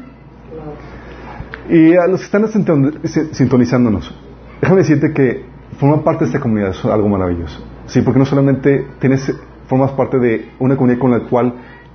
Y 1.68 1.94
a 1.94 2.06
los 2.08 2.20
que 2.20 2.26
están 2.26 2.46
sinton- 2.48 2.98
si- 3.04 3.32
sintonizándonos, 3.32 4.12
déjame 4.60 4.80
decirte 4.80 5.12
que 5.12 5.44
formar 5.78 6.02
parte 6.02 6.24
de 6.24 6.30
esta 6.30 6.40
comunidad 6.40 6.70
es 6.70 6.84
algo 6.84 7.08
maravilloso. 7.08 7.64
Sí, 7.86 8.02
porque 8.02 8.18
no 8.18 8.24
solamente 8.24 8.86
tienes, 8.98 9.32
formas 9.66 9.92
parte 9.92 10.18
de 10.18 10.50
una 10.58 10.76
comunidad 10.76 10.98
con 10.98 11.10
la 11.12 11.20
cual 11.20 11.54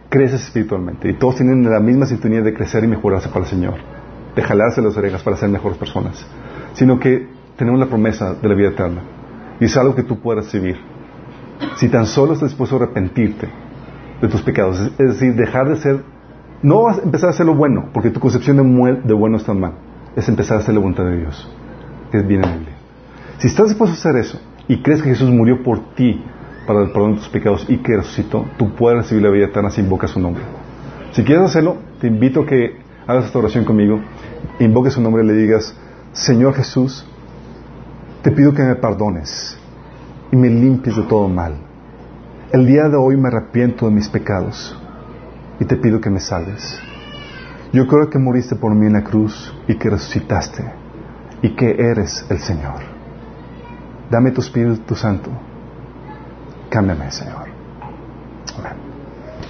creces 0.09 0.43
espiritualmente 0.43 1.09
y 1.09 1.13
todos 1.13 1.35
tienen 1.35 1.69
la 1.69 1.79
misma 1.79 2.05
sintonía 2.05 2.41
de 2.41 2.53
crecer 2.53 2.83
y 2.83 2.87
mejorarse 2.87 3.27
para 3.29 3.41
el 3.41 3.47
Señor, 3.47 3.73
de 4.35 4.41
jalarse 4.41 4.81
las 4.81 4.95
orejas 4.95 5.21
para 5.23 5.35
ser 5.35 5.49
mejores 5.49 5.77
personas, 5.77 6.25
sino 6.73 6.99
que 6.99 7.27
tenemos 7.57 7.79
la 7.79 7.87
promesa 7.87 8.33
de 8.33 8.47
la 8.47 8.55
vida 8.55 8.69
eterna 8.69 9.01
y 9.59 9.65
es 9.65 9.75
algo 9.77 9.95
que 9.95 10.03
tú 10.03 10.19
puedes 10.19 10.45
recibir. 10.45 10.77
Si 11.75 11.89
tan 11.89 12.05
solo 12.05 12.33
estás 12.33 12.49
dispuesto 12.49 12.77
a 12.77 12.83
arrepentirte 12.83 13.47
de 14.21 14.27
tus 14.27 14.41
pecados, 14.41 14.79
es, 14.79 14.97
decir, 14.97 15.35
dejar 15.35 15.69
de 15.69 15.75
ser, 15.77 16.03
no 16.61 16.83
vas 16.83 16.99
a 16.99 17.03
empezar 17.03 17.27
a 17.27 17.31
hacer 17.31 17.45
lo 17.45 17.55
bueno, 17.55 17.89
porque 17.93 18.09
tu 18.09 18.19
concepción 18.19 18.57
de, 18.57 19.01
de 19.03 19.13
bueno 19.13 19.37
está 19.37 19.53
mal, 19.53 19.73
es 20.15 20.27
empezar 20.29 20.57
a 20.57 20.59
hacer 20.61 20.73
la 20.73 20.79
voluntad 20.79 21.05
de 21.05 21.17
Dios, 21.17 21.49
que 22.11 22.21
bien 22.21 22.43
en. 22.43 22.65
Si 23.39 23.47
estás 23.47 23.67
dispuesto 23.67 23.95
a 23.95 23.99
hacer 23.99 24.15
eso 24.15 24.39
y 24.67 24.81
crees 24.81 25.01
que 25.01 25.09
Jesús 25.09 25.29
murió 25.29 25.61
por 25.61 25.93
ti 25.93 26.23
para 26.65 26.81
el 26.81 26.91
perdón 26.91 27.15
de 27.15 27.19
tus 27.19 27.29
pecados 27.29 27.65
y 27.67 27.77
que 27.77 27.97
resucitó, 27.97 28.45
tú 28.57 28.73
puedes 28.75 29.03
recibir 29.03 29.23
la 29.23 29.29
vida 29.29 29.45
eterna 29.45 29.69
si 29.69 29.81
invocas 29.81 30.11
su 30.11 30.19
nombre. 30.19 30.43
Si 31.11 31.23
quieres 31.23 31.45
hacerlo, 31.45 31.77
te 31.99 32.07
invito 32.07 32.41
a 32.41 32.45
que 32.45 32.77
hagas 33.05 33.25
esta 33.25 33.39
oración 33.39 33.65
conmigo, 33.65 33.99
invoques 34.59 34.93
su 34.93 35.01
nombre 35.01 35.23
y 35.23 35.27
le 35.27 35.33
digas, 35.33 35.75
Señor 36.13 36.53
Jesús, 36.55 37.05
te 38.21 38.31
pido 38.31 38.53
que 38.53 38.63
me 38.63 38.75
perdones 38.75 39.57
y 40.31 40.35
me 40.35 40.49
limpies 40.49 40.95
de 40.95 41.03
todo 41.03 41.27
mal. 41.27 41.57
El 42.51 42.65
día 42.65 42.87
de 42.89 42.95
hoy 42.95 43.17
me 43.17 43.27
arrepiento 43.27 43.85
de 43.85 43.91
mis 43.91 44.07
pecados 44.07 44.77
y 45.59 45.65
te 45.65 45.75
pido 45.75 45.99
que 45.99 46.09
me 46.09 46.19
salves. 46.19 46.79
Yo 47.73 47.85
creo 47.87 48.09
que 48.09 48.17
moriste 48.17 48.55
por 48.55 48.73
mí 48.73 48.87
en 48.87 48.93
la 48.93 49.03
cruz 49.03 49.53
y 49.67 49.75
que 49.75 49.89
resucitaste 49.89 50.84
y 51.45 51.49
que 51.49 51.75
eres 51.77 52.25
el 52.31 52.39
Señor. 52.39 52.81
Dame 54.09 54.31
tu 54.31 54.41
Espíritu 54.41 54.95
Santo. 54.95 55.29
Cámbiame, 56.69 57.11
Señor. 57.11 57.45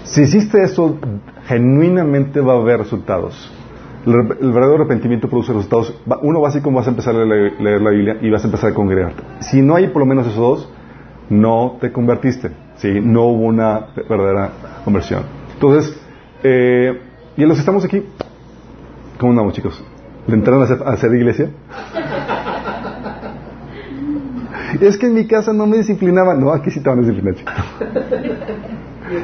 Si 0.04 0.24
hiciste 0.24 0.62
eso, 0.62 0.98
genuinamente 1.46 2.42
va 2.42 2.54
a 2.54 2.58
haber 2.58 2.80
resultados. 2.80 3.50
El, 4.06 4.24
verdadero 4.52 4.76
arrepentimiento 4.76 5.30
produce 5.30 5.54
resultados. 5.54 5.98
Uno 6.22 6.42
básico, 6.42 6.70
vas 6.70 6.88
a 6.88 6.90
empezar 6.90 7.16
a 7.16 7.24
leer, 7.24 7.82
la 7.82 7.92
Biblia 7.92 8.18
y 8.22 8.30
vas 8.30 8.44
a 8.44 8.48
empezar 8.48 8.72
a 8.72 8.74
congregarte. 8.74 9.24
Si 9.40 9.62
no 9.62 9.76
hay 9.76 9.88
por 9.88 10.02
lo 10.02 10.06
menos 10.06 10.28
esos 10.28 10.38
dos, 10.38 10.70
no 11.30 11.78
te 11.80 11.94
convertiste. 11.94 12.52
¿sí? 12.76 13.00
No 13.02 13.24
hubo 13.24 13.46
una 13.46 13.88
verdadera 14.10 14.50
conversión. 14.84 15.24
Entonces, 15.54 15.98
eh, 16.44 17.00
y 17.38 17.46
los 17.46 17.56
que 17.56 17.62
estamos 17.62 17.86
aquí, 17.86 18.04
¿cómo 19.18 19.32
andamos, 19.32 19.54
chicos? 19.54 19.82
¿Le 20.28 20.34
entraron 20.34 20.62
a 20.64 20.92
hacer, 20.92 21.14
iglesia? 21.14 21.50
Es 24.82 24.98
que 24.98 25.06
en 25.08 25.14
mi 25.14 25.28
casa 25.28 25.54
no 25.54 25.68
me 25.68 25.78
disciplinaban. 25.78 26.40
No, 26.40 26.52
aquí 26.52 26.72
sí 26.72 26.82
te 26.82 26.90
van 26.90 27.00
a 27.00 27.02
disciplinar. 27.02 27.36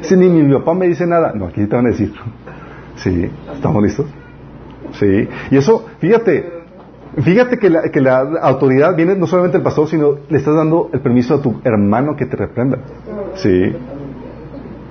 Si 0.01 0.15
ni 0.15 0.29
mi 0.29 0.53
papá 0.53 0.73
me 0.75 0.87
dice 0.87 1.07
nada, 1.07 1.33
no, 1.33 1.47
aquí 1.47 1.61
sí 1.61 1.67
te 1.67 1.75
van 1.75 1.87
a 1.87 1.89
decir. 1.89 2.13
Sí, 2.97 3.29
¿estamos 3.53 3.81
listos? 3.81 4.05
Sí. 4.93 5.27
Y 5.49 5.57
eso, 5.57 5.87
fíjate, 5.99 6.45
fíjate 7.17 7.57
que 7.57 7.69
la, 7.69 7.89
que 7.89 7.99
la 7.99 8.19
autoridad 8.41 8.95
viene 8.95 9.15
no 9.15 9.25
solamente 9.25 9.57
del 9.57 9.63
pastor, 9.63 9.87
sino 9.87 10.17
le 10.29 10.37
estás 10.37 10.55
dando 10.55 10.89
el 10.93 10.99
permiso 10.99 11.35
a 11.35 11.41
tu 11.41 11.59
hermano 11.63 12.15
que 12.15 12.27
te 12.27 12.37
reprenda. 12.37 12.77
Sí. 13.35 13.75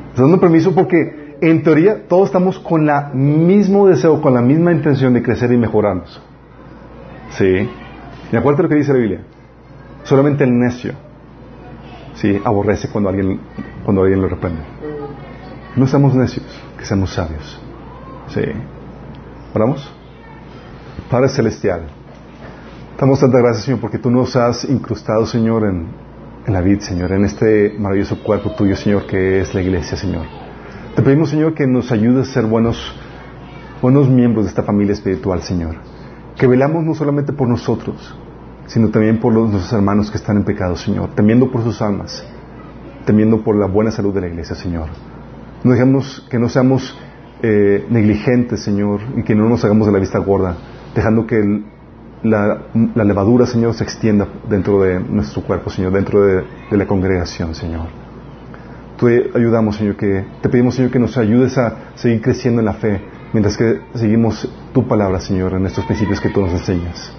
Estás 0.08 0.22
dando 0.22 0.40
permiso 0.40 0.74
porque, 0.74 1.19
en 1.40 1.62
teoría, 1.62 2.06
todos 2.06 2.26
estamos 2.26 2.58
con 2.58 2.88
el 2.88 3.14
mismo 3.14 3.88
deseo, 3.88 4.20
con 4.20 4.34
la 4.34 4.42
misma 4.42 4.72
intención 4.72 5.14
de 5.14 5.22
crecer 5.22 5.52
y 5.52 5.56
mejorarnos. 5.56 6.20
Sí. 7.30 7.68
Y 8.32 8.36
acuérdate 8.36 8.64
lo 8.64 8.68
que 8.68 8.74
dice 8.76 8.92
la 8.92 8.98
Biblia. 8.98 9.20
Solamente 10.04 10.44
el 10.44 10.58
necio, 10.58 10.92
sí, 12.14 12.40
aborrece 12.44 12.88
cuando 12.88 13.10
alguien, 13.10 13.40
cuando 13.84 14.02
alguien 14.02 14.20
lo 14.20 14.28
reprende. 14.28 14.60
No 15.76 15.86
seamos 15.86 16.14
necios, 16.14 16.46
que 16.78 16.84
seamos 16.84 17.12
sabios. 17.12 17.60
Sí. 18.28 18.42
¿Oramos? 19.54 19.92
Padre 21.10 21.28
Celestial, 21.28 21.82
damos 22.98 23.20
tanta 23.20 23.38
gracias, 23.38 23.64
Señor, 23.64 23.80
porque 23.80 23.98
tú 23.98 24.10
nos 24.10 24.36
has 24.36 24.64
incrustado, 24.64 25.26
Señor, 25.26 25.64
en, 25.64 25.88
en 26.46 26.52
la 26.52 26.60
vida, 26.60 26.80
Señor, 26.80 27.12
en 27.12 27.24
este 27.24 27.74
maravilloso 27.78 28.22
cuerpo 28.22 28.52
tuyo, 28.52 28.76
Señor, 28.76 29.06
que 29.06 29.40
es 29.40 29.54
la 29.54 29.62
iglesia, 29.62 29.96
Señor. 29.96 30.49
Te 31.00 31.04
pedimos, 31.04 31.30
Señor, 31.30 31.54
que 31.54 31.66
nos 31.66 31.92
ayudes 31.92 32.28
a 32.28 32.32
ser 32.34 32.44
buenos, 32.44 32.94
buenos 33.80 34.10
miembros 34.10 34.44
de 34.44 34.50
esta 34.50 34.64
familia 34.64 34.92
espiritual, 34.92 35.40
Señor. 35.40 35.76
Que 36.36 36.46
velamos 36.46 36.84
no 36.84 36.92
solamente 36.92 37.32
por 37.32 37.48
nosotros, 37.48 38.14
sino 38.66 38.90
también 38.90 39.18
por 39.18 39.32
los, 39.32 39.48
nuestros 39.48 39.72
hermanos 39.72 40.10
que 40.10 40.18
están 40.18 40.36
en 40.36 40.44
pecado, 40.44 40.76
Señor, 40.76 41.08
temiendo 41.14 41.50
por 41.50 41.62
sus 41.62 41.80
almas, 41.80 42.22
temiendo 43.06 43.42
por 43.42 43.56
la 43.56 43.64
buena 43.64 43.90
salud 43.90 44.12
de 44.12 44.20
la 44.20 44.26
iglesia, 44.26 44.54
Señor. 44.54 44.88
No 45.64 45.72
dejemos 45.72 46.26
que 46.30 46.38
no 46.38 46.50
seamos 46.50 46.94
eh, 47.42 47.86
negligentes, 47.88 48.60
Señor, 48.60 49.00
y 49.16 49.22
que 49.22 49.34
no 49.34 49.48
nos 49.48 49.64
hagamos 49.64 49.86
de 49.86 49.94
la 49.94 50.00
vista 50.00 50.18
gorda, 50.18 50.54
dejando 50.94 51.26
que 51.26 51.62
la, 52.24 52.60
levadura, 52.94 53.46
Señor, 53.46 53.72
se 53.72 53.84
extienda 53.84 54.28
dentro 54.50 54.82
de 54.82 55.00
nuestro 55.00 55.40
cuerpo, 55.44 55.70
Señor, 55.70 55.92
dentro 55.94 56.20
de, 56.26 56.42
de 56.70 56.76
la 56.76 56.86
congregación, 56.86 57.54
Señor. 57.54 58.09
Te 59.00 59.30
ayudamos, 59.34 59.76
Señor, 59.76 59.96
que 59.96 60.26
te 60.42 60.48
pedimos, 60.50 60.74
Señor, 60.74 60.90
que 60.90 60.98
nos 60.98 61.16
ayudes 61.16 61.56
a 61.56 61.92
seguir 61.94 62.20
creciendo 62.20 62.60
en 62.60 62.66
la 62.66 62.74
fe, 62.74 63.00
mientras 63.32 63.56
que 63.56 63.80
seguimos 63.94 64.46
tu 64.74 64.86
palabra, 64.86 65.20
Señor, 65.20 65.54
en 65.54 65.64
estos 65.64 65.86
principios 65.86 66.20
que 66.20 66.28
tú 66.28 66.42
nos 66.42 66.52
enseñas. 66.52 67.10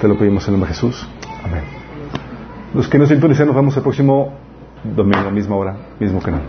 Te 0.00 0.08
lo 0.08 0.18
pedimos 0.18 0.42
en 0.48 0.54
el 0.54 0.60
nombre 0.60 0.70
de 0.70 0.74
Jesús. 0.74 1.08
Amén. 1.44 1.62
Los 2.74 2.88
que 2.88 2.98
nos 2.98 3.08
sintonizan, 3.08 3.46
nos 3.46 3.54
vemos 3.54 3.76
el 3.76 3.82
próximo 3.84 4.32
domingo, 4.82 5.30
misma 5.30 5.54
hora, 5.54 5.76
mismo 6.00 6.20
canal. 6.20 6.42